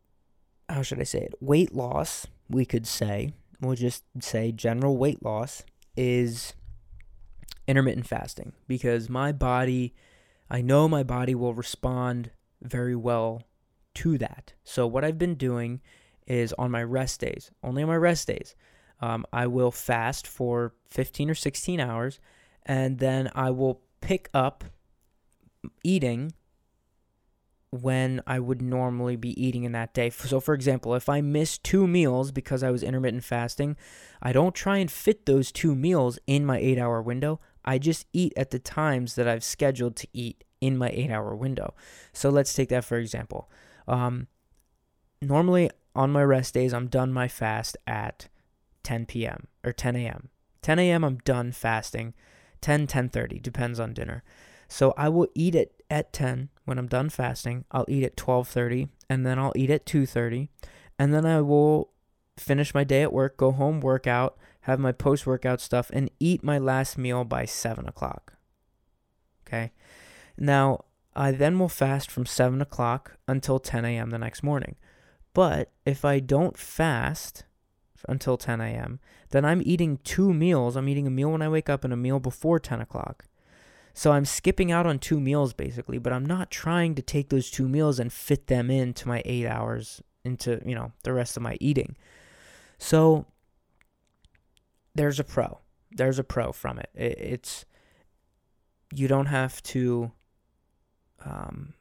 how 0.69 0.83
should 0.83 1.01
I 1.01 1.05
say 1.05 1.21
it? 1.21 1.35
Weight 1.41 1.75
loss, 1.75 2.27
we 2.49 2.65
could 2.65 2.87
say, 2.87 3.33
we'll 3.61 3.77
just 3.77 4.05
say 4.21 4.53
general 4.53 4.97
weight 4.97 5.25
loss 5.25 5.63
is 5.97 6.55
intermittent 7.67 8.07
fasting 8.07 8.53
because 8.69 9.09
my 9.09 9.33
body, 9.33 9.95
I 10.51 10.61
know 10.61 10.89
my 10.89 11.03
body 11.03 11.35
will 11.35 11.55
respond 11.55 12.31
very 12.63 12.97
well 12.97 13.43
to 13.95 14.19
that. 14.19 14.55
So, 14.65 14.87
what 14.87 15.05
I've 15.05 15.19
been 15.19 15.35
doing 15.37 15.81
is 16.27 16.53
on 16.55 16.71
my 16.71 16.83
rest 16.83 17.21
days, 17.21 17.51
only 17.63 17.83
on 17.83 17.89
my 17.89 17.97
rest 17.97 18.29
days, 18.29 18.55
um, 19.01 19.25
I 19.33 19.47
will 19.47 19.71
fast 19.71 20.27
for 20.27 20.75
15 20.89 21.31
or 21.31 21.35
16 21.35 21.81
hours 21.81 22.19
and 22.65 22.99
then 22.99 23.31
I 23.35 23.51
will 23.51 23.81
pick 24.01 24.29
up 24.35 24.65
eating 25.85 26.33
when 27.77 28.23
I 28.27 28.39
would 28.39 28.61
normally 28.61 29.17
be 29.17 29.41
eating 29.43 29.65
in 29.65 29.73
that 29.73 29.95
day. 29.95 30.11
So, 30.11 30.41
for 30.41 30.55
example, 30.55 30.95
if 30.95 31.09
I 31.09 31.21
miss 31.21 31.59
two 31.59 31.87
meals 31.87 32.33
because 32.33 32.63
I 32.63 32.71
was 32.71 32.83
intermittent 32.83 33.25
fasting, 33.25 33.77
I 34.23 34.33
don't 34.33 34.55
try 34.55 34.79
and 34.79 34.91
fit 34.91 35.27
those 35.27 35.53
two 35.53 35.75
meals 35.75 36.19
in 36.27 36.45
my 36.45 36.59
eight 36.59 36.79
hour 36.79 37.01
window. 37.03 37.41
I 37.65 37.79
just 37.79 38.07
eat 38.13 38.33
at 38.37 38.51
the 38.51 38.59
times 38.59 39.15
that 39.15 39.29
I've 39.29 39.45
scheduled 39.45 39.97
to 39.97 40.09
eat 40.13 40.45
in 40.61 40.77
my 40.77 40.89
eight 40.91 41.11
hour 41.11 41.35
window. 41.35 41.75
So 42.13 42.31
let's 42.31 42.55
take 42.55 42.69
that 42.71 42.85
for 42.85 42.97
example. 42.97 43.51
Um, 43.87 44.29
normally 45.21 45.71
on 45.95 46.11
my 46.11 46.23
rest 46.23 46.55
days, 46.55 46.75
I'm 46.75 46.89
done 46.89 47.13
my 47.13 47.29
fast 47.29 47.77
at 47.87 48.29
10 48.83 49.07
p.m. 49.07 49.49
or 49.65 49.73
10 49.73 49.97
a.m. 49.97 50.29
10 50.63 50.79
a.m. 50.79 51.05
I'm 51.05 51.19
done 51.19 51.53
fasting. 51.53 52.15
10, 52.61 52.87
10:30 52.87 53.41
depends 53.41 53.79
on 53.79 53.93
dinner. 53.93 54.23
So 54.69 54.95
I 54.97 55.09
will 55.09 55.29
eat 55.35 55.55
it 55.55 55.83
at 55.91 56.13
10 56.13 56.49
when 56.65 56.79
I'm 56.79 56.89
done 56.89 57.11
fasting. 57.11 57.65
I'll 57.71 57.87
eat 57.89 58.05
at 58.05 58.17
12:30 58.17 58.89
and 59.09 59.25
then 59.25 59.39
I'll 59.39 59.53
eat 59.55 59.71
at 59.71 59.87
2:30 59.87 60.49
and 60.99 61.15
then 61.15 61.27
I 61.27 61.41
will 61.41 61.91
finish 62.37 62.75
my 62.75 62.85
day 62.85 63.03
at 63.03 63.13
work, 63.13 63.37
go 63.37 63.53
home, 63.53 63.81
work 63.81 64.07
out, 64.07 64.37
have 64.63 64.79
my 64.79 64.93
post 64.93 65.27
workout 65.27 65.61
stuff, 65.61 65.91
and 65.93 66.11
eat 66.21 66.43
my 66.43 66.59
last 66.59 66.99
meal 66.99 67.25
by 67.25 67.45
7 67.45 67.87
o'clock. 67.87 68.35
Okay. 69.47 69.73
Now, 70.37 70.85
I 71.15 71.31
then 71.31 71.59
will 71.59 71.69
fast 71.69 72.11
from 72.11 72.27
7 72.27 72.61
o'clock 72.61 73.17
until 73.27 73.59
10 73.59 73.85
a.m. 73.85 74.11
the 74.11 74.19
next 74.19 74.43
morning. 74.43 74.77
But 75.33 75.73
if 75.85 76.05
I 76.05 76.19
don't 76.19 76.59
fast 76.59 77.45
until 78.09 78.37
10 78.37 78.61
a.m., 78.61 79.01
then 79.31 79.45
I'm 79.45 79.63
eating 79.65 79.99
two 80.05 80.35
meals. 80.35 80.77
I'm 80.77 80.89
eating 80.89 81.07
a 81.07 81.11
meal 81.11 81.33
when 81.33 81.43
I 81.43 81.49
wake 81.49 81.71
up 81.71 81.85
and 81.85 81.93
a 81.93 81.97
meal 81.97 82.21
before 82.21 82.59
10 82.59 82.81
o'clock. 82.81 83.27
So 83.97 84.13
I'm 84.13 84.27
skipping 84.27 84.71
out 84.71 84.87
on 84.87 84.99
two 84.99 85.19
meals 85.19 85.55
basically, 85.55 85.97
but 85.97 86.13
I'm 86.13 86.27
not 86.27 86.51
trying 86.51 86.95
to 86.97 87.03
take 87.03 87.31
those 87.31 87.51
two 87.51 87.67
meals 87.67 87.99
and 87.99 88.13
fit 88.13 88.47
them 88.47 88.71
into 88.71 89.09
my 89.09 89.23
eight 89.25 89.47
hours 89.47 90.03
into, 90.23 90.61
you 90.67 90.75
know, 90.75 90.93
the 91.03 91.15
rest 91.15 91.39
of 91.39 91.43
my 91.43 91.57
eating. 91.63 91.97
So 92.77 93.25
there's 94.95 95.19
a 95.19 95.25
pro. 95.25 95.61
There's 95.91 96.19
a 96.19 96.25
pro 96.25 96.53
from 96.53 96.79
it. 96.79 96.91
It's 96.95 97.65
you 98.93 99.09
don't 99.09 99.27
have 99.27 99.63
to 99.63 100.13
um 101.25 101.73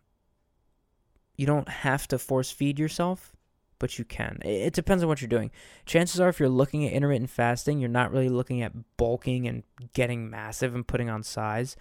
you 1.35 1.45
don't 1.45 1.67
have 1.67 2.07
to 2.07 2.17
force 2.17 2.49
feed 2.49 2.79
yourself, 2.79 3.34
but 3.79 3.97
you 3.97 4.05
can. 4.05 4.39
It 4.43 4.73
depends 4.73 5.03
on 5.03 5.09
what 5.09 5.21
you're 5.21 5.29
doing. 5.29 5.51
Chances 5.85 6.19
are 6.19 6.29
if 6.29 6.39
you're 6.39 6.49
looking 6.49 6.85
at 6.85 6.93
intermittent 6.93 7.29
fasting, 7.29 7.79
you're 7.79 7.89
not 7.89 8.11
really 8.11 8.29
looking 8.29 8.61
at 8.61 8.73
bulking 8.97 9.47
and 9.47 9.63
getting 9.93 10.29
massive 10.29 10.73
and 10.75 10.87
putting 10.87 11.09
on 11.09 11.23
size. 11.23 11.75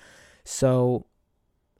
So 0.45 1.07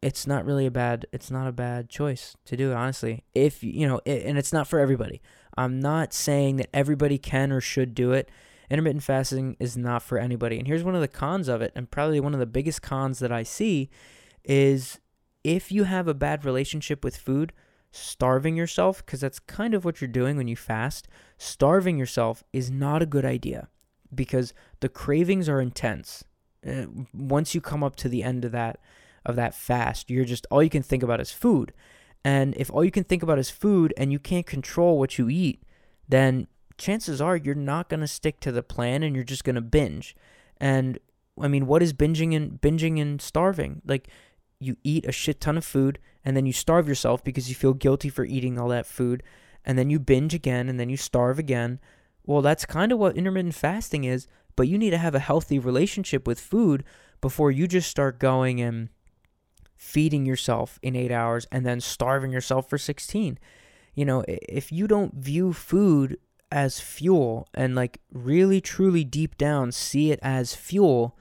it's 0.05 0.27
not 0.27 0.45
really 0.45 0.67
a 0.67 0.71
bad 0.71 1.07
it's 1.13 1.31
not 1.31 1.49
a 1.49 1.53
bad 1.53 1.89
choice 1.89 2.37
to 2.45 2.59
do 2.59 2.75
honestly 2.75 3.25
if 3.35 3.65
you 3.65 3.89
know 3.89 4.01
it, 4.05 4.23
and 4.27 4.37
it's 4.37 4.53
not 4.53 4.69
for 4.69 4.79
everybody 4.79 5.23
i'm 5.57 5.81
not 5.81 6.13
saying 6.13 6.57
that 6.57 6.69
everybody 6.75 7.17
can 7.17 7.51
or 7.51 7.61
should 7.61 7.95
do 7.95 8.13
it 8.13 8.29
intermittent 8.71 9.03
fasting 9.03 9.57
is 9.59 9.79
not 9.79 10.03
for 10.03 10.19
anybody 10.19 10.59
and 10.59 10.67
here's 10.67 10.85
one 10.85 10.95
of 10.95 11.01
the 11.01 11.09
cons 11.09 11.49
of 11.49 11.63
it 11.63 11.73
and 11.75 11.91
probably 11.91 12.21
one 12.21 12.35
of 12.35 12.41
the 12.41 12.45
biggest 12.45 12.83
cons 12.83 13.19
that 13.19 13.33
i 13.33 13.43
see 13.43 13.89
is 14.45 15.01
if 15.43 15.73
you 15.73 15.85
have 15.85 16.07
a 16.07 16.15
bad 16.15 16.45
relationship 16.45 17.03
with 17.03 17.17
food 17.17 17.55
starving 17.95 18.57
yourself 18.57 19.05
because 19.05 19.21
that's 19.21 19.39
kind 19.39 19.75
of 19.75 19.85
what 19.85 20.01
you're 20.01 20.09
doing 20.09 20.37
when 20.37 20.49
you 20.49 20.57
fast 20.57 21.09
starving 21.39 21.99
yourself 21.99 22.43
is 22.53 22.71
not 22.71 23.03
a 23.03 23.07
good 23.07 23.25
idea 23.25 23.69
because 24.15 24.53
the 24.81 24.89
cravings 24.89 25.49
are 25.49 25.61
intense 25.61 26.25
uh, 26.67 26.87
once 27.13 27.55
you 27.55 27.61
come 27.61 27.85
up 27.85 27.97
to 27.97 28.09
the 28.09 28.23
end 28.23 28.45
of 28.45 28.53
that 28.53 28.79
of 29.27 29.37
that 29.37 29.55
fast, 29.55 30.11
you're 30.11 30.25
just 30.25 30.47
all 30.51 30.63
you 30.63 30.71
can 30.71 30.83
think 30.83 31.03
about 31.03 31.21
is 31.21 31.33
food. 31.33 31.73
And 32.25 32.55
if 32.57 32.71
all 32.71 32.85
you 32.85 32.91
can 32.91 33.05
think 33.05 33.23
about 33.23 33.39
is 33.39 33.51
food 33.51 33.93
and 33.97 34.13
you 34.13 34.19
can't 34.19 34.47
control 34.47 34.99
what 34.99 35.19
you 35.19 35.29
eat, 35.29 35.63
then 36.09 36.47
chances 36.79 37.21
are 37.21 37.37
you're 37.37 37.55
not 37.55 37.89
going 37.89 38.01
to 38.01 38.07
stick 38.07 38.41
to 38.41 38.53
the 38.53 38.63
plan 38.63 39.03
and 39.03 39.15
you're 39.15 39.25
just 39.25 39.45
going 39.45 39.55
to 39.55 39.61
binge. 39.61 40.17
And 40.59 40.99
I 41.41 41.49
mean, 41.49 41.67
what 41.67 41.83
is 41.83 41.93
binging 41.93 42.35
and 42.35 42.61
binging 42.61 43.01
and 43.01 43.21
starving? 43.21 43.83
Like 43.87 44.09
you 44.59 44.77
eat 44.83 45.07
a 45.07 45.13
shit 45.13 45.41
ton 45.41 45.57
of 45.57 45.65
food 45.65 45.99
and 46.25 46.37
then 46.37 46.47
you 46.47 46.53
starve 46.53 46.89
yourself 46.89 47.23
because 47.23 47.49
you 47.49 47.55
feel 47.55 47.75
guilty 47.75 48.09
for 48.09 48.25
eating 48.25 48.59
all 48.59 48.69
that 48.69 48.87
food 48.87 49.23
and 49.65 49.79
then 49.79 49.91
you 49.91 49.99
binge 49.99 50.35
again 50.35 50.69
and 50.69 50.79
then 50.79 50.89
you 50.89 50.97
starve 50.97 51.39
again. 51.39 51.81
Well, 52.27 52.43
that's 52.43 52.65
kind 52.65 52.93
of 52.93 52.99
what 52.99 53.17
intermittent 53.17 53.55
fasting 53.55 54.05
is, 54.05 54.27
but 54.57 54.69
you 54.69 54.79
need 54.79 54.91
to 54.91 54.99
have 54.99 55.15
a 55.15 55.21
healthy 55.21 55.59
relationship 55.59 56.27
with 56.27 56.41
food 56.41 56.85
before 57.21 57.51
you 57.51 57.67
just 57.67 57.91
start 57.91 58.19
going 58.19 58.61
and 58.61 58.89
feeding 59.77 60.25
yourself 60.25 60.79
in 60.83 60.97
eight 60.97 61.11
hours 61.11 61.47
and 61.51 61.67
then 61.67 61.81
starving 61.81 62.33
yourself 62.33 62.69
for 62.69 62.79
16. 62.79 63.39
You 63.95 64.05
know, 64.05 64.25
if 64.27 64.73
you 64.73 64.87
don't 64.87 65.15
view 65.15 65.53
food 65.53 66.19
as 66.51 66.81
fuel 66.81 67.49
and 67.55 67.75
like 67.75 68.01
really 68.13 68.61
truly 68.61 69.05
deep 69.05 69.37
down 69.37 69.73
see 69.73 70.11
it 70.13 70.21
as 70.23 70.55
fuel, 70.55 71.19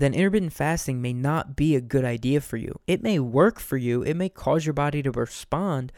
then 0.00 0.14
intermittent 0.14 0.52
fasting 0.52 1.02
may 1.02 1.12
not 1.12 1.56
be 1.56 1.76
a 1.76 1.80
good 1.80 2.04
idea 2.04 2.40
for 2.40 2.56
you. 2.56 2.80
It 2.86 3.02
may 3.02 3.18
work 3.18 3.60
for 3.60 3.76
you, 3.76 4.02
it 4.02 4.14
may 4.14 4.28
cause 4.28 4.64
your 4.64 4.72
body 4.72 5.02
to 5.02 5.10
respond, 5.10 5.92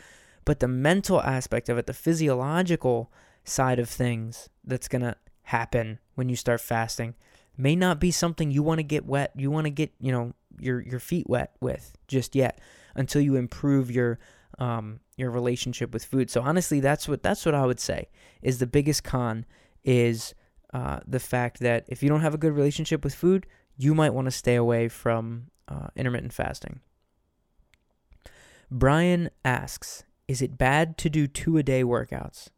but 0.45 0.61
the 0.61 0.69
mental 0.69 1.23
aspect 1.23 1.69
of 1.69 1.79
it, 1.79 1.87
the 1.87 1.93
physiological 1.93 3.13
side 3.45 3.79
of 3.79 3.89
things 3.89 4.49
that's 4.65 4.89
going 4.89 5.03
to 5.03 5.17
happen 5.45 5.99
when 6.15 6.29
you 6.29 6.37
start 6.37 6.61
fasting 6.61 7.15
may 7.57 7.77
not 7.77 8.01
be 8.01 8.11
something 8.11 8.51
you 8.51 8.63
want 8.63 8.79
to 8.79 8.85
get 8.85 9.07
wet. 9.07 9.33
You 9.37 9.51
want 9.51 9.67
to 9.67 9.71
get, 9.71 9.93
you 10.01 10.11
know, 10.11 10.33
your 10.59 10.81
your 10.81 11.01
feet 11.01 11.29
wet 11.29 11.55
with 11.61 11.97
just 12.09 12.35
yet 12.35 12.61
until 12.95 13.23
you 13.23 13.37
improve 13.37 13.91
your 13.91 14.19
um 14.59 15.01
your 15.17 15.31
relationship 15.31 15.93
with 15.93 16.05
food. 16.05 16.31
So 16.31 16.43
honestly, 16.43 16.81
that's 16.81 17.09
what 17.09 17.23
that's 17.23 17.47
what 17.47 17.55
I 17.55 17.67
would 17.67 17.81
say 17.81 18.09
is 18.43 18.59
the 18.59 18.67
biggest 18.67 19.05
con 19.05 19.47
is 19.85 20.35
uh, 20.73 21.01
the 21.07 21.21
fact 21.21 21.61
that 21.61 21.85
if 21.89 22.03
you 22.03 22.09
don't 22.09 22.23
have 22.23 22.35
a 22.35 22.39
good 22.39 22.53
relationship 22.53 23.05
with 23.05 23.15
food, 23.15 23.47
you 23.77 23.95
might 23.95 24.14
want 24.14 24.27
to 24.27 24.31
stay 24.31 24.55
away 24.55 24.89
from 24.89 25.49
uh, 25.68 25.89
intermittent 25.97 26.33
fasting. 26.33 26.81
Brian 28.70 29.31
asks, 29.45 30.05
"Is 30.29 30.41
it 30.43 30.59
bad 30.59 30.97
to 30.99 31.11
do 31.11 31.27
two 31.27 31.57
a 31.57 31.62
day 31.62 31.83
workouts?" 31.83 32.49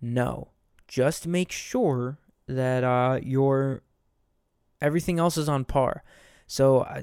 No, 0.00 0.52
just 0.86 1.26
make 1.26 1.50
sure 1.50 2.18
that 2.46 2.84
uh, 2.84 3.20
your 3.22 3.82
everything 4.80 5.18
else 5.18 5.36
is 5.36 5.48
on 5.48 5.64
par. 5.64 6.02
So 6.46 6.80
uh, 6.80 7.02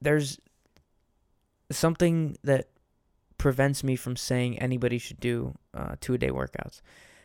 there's 0.00 0.38
something 1.70 2.36
that 2.44 2.68
prevents 3.38 3.82
me 3.84 3.96
from 3.96 4.16
saying 4.16 4.58
anybody 4.58 4.98
should 4.98 5.20
do 5.20 5.54
uh, 5.74 5.96
two 6.00 6.14
a 6.14 6.18
day 6.18 6.30
workouts 6.30 6.80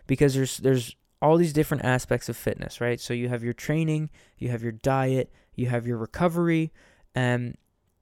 because 0.07 0.33
there's 0.33 0.57
there's 0.57 0.95
all 1.21 1.37
these 1.37 1.53
different 1.53 1.85
aspects 1.85 2.29
of 2.29 2.35
fitness, 2.35 2.81
right? 2.81 2.99
So 2.99 3.13
you 3.13 3.29
have 3.29 3.43
your 3.43 3.53
training, 3.53 4.09
you 4.37 4.49
have 4.49 4.63
your 4.63 4.71
diet, 4.71 5.31
you 5.61 5.67
have 5.67 5.87
your 5.87 5.97
recovery, 5.97 6.73
and 7.15 7.57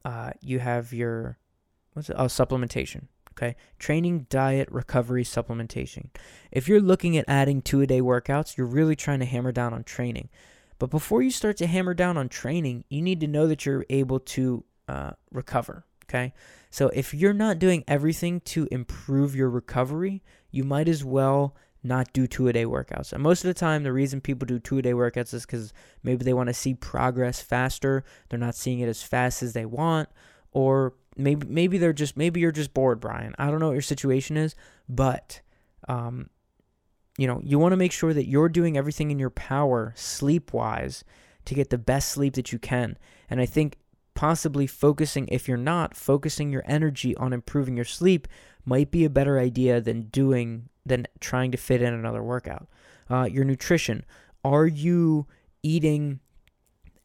uh, 0.06 0.32
you 0.42 0.60
have 0.60 0.94
your 0.94 1.38
what's 1.94 2.10
it? 2.10 2.16
Oh, 2.18 2.26
supplementation. 2.26 3.08
Okay, 3.32 3.56
training, 3.78 4.28
diet, 4.30 4.70
recovery, 4.72 5.24
supplementation. 5.24 6.10
If 6.52 6.68
you're 6.68 6.82
looking 6.82 7.16
at 7.16 7.26
adding 7.28 7.62
two 7.62 7.82
a 7.82 7.88
day 7.88 8.02
workouts, 8.02 8.58
you're 8.58 8.68
really 8.68 8.96
trying 8.96 9.20
to 9.20 9.26
hammer 9.26 9.52
down 9.52 9.74
on 9.74 9.84
training. 9.84 10.30
But 10.78 10.90
before 10.90 11.22
you 11.22 11.32
start 11.32 11.58
to 11.58 11.68
hammer 11.68 11.94
down 11.94 12.18
on 12.18 12.30
training, 12.30 12.86
you 12.90 13.02
need 13.02 13.20
to 13.20 13.28
know 13.28 13.48
that 13.48 13.66
you're 13.66 13.86
able 13.90 14.20
to 14.20 14.64
uh, 14.88 15.12
recover. 15.32 15.86
Okay. 16.06 16.34
So 16.72 16.90
if 16.90 17.14
you're 17.14 17.34
not 17.34 17.60
doing 17.60 17.84
everything 17.88 18.42
to 18.42 18.68
improve 18.72 19.36
your 19.36 19.50
recovery, 19.50 20.24
you 20.52 20.64
might 20.64 20.88
as 20.88 21.04
well 21.04 21.56
not 21.84 22.12
do 22.14 22.28
two 22.28 22.48
a 22.48 22.54
day 22.54 22.66
workouts. 22.66 23.14
And 23.14 23.24
most 23.24 23.44
of 23.44 23.48
the 23.48 23.54
time, 23.54 23.84
the 23.84 23.94
reason 23.94 24.22
people 24.22 24.46
do 24.46 24.60
two 24.60 24.80
a 24.80 24.82
day 24.82 24.94
workouts 24.94 25.34
is 25.34 25.46
because 25.46 25.74
maybe 26.04 26.24
they 26.26 26.34
want 26.34 26.48
to 26.48 26.54
see 26.54 26.74
progress 26.74 27.42
faster. 27.42 28.04
They're 28.30 28.40
not 28.40 28.56
seeing 28.56 28.80
it 28.80 28.90
as 28.90 29.02
fast 29.02 29.42
as 29.42 29.54
they 29.54 29.66
want, 29.66 30.10
or 30.52 30.94
maybe 31.16 31.48
maybe 31.48 31.78
they're 31.78 31.94
just 31.94 32.18
maybe 32.18 32.40
you're 32.40 32.52
just 32.52 32.74
bored, 32.74 33.00
Brian. 33.00 33.36
I 33.38 33.50
don't 33.50 33.60
know 33.60 33.68
what 33.68 33.74
your 33.74 33.82
situation 33.82 34.38
is, 34.38 34.56
but 34.88 35.42
um, 35.88 36.30
you 37.18 37.28
know, 37.28 37.42
you 37.44 37.60
want 37.60 37.74
to 37.74 37.78
make 37.78 37.92
sure 37.92 38.14
that 38.14 38.28
you're 38.28 38.50
doing 38.50 38.78
everything 38.78 39.12
in 39.12 39.20
your 39.20 39.30
power 39.30 39.94
sleep 39.96 40.54
wise 40.54 41.04
to 41.46 41.54
get 41.54 41.70
the 41.70 41.78
best 41.78 42.10
sleep 42.10 42.36
that 42.36 42.52
you 42.52 42.60
can. 42.60 42.98
And 43.30 43.42
I 43.42 43.46
think 43.46 43.78
possibly 44.14 44.68
focusing, 44.68 45.28
if 45.30 45.48
you're 45.48 45.58
not, 45.58 45.96
focusing 45.96 46.52
your 46.52 46.64
energy 46.66 47.16
on 47.18 47.34
improving 47.34 47.76
your 47.76 47.86
sleep 47.86 48.28
might 48.66 48.92
be 48.92 49.04
a 49.04 49.10
better 49.10 49.40
idea 49.40 49.82
than 49.82 50.04
doing, 50.04 50.70
than 50.90 51.08
trying 51.20 51.52
to 51.52 51.58
fit 51.58 51.82
in 51.82 51.94
another 51.94 52.22
workout. 52.22 52.68
Uh, 53.10 53.24
your 53.24 53.46
nutrition. 53.46 54.06
Are 54.44 54.68
you 54.68 55.26
eating 55.64 56.20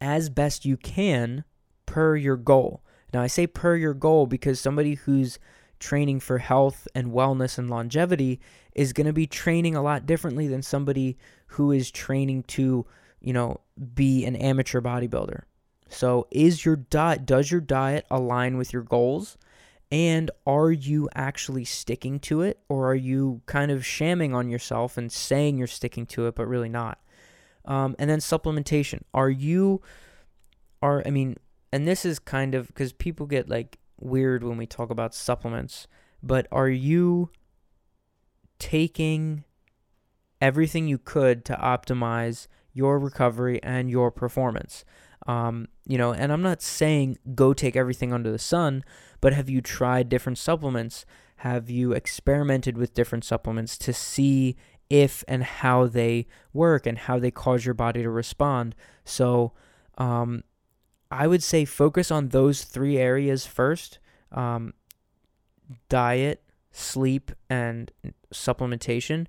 as 0.00 0.28
best 0.28 0.64
you 0.64 0.76
can 0.76 1.44
per 1.86 2.16
your 2.16 2.36
goal? 2.36 2.82
Now, 3.12 3.22
I 3.22 3.28
say 3.28 3.46
per 3.46 3.76
your 3.76 3.94
goal 3.94 4.26
because 4.26 4.58
somebody 4.58 4.94
who's 4.94 5.38
training 5.78 6.20
for 6.20 6.38
health 6.38 6.88
and 6.94 7.12
wellness 7.12 7.58
and 7.58 7.70
longevity 7.70 8.40
is 8.74 8.92
going 8.92 9.06
to 9.06 9.12
be 9.12 9.26
training 9.26 9.76
a 9.76 9.82
lot 9.82 10.06
differently 10.06 10.48
than 10.48 10.62
somebody 10.62 11.16
who 11.48 11.70
is 11.70 11.90
training 11.90 12.42
to, 12.44 12.86
you 13.20 13.32
know, 13.32 13.60
be 13.94 14.24
an 14.24 14.36
amateur 14.36 14.80
bodybuilder. 14.80 15.42
So, 15.88 16.26
is 16.30 16.64
your 16.64 16.76
diet 16.76 17.26
does 17.26 17.50
your 17.50 17.60
diet 17.60 18.06
align 18.10 18.56
with 18.56 18.72
your 18.72 18.82
goals? 18.82 19.36
And 19.90 20.30
are 20.46 20.72
you 20.72 21.08
actually 21.14 21.64
sticking 21.64 22.18
to 22.20 22.42
it 22.42 22.58
or 22.68 22.90
are 22.90 22.96
you 22.96 23.42
kind 23.46 23.70
of 23.70 23.86
shamming 23.86 24.34
on 24.34 24.48
yourself 24.48 24.96
and 24.96 25.12
saying 25.12 25.58
you're 25.58 25.66
sticking 25.66 26.06
to 26.06 26.26
it 26.26 26.34
but 26.34 26.46
really 26.46 26.68
not? 26.68 26.98
Um, 27.64 27.94
and 27.98 28.10
then 28.10 28.18
supplementation. 28.18 29.02
Are 29.12 29.30
you 29.30 29.82
are 30.82 31.02
I 31.06 31.10
mean, 31.10 31.36
and 31.72 31.86
this 31.86 32.04
is 32.04 32.18
kind 32.18 32.54
of 32.54 32.66
because 32.68 32.92
people 32.92 33.26
get 33.26 33.48
like 33.48 33.78
weird 34.00 34.44
when 34.44 34.56
we 34.56 34.66
talk 34.66 34.90
about 34.90 35.14
supplements, 35.14 35.86
but 36.22 36.46
are 36.52 36.68
you 36.68 37.30
taking 38.58 39.44
everything 40.40 40.88
you 40.88 40.98
could 40.98 41.44
to 41.46 41.54
optimize 41.54 42.48
your 42.72 42.98
recovery 42.98 43.62
and 43.62 43.90
your 43.90 44.10
performance? 44.10 44.84
Um, 45.26 45.68
you 45.86 45.96
know, 45.96 46.12
and 46.12 46.32
I'm 46.32 46.42
not 46.42 46.62
saying 46.62 47.18
go 47.34 47.54
take 47.54 47.76
everything 47.76 48.12
under 48.12 48.30
the 48.30 48.38
sun, 48.38 48.84
but 49.20 49.32
have 49.32 49.48
you 49.48 49.60
tried 49.60 50.08
different 50.08 50.38
supplements? 50.38 51.06
Have 51.36 51.70
you 51.70 51.92
experimented 51.92 52.76
with 52.76 52.94
different 52.94 53.24
supplements 53.24 53.78
to 53.78 53.92
see 53.92 54.56
if 54.90 55.24
and 55.26 55.42
how 55.42 55.86
they 55.86 56.26
work 56.52 56.86
and 56.86 56.98
how 56.98 57.18
they 57.18 57.30
cause 57.30 57.64
your 57.64 57.74
body 57.74 58.02
to 58.02 58.10
respond? 58.10 58.74
So, 59.04 59.52
um, 59.96 60.44
I 61.10 61.26
would 61.26 61.42
say 61.42 61.64
focus 61.64 62.10
on 62.10 62.28
those 62.28 62.64
three 62.64 62.98
areas 62.98 63.46
first 63.46 63.98
um, 64.32 64.74
diet, 65.88 66.42
sleep, 66.72 67.30
and 67.48 67.90
supplementation. 68.32 69.26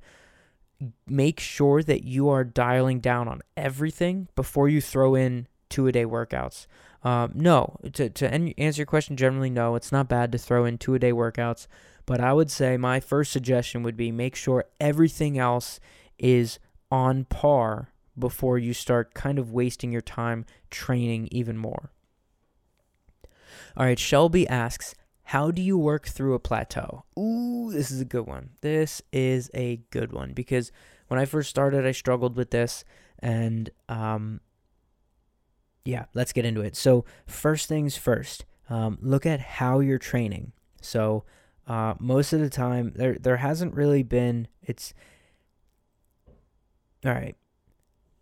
Make 1.07 1.39
sure 1.39 1.83
that 1.83 2.03
you 2.03 2.27
are 2.29 2.43
dialing 2.43 2.99
down 2.99 3.27
on 3.27 3.41
everything 3.55 4.27
before 4.35 4.67
you 4.67 4.81
throw 4.81 5.15
in 5.15 5.47
two 5.69 5.87
a 5.87 5.91
day 5.91 6.05
workouts. 6.05 6.67
Um, 7.03 7.33
no, 7.35 7.77
to, 7.93 8.09
to 8.09 8.33
answer 8.59 8.79
your 8.79 8.87
question, 8.87 9.15
generally, 9.15 9.49
no, 9.49 9.75
it's 9.75 9.91
not 9.91 10.09
bad 10.09 10.31
to 10.31 10.37
throw 10.37 10.65
in 10.65 10.77
two 10.77 10.95
a 10.95 10.99
day 10.99 11.11
workouts. 11.11 11.67
But 12.05 12.19
I 12.19 12.33
would 12.33 12.51
say 12.51 12.77
my 12.77 12.99
first 12.99 13.31
suggestion 13.31 13.83
would 13.83 13.97
be 13.97 14.11
make 14.11 14.35
sure 14.35 14.65
everything 14.79 15.37
else 15.37 15.79
is 16.17 16.59
on 16.91 17.25
par 17.25 17.91
before 18.17 18.57
you 18.57 18.73
start 18.73 19.13
kind 19.13 19.39
of 19.39 19.51
wasting 19.51 19.91
your 19.91 20.01
time 20.01 20.45
training 20.69 21.27
even 21.31 21.57
more. 21.57 21.91
All 23.77 23.85
right, 23.85 23.99
Shelby 23.99 24.47
asks, 24.47 24.95
How 25.23 25.51
do 25.51 25.61
you 25.61 25.77
work 25.77 26.07
through 26.07 26.33
a 26.33 26.39
plateau? 26.39 27.03
Ooh, 27.19 27.71
this 27.71 27.91
is 27.91 27.99
a 27.99 28.05
good 28.05 28.25
one. 28.25 28.51
This 28.61 29.01
is 29.11 29.49
a 29.53 29.77
good 29.89 30.13
one 30.13 30.33
because 30.33 30.71
when 31.07 31.19
I 31.19 31.25
first 31.25 31.49
started, 31.49 31.85
I 31.85 31.91
struggled 31.91 32.35
with 32.35 32.51
this. 32.51 32.85
And 33.19 33.69
um, 33.89 34.41
yeah, 35.85 36.05
let's 36.13 36.33
get 36.33 36.45
into 36.45 36.61
it. 36.61 36.75
So, 36.75 37.05
first 37.25 37.69
things 37.69 37.95
first, 37.95 38.43
um, 38.69 38.97
look 39.01 39.25
at 39.25 39.39
how 39.39 39.79
you're 39.79 39.99
training. 39.99 40.51
So, 40.81 41.23
uh, 41.67 41.93
most 41.99 42.33
of 42.33 42.39
the 42.39 42.49
time, 42.49 42.91
there 42.95 43.17
there 43.19 43.37
hasn't 43.37 43.75
really 43.75 44.03
been. 44.03 44.47
It's 44.61 44.93
all 47.05 47.13
right. 47.13 47.35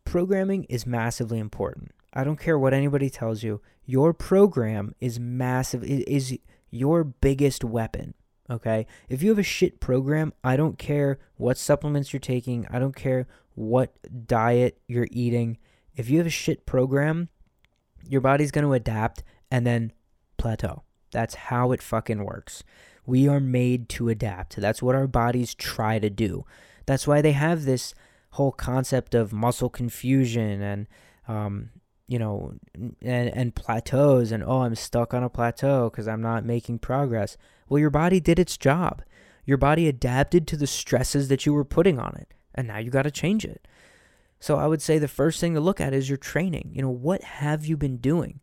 Programming 0.03 0.65
is 0.65 0.85
massively 0.85 1.39
important. 1.39 1.91
I 2.13 2.23
don't 2.23 2.39
care 2.39 2.59
what 2.59 2.73
anybody 2.73 3.09
tells 3.09 3.41
you. 3.41 3.61
Your 3.85 4.13
program 4.13 4.93
is 4.99 5.19
massive. 5.19 5.83
Is 5.83 6.37
your 6.73 7.03
biggest 7.03 7.63
weapon. 7.63 8.15
Okay. 8.49 8.87
If 9.07 9.21
you 9.23 9.29
have 9.29 9.39
a 9.39 9.43
shit 9.43 9.79
program, 9.79 10.33
I 10.43 10.57
don't 10.57 10.77
care 10.77 11.19
what 11.37 11.57
supplements 11.57 12.11
you're 12.11 12.19
taking. 12.19 12.67
I 12.69 12.79
don't 12.79 12.95
care 12.95 13.27
what 13.55 13.93
diet 14.27 14.79
you're 14.87 15.07
eating. 15.11 15.57
If 15.95 16.09
you 16.09 16.17
have 16.17 16.27
a 16.27 16.31
shit 16.31 16.65
program, 16.65 17.29
your 18.07 18.21
body's 18.21 18.51
going 18.51 18.65
to 18.65 18.73
adapt 18.73 19.23
and 19.51 19.65
then 19.65 19.91
plateau. 20.37 20.83
That's 21.11 21.35
how 21.35 21.71
it 21.71 21.81
fucking 21.81 22.23
works. 22.23 22.63
We 23.05 23.27
are 23.27 23.39
made 23.39 23.89
to 23.89 24.09
adapt. 24.09 24.55
That's 24.55 24.81
what 24.81 24.95
our 24.95 25.07
bodies 25.07 25.53
try 25.53 25.99
to 25.99 26.09
do. 26.09 26.45
That's 26.85 27.07
why 27.07 27.21
they 27.21 27.33
have 27.33 27.65
this 27.65 27.93
whole 28.31 28.51
concept 28.51 29.13
of 29.13 29.31
muscle 29.31 29.69
confusion 29.69 30.61
and 30.61 30.87
um, 31.27 31.69
you 32.07 32.17
know 32.17 32.53
and 32.73 33.29
and 33.29 33.55
plateaus 33.55 34.31
and 34.31 34.43
oh 34.43 34.61
I'm 34.61 34.75
stuck 34.75 35.13
on 35.13 35.23
a 35.23 35.29
plateau 35.29 35.89
because 35.89 36.07
I'm 36.07 36.21
not 36.21 36.45
making 36.45 36.79
progress. 36.79 37.37
Well, 37.69 37.79
your 37.79 37.89
body 37.89 38.19
did 38.19 38.39
its 38.39 38.57
job. 38.57 39.03
Your 39.45 39.57
body 39.57 39.87
adapted 39.87 40.47
to 40.47 40.57
the 40.57 40.67
stresses 40.67 41.27
that 41.27 41.45
you 41.45 41.53
were 41.53 41.65
putting 41.65 41.99
on 41.99 42.15
it, 42.15 42.33
and 42.55 42.67
now 42.67 42.77
you 42.77 42.89
got 42.89 43.03
to 43.03 43.11
change 43.11 43.45
it. 43.45 43.67
So 44.43 44.57
I 44.57 44.67
would 44.67 44.81
say 44.81 44.99
the 44.99 45.07
first 45.07 45.39
thing 45.39 45.53
to 45.53 45.61
look 45.61 45.79
at 45.79 45.93
is 45.93 46.09
your 46.09 46.17
training. 46.17 46.71
You 46.73 46.81
know, 46.81 46.89
what 46.89 47.23
have 47.23 47.65
you 47.65 47.77
been 47.77 47.95
doing? 47.95 48.41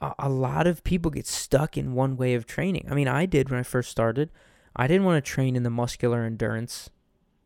A, 0.00 0.12
a 0.20 0.28
lot 0.28 0.68
of 0.68 0.84
people 0.84 1.10
get 1.10 1.26
stuck 1.26 1.76
in 1.76 1.94
one 1.94 2.16
way 2.16 2.34
of 2.34 2.46
training. 2.46 2.86
I 2.88 2.94
mean, 2.94 3.08
I 3.08 3.26
did 3.26 3.50
when 3.50 3.58
I 3.58 3.64
first 3.64 3.90
started. 3.90 4.30
I 4.76 4.86
didn't 4.86 5.02
want 5.02 5.24
to 5.24 5.28
train 5.28 5.56
in 5.56 5.64
the 5.64 5.70
muscular 5.70 6.22
endurance 6.22 6.88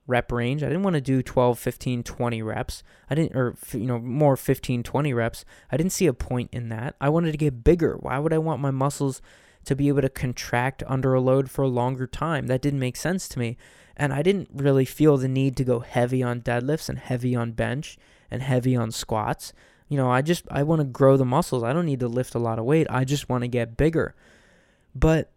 rep 0.07 0.31
range. 0.31 0.63
I 0.63 0.67
didn't 0.67 0.83
want 0.83 0.97
to 0.97 1.01
do 1.01 1.23
12, 1.23 1.59
15, 1.59 2.03
20 2.03 2.43
reps. 2.43 2.83
I 3.09 3.15
didn't 3.15 3.35
or 3.35 3.57
you 3.73 3.87
know, 3.87 3.99
more 3.99 4.37
15, 4.37 4.83
20 4.83 5.15
reps. 5.15 5.47
I 5.73 5.79
didn't 5.79 5.93
see 5.93 6.07
a 6.07 6.13
point 6.13 6.51
in 6.53 6.69
that. 6.69 6.95
I 7.01 7.09
wanted 7.09 7.33
to 7.33 7.39
get 7.39 7.65
bigger. 7.65 7.97
Why 7.97 8.19
would 8.19 8.35
I 8.35 8.39
want 8.39 8.61
my 8.61 8.71
muscles 8.71 9.23
to 9.65 9.75
be 9.75 9.89
able 9.89 10.03
to 10.03 10.11
contract 10.11 10.83
under 10.87 11.15
a 11.15 11.23
load 11.23 11.51
for 11.51 11.63
a 11.63 11.69
longer 11.69 12.07
time? 12.07 12.49
That 12.49 12.61
didn't 12.61 12.81
make 12.81 12.97
sense 12.97 13.31
to 13.31 13.39
me. 13.39 13.57
And 13.99 14.13
I 14.13 14.23
didn't 14.23 14.49
really 14.53 14.85
feel 14.85 15.17
the 15.17 15.29
need 15.29 15.57
to 15.57 15.65
go 15.65 15.81
heavy 15.81 16.23
on 16.23 16.41
deadlifts 16.41 16.89
and 16.89 16.99
heavy 16.99 17.35
on 17.35 17.53
bench 17.53 17.99
and 18.31 18.43
heavy 18.43 18.77
on 18.77 18.93
squats. 18.93 19.53
You 19.89 19.97
know, 19.97 20.11
I 20.11 20.23
just 20.23 20.45
I 20.51 20.63
want 20.63 20.81
to 20.81 20.85
grow 20.85 21.17
the 21.17 21.25
muscles. 21.25 21.65
I 21.65 21.73
don't 21.73 21.87
need 21.87 22.01
to 22.01 22.09
lift 22.09 22.35
a 22.35 22.39
lot 22.39 22.59
of 22.59 22.65
weight. 22.65 22.87
I 22.91 23.05
just 23.05 23.29
want 23.29 23.43
to 23.43 23.49
get 23.49 23.77
bigger. 23.77 24.15
But 24.95 25.33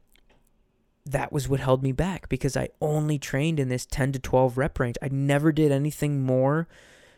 that 1.06 1.32
was 1.32 1.50
what 1.50 1.60
held 1.60 1.82
me 1.82 1.92
back 1.92 2.30
because 2.30 2.56
I 2.56 2.70
only 2.80 3.18
trained 3.18 3.60
in 3.60 3.70
this 3.70 3.86
10 3.86 4.12
to 4.14 4.20
12 4.20 4.58
rep 4.58 4.80
range. 4.80 4.98
I 5.02 5.10
never 5.12 5.52
did 5.52 5.72
anything 5.72 6.22
more 6.22 6.68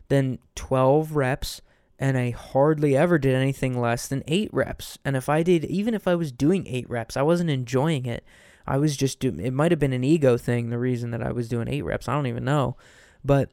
than 0.08 0.40
12 0.56 1.16
reps 1.16 1.62
and 2.00 2.18
I 2.18 2.32
hardly 2.32 2.96
ever 2.96 3.18
did 3.18 3.36
anything 3.36 3.80
less 3.80 4.08
than 4.08 4.24
8 4.28 4.50
reps. 4.54 4.98
And 5.04 5.16
if 5.16 5.30
I 5.30 5.44
did 5.44 5.66
even 5.66 5.94
if 5.94 6.08
I 6.08 6.16
was 6.16 6.32
doing 6.32 6.68
8 6.68 6.90
reps, 6.90 7.18
I 7.18 7.22
wasn't 7.22 7.50
enjoying 7.50 8.06
it. 8.06 8.24
I 8.66 8.78
was 8.78 8.96
just 8.96 9.20
doing 9.20 9.40
it 9.40 9.54
might 9.54 9.72
have 9.72 9.80
been 9.80 9.94
an 9.94 10.04
ego 10.04 10.38
thing 10.38 10.70
the 10.70 10.80
reason 10.80 11.12
that 11.12 11.24
I 11.24 11.32
was 11.32 11.50
doing 11.50 11.68
8 11.68 11.82
reps. 11.82 12.08
I 12.08 12.14
don't 12.14 12.28
even 12.28 12.46
know. 12.46 12.78
But 13.24 13.50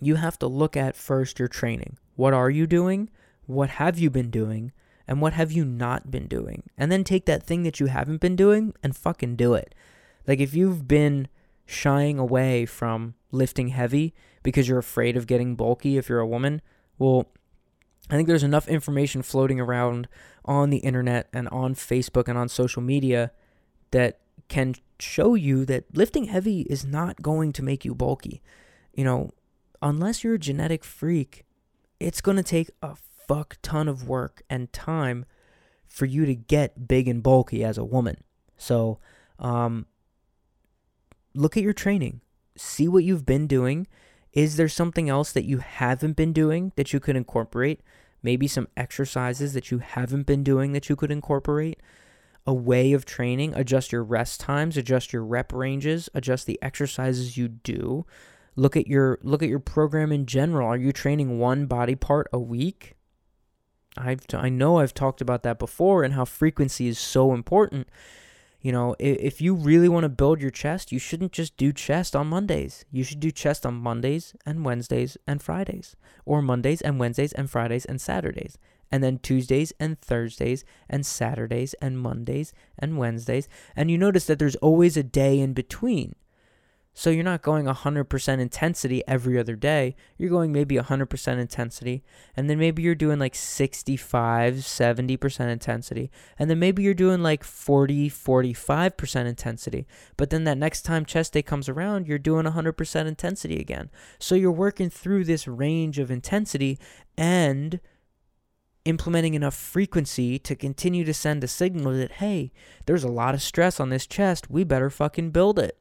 you 0.00 0.16
have 0.16 0.38
to 0.40 0.46
look 0.46 0.76
at 0.76 0.96
first 0.96 1.38
your 1.38 1.48
training. 1.48 1.98
What 2.16 2.34
are 2.34 2.50
you 2.50 2.66
doing? 2.66 3.10
What 3.46 3.70
have 3.70 3.98
you 3.98 4.10
been 4.10 4.30
doing? 4.30 4.72
And 5.06 5.20
what 5.20 5.32
have 5.32 5.52
you 5.52 5.64
not 5.64 6.10
been 6.10 6.26
doing? 6.26 6.64
And 6.78 6.90
then 6.90 7.04
take 7.04 7.26
that 7.26 7.42
thing 7.42 7.62
that 7.64 7.80
you 7.80 7.86
haven't 7.86 8.20
been 8.20 8.36
doing 8.36 8.74
and 8.82 8.96
fucking 8.96 9.36
do 9.36 9.54
it. 9.54 9.74
Like 10.26 10.40
if 10.40 10.54
you've 10.54 10.86
been 10.86 11.28
shying 11.66 12.18
away 12.18 12.66
from 12.66 13.14
lifting 13.30 13.68
heavy 13.68 14.14
because 14.42 14.68
you're 14.68 14.78
afraid 14.78 15.16
of 15.16 15.26
getting 15.26 15.56
bulky 15.56 15.96
if 15.96 16.08
you're 16.08 16.20
a 16.20 16.26
woman, 16.26 16.62
well, 16.98 17.28
I 18.10 18.16
think 18.16 18.28
there's 18.28 18.42
enough 18.42 18.68
information 18.68 19.22
floating 19.22 19.60
around 19.60 20.08
on 20.44 20.70
the 20.70 20.78
internet 20.78 21.28
and 21.32 21.48
on 21.48 21.74
Facebook 21.74 22.28
and 22.28 22.36
on 22.36 22.48
social 22.48 22.82
media 22.82 23.32
that 23.92 24.20
can 24.48 24.74
show 24.98 25.34
you 25.34 25.64
that 25.64 25.84
lifting 25.96 26.24
heavy 26.24 26.62
is 26.62 26.84
not 26.84 27.22
going 27.22 27.52
to 27.54 27.62
make 27.62 27.84
you 27.84 27.94
bulky. 27.94 28.42
You 28.92 29.04
know, 29.04 29.30
unless 29.80 30.22
you're 30.22 30.34
a 30.34 30.38
genetic 30.38 30.84
freak, 30.84 31.44
it's 31.98 32.20
going 32.20 32.36
to 32.36 32.42
take 32.42 32.70
a 32.82 32.94
fuck 32.96 33.56
ton 33.62 33.88
of 33.88 34.08
work 34.08 34.42
and 34.50 34.72
time 34.72 35.24
for 35.86 36.06
you 36.06 36.26
to 36.26 36.34
get 36.34 36.88
big 36.88 37.08
and 37.08 37.22
bulky 37.22 37.64
as 37.64 37.78
a 37.78 37.84
woman. 37.84 38.16
So, 38.56 38.98
um, 39.38 39.86
look 41.34 41.56
at 41.56 41.62
your 41.62 41.72
training, 41.72 42.20
see 42.56 42.88
what 42.88 43.04
you've 43.04 43.26
been 43.26 43.46
doing. 43.46 43.86
Is 44.32 44.56
there 44.56 44.68
something 44.68 45.08
else 45.08 45.32
that 45.32 45.44
you 45.44 45.58
haven't 45.58 46.16
been 46.16 46.32
doing 46.32 46.72
that 46.76 46.92
you 46.92 47.00
could 47.00 47.16
incorporate? 47.16 47.80
Maybe 48.22 48.46
some 48.46 48.68
exercises 48.76 49.52
that 49.52 49.70
you 49.70 49.78
haven't 49.78 50.26
been 50.26 50.42
doing 50.42 50.72
that 50.72 50.88
you 50.88 50.96
could 50.96 51.10
incorporate? 51.10 51.80
A 52.46 52.52
way 52.54 52.92
of 52.92 53.04
training, 53.04 53.54
adjust 53.54 53.92
your 53.92 54.02
rest 54.02 54.40
times, 54.40 54.76
adjust 54.76 55.12
your 55.12 55.24
rep 55.24 55.52
ranges, 55.52 56.08
adjust 56.12 56.46
the 56.46 56.60
exercises 56.60 57.36
you 57.36 57.48
do. 57.48 58.04
Look 58.56 58.76
at 58.76 58.86
your 58.86 59.18
look 59.22 59.42
at 59.42 59.48
your 59.48 59.60
program 59.60 60.12
in 60.12 60.26
general. 60.26 60.68
Are 60.68 60.76
you 60.76 60.92
training 60.92 61.38
one 61.38 61.66
body 61.66 61.94
part 61.94 62.28
a 62.32 62.40
week? 62.40 62.96
I've 63.96 64.26
t- 64.26 64.36
I 64.36 64.48
know 64.48 64.78
I've 64.78 64.94
talked 64.94 65.20
about 65.20 65.42
that 65.44 65.58
before 65.58 66.02
and 66.02 66.14
how 66.14 66.24
frequency 66.24 66.88
is 66.88 66.98
so 66.98 67.32
important. 67.32 67.88
You 68.60 68.72
know, 68.72 68.94
if, 68.98 69.18
if 69.18 69.40
you 69.40 69.54
really 69.54 69.88
want 69.88 70.04
to 70.04 70.08
build 70.08 70.40
your 70.40 70.50
chest, 70.50 70.92
you 70.92 70.98
shouldn't 70.98 71.32
just 71.32 71.56
do 71.56 71.72
chest 71.72 72.14
on 72.14 72.28
Mondays. 72.28 72.84
You 72.90 73.04
should 73.04 73.20
do 73.20 73.30
chest 73.30 73.66
on 73.66 73.74
Mondays 73.74 74.34
and 74.46 74.64
Wednesdays 74.64 75.16
and 75.26 75.42
Fridays, 75.42 75.96
or 76.24 76.40
Mondays 76.40 76.80
and 76.80 76.98
Wednesdays 76.98 77.32
and 77.32 77.50
Fridays 77.50 77.84
and 77.84 78.00
Saturdays, 78.00 78.58
and 78.92 79.02
then 79.02 79.18
Tuesdays 79.18 79.72
and 79.80 79.98
Thursdays 79.98 80.64
and 80.88 81.04
Saturdays 81.04 81.74
and 81.80 81.98
Mondays 81.98 82.52
and 82.78 82.98
Wednesdays. 82.98 83.48
And 83.74 83.90
you 83.90 83.96
notice 83.96 84.26
that 84.26 84.38
there's 84.38 84.56
always 84.56 84.96
a 84.96 85.02
day 85.02 85.40
in 85.40 85.54
between. 85.54 86.14
So 86.94 87.08
you're 87.08 87.24
not 87.24 87.40
going 87.40 87.64
100% 87.64 88.38
intensity 88.38 89.02
every 89.08 89.38
other 89.38 89.56
day. 89.56 89.96
You're 90.18 90.28
going 90.28 90.52
maybe 90.52 90.76
100% 90.76 91.38
intensity. 91.38 92.04
And 92.36 92.50
then 92.50 92.58
maybe 92.58 92.82
you're 92.82 92.94
doing 92.94 93.18
like 93.18 93.34
65, 93.34 94.56
70% 94.56 95.48
intensity. 95.48 96.10
And 96.38 96.50
then 96.50 96.58
maybe 96.58 96.82
you're 96.82 96.92
doing 96.92 97.22
like 97.22 97.44
40, 97.44 98.10
45% 98.10 99.26
intensity. 99.26 99.86
But 100.18 100.28
then 100.28 100.44
that 100.44 100.58
next 100.58 100.82
time 100.82 101.06
chest 101.06 101.32
day 101.32 101.40
comes 101.40 101.66
around, 101.66 102.06
you're 102.06 102.18
doing 102.18 102.44
100% 102.44 103.06
intensity 103.06 103.58
again. 103.58 103.88
So 104.18 104.34
you're 104.34 104.52
working 104.52 104.90
through 104.90 105.24
this 105.24 105.48
range 105.48 105.98
of 105.98 106.10
intensity 106.10 106.78
and 107.16 107.80
implementing 108.84 109.34
enough 109.34 109.54
frequency 109.54 110.38
to 110.38 110.56
continue 110.56 111.04
to 111.04 111.14
send 111.14 111.44
a 111.44 111.48
signal 111.48 111.92
that, 111.92 112.12
hey, 112.12 112.52
there's 112.86 113.04
a 113.04 113.08
lot 113.08 113.34
of 113.34 113.42
stress 113.42 113.78
on 113.78 113.90
this 113.90 114.06
chest. 114.06 114.50
We 114.50 114.64
better 114.64 114.90
fucking 114.90 115.30
build 115.30 115.58
it. 115.58 115.78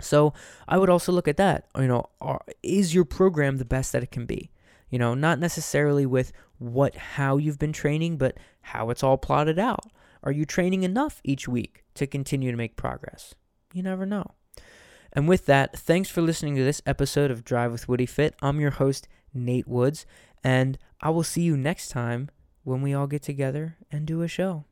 So 0.00 0.32
I 0.66 0.78
would 0.78 0.90
also 0.90 1.12
look 1.12 1.28
at 1.28 1.36
that. 1.36 1.66
You 1.76 1.86
know, 1.86 2.06
are, 2.20 2.42
is 2.62 2.94
your 2.94 3.04
program 3.04 3.58
the 3.58 3.64
best 3.64 3.92
that 3.92 4.02
it 4.02 4.10
can 4.10 4.26
be? 4.26 4.50
You 4.90 4.98
know, 4.98 5.14
not 5.14 5.38
necessarily 5.38 6.06
with 6.06 6.32
what, 6.58 6.96
how 6.96 7.36
you've 7.36 7.58
been 7.58 7.72
training, 7.72 8.16
but 8.16 8.38
how 8.62 8.90
it's 8.90 9.02
all 9.02 9.18
plotted 9.18 9.58
out. 9.58 9.90
Are 10.22 10.32
you 10.32 10.44
training 10.44 10.82
enough 10.82 11.20
each 11.24 11.46
week 11.46 11.84
to 11.94 12.06
continue 12.06 12.50
to 12.50 12.56
make 12.56 12.76
progress? 12.76 13.34
You 13.72 13.82
never 13.82 14.06
know. 14.06 14.32
And 15.12 15.28
with 15.28 15.46
that, 15.46 15.78
thanks 15.78 16.08
for 16.08 16.22
listening 16.22 16.56
to 16.56 16.64
this 16.64 16.82
episode 16.86 17.30
of 17.30 17.44
Drive 17.44 17.70
with 17.70 17.88
Woody 17.88 18.06
Fit. 18.06 18.34
I'm 18.42 18.60
your 18.60 18.72
host, 18.72 19.06
Nate 19.32 19.68
Woods, 19.68 20.06
and 20.44 20.78
I 21.00 21.10
will 21.10 21.24
see 21.24 21.42
you 21.42 21.56
next 21.56 21.88
time 21.88 22.30
when 22.62 22.82
we 22.82 22.94
all 22.94 23.06
get 23.06 23.22
together 23.22 23.76
and 23.90 24.06
do 24.06 24.22
a 24.22 24.28
show. 24.28 24.66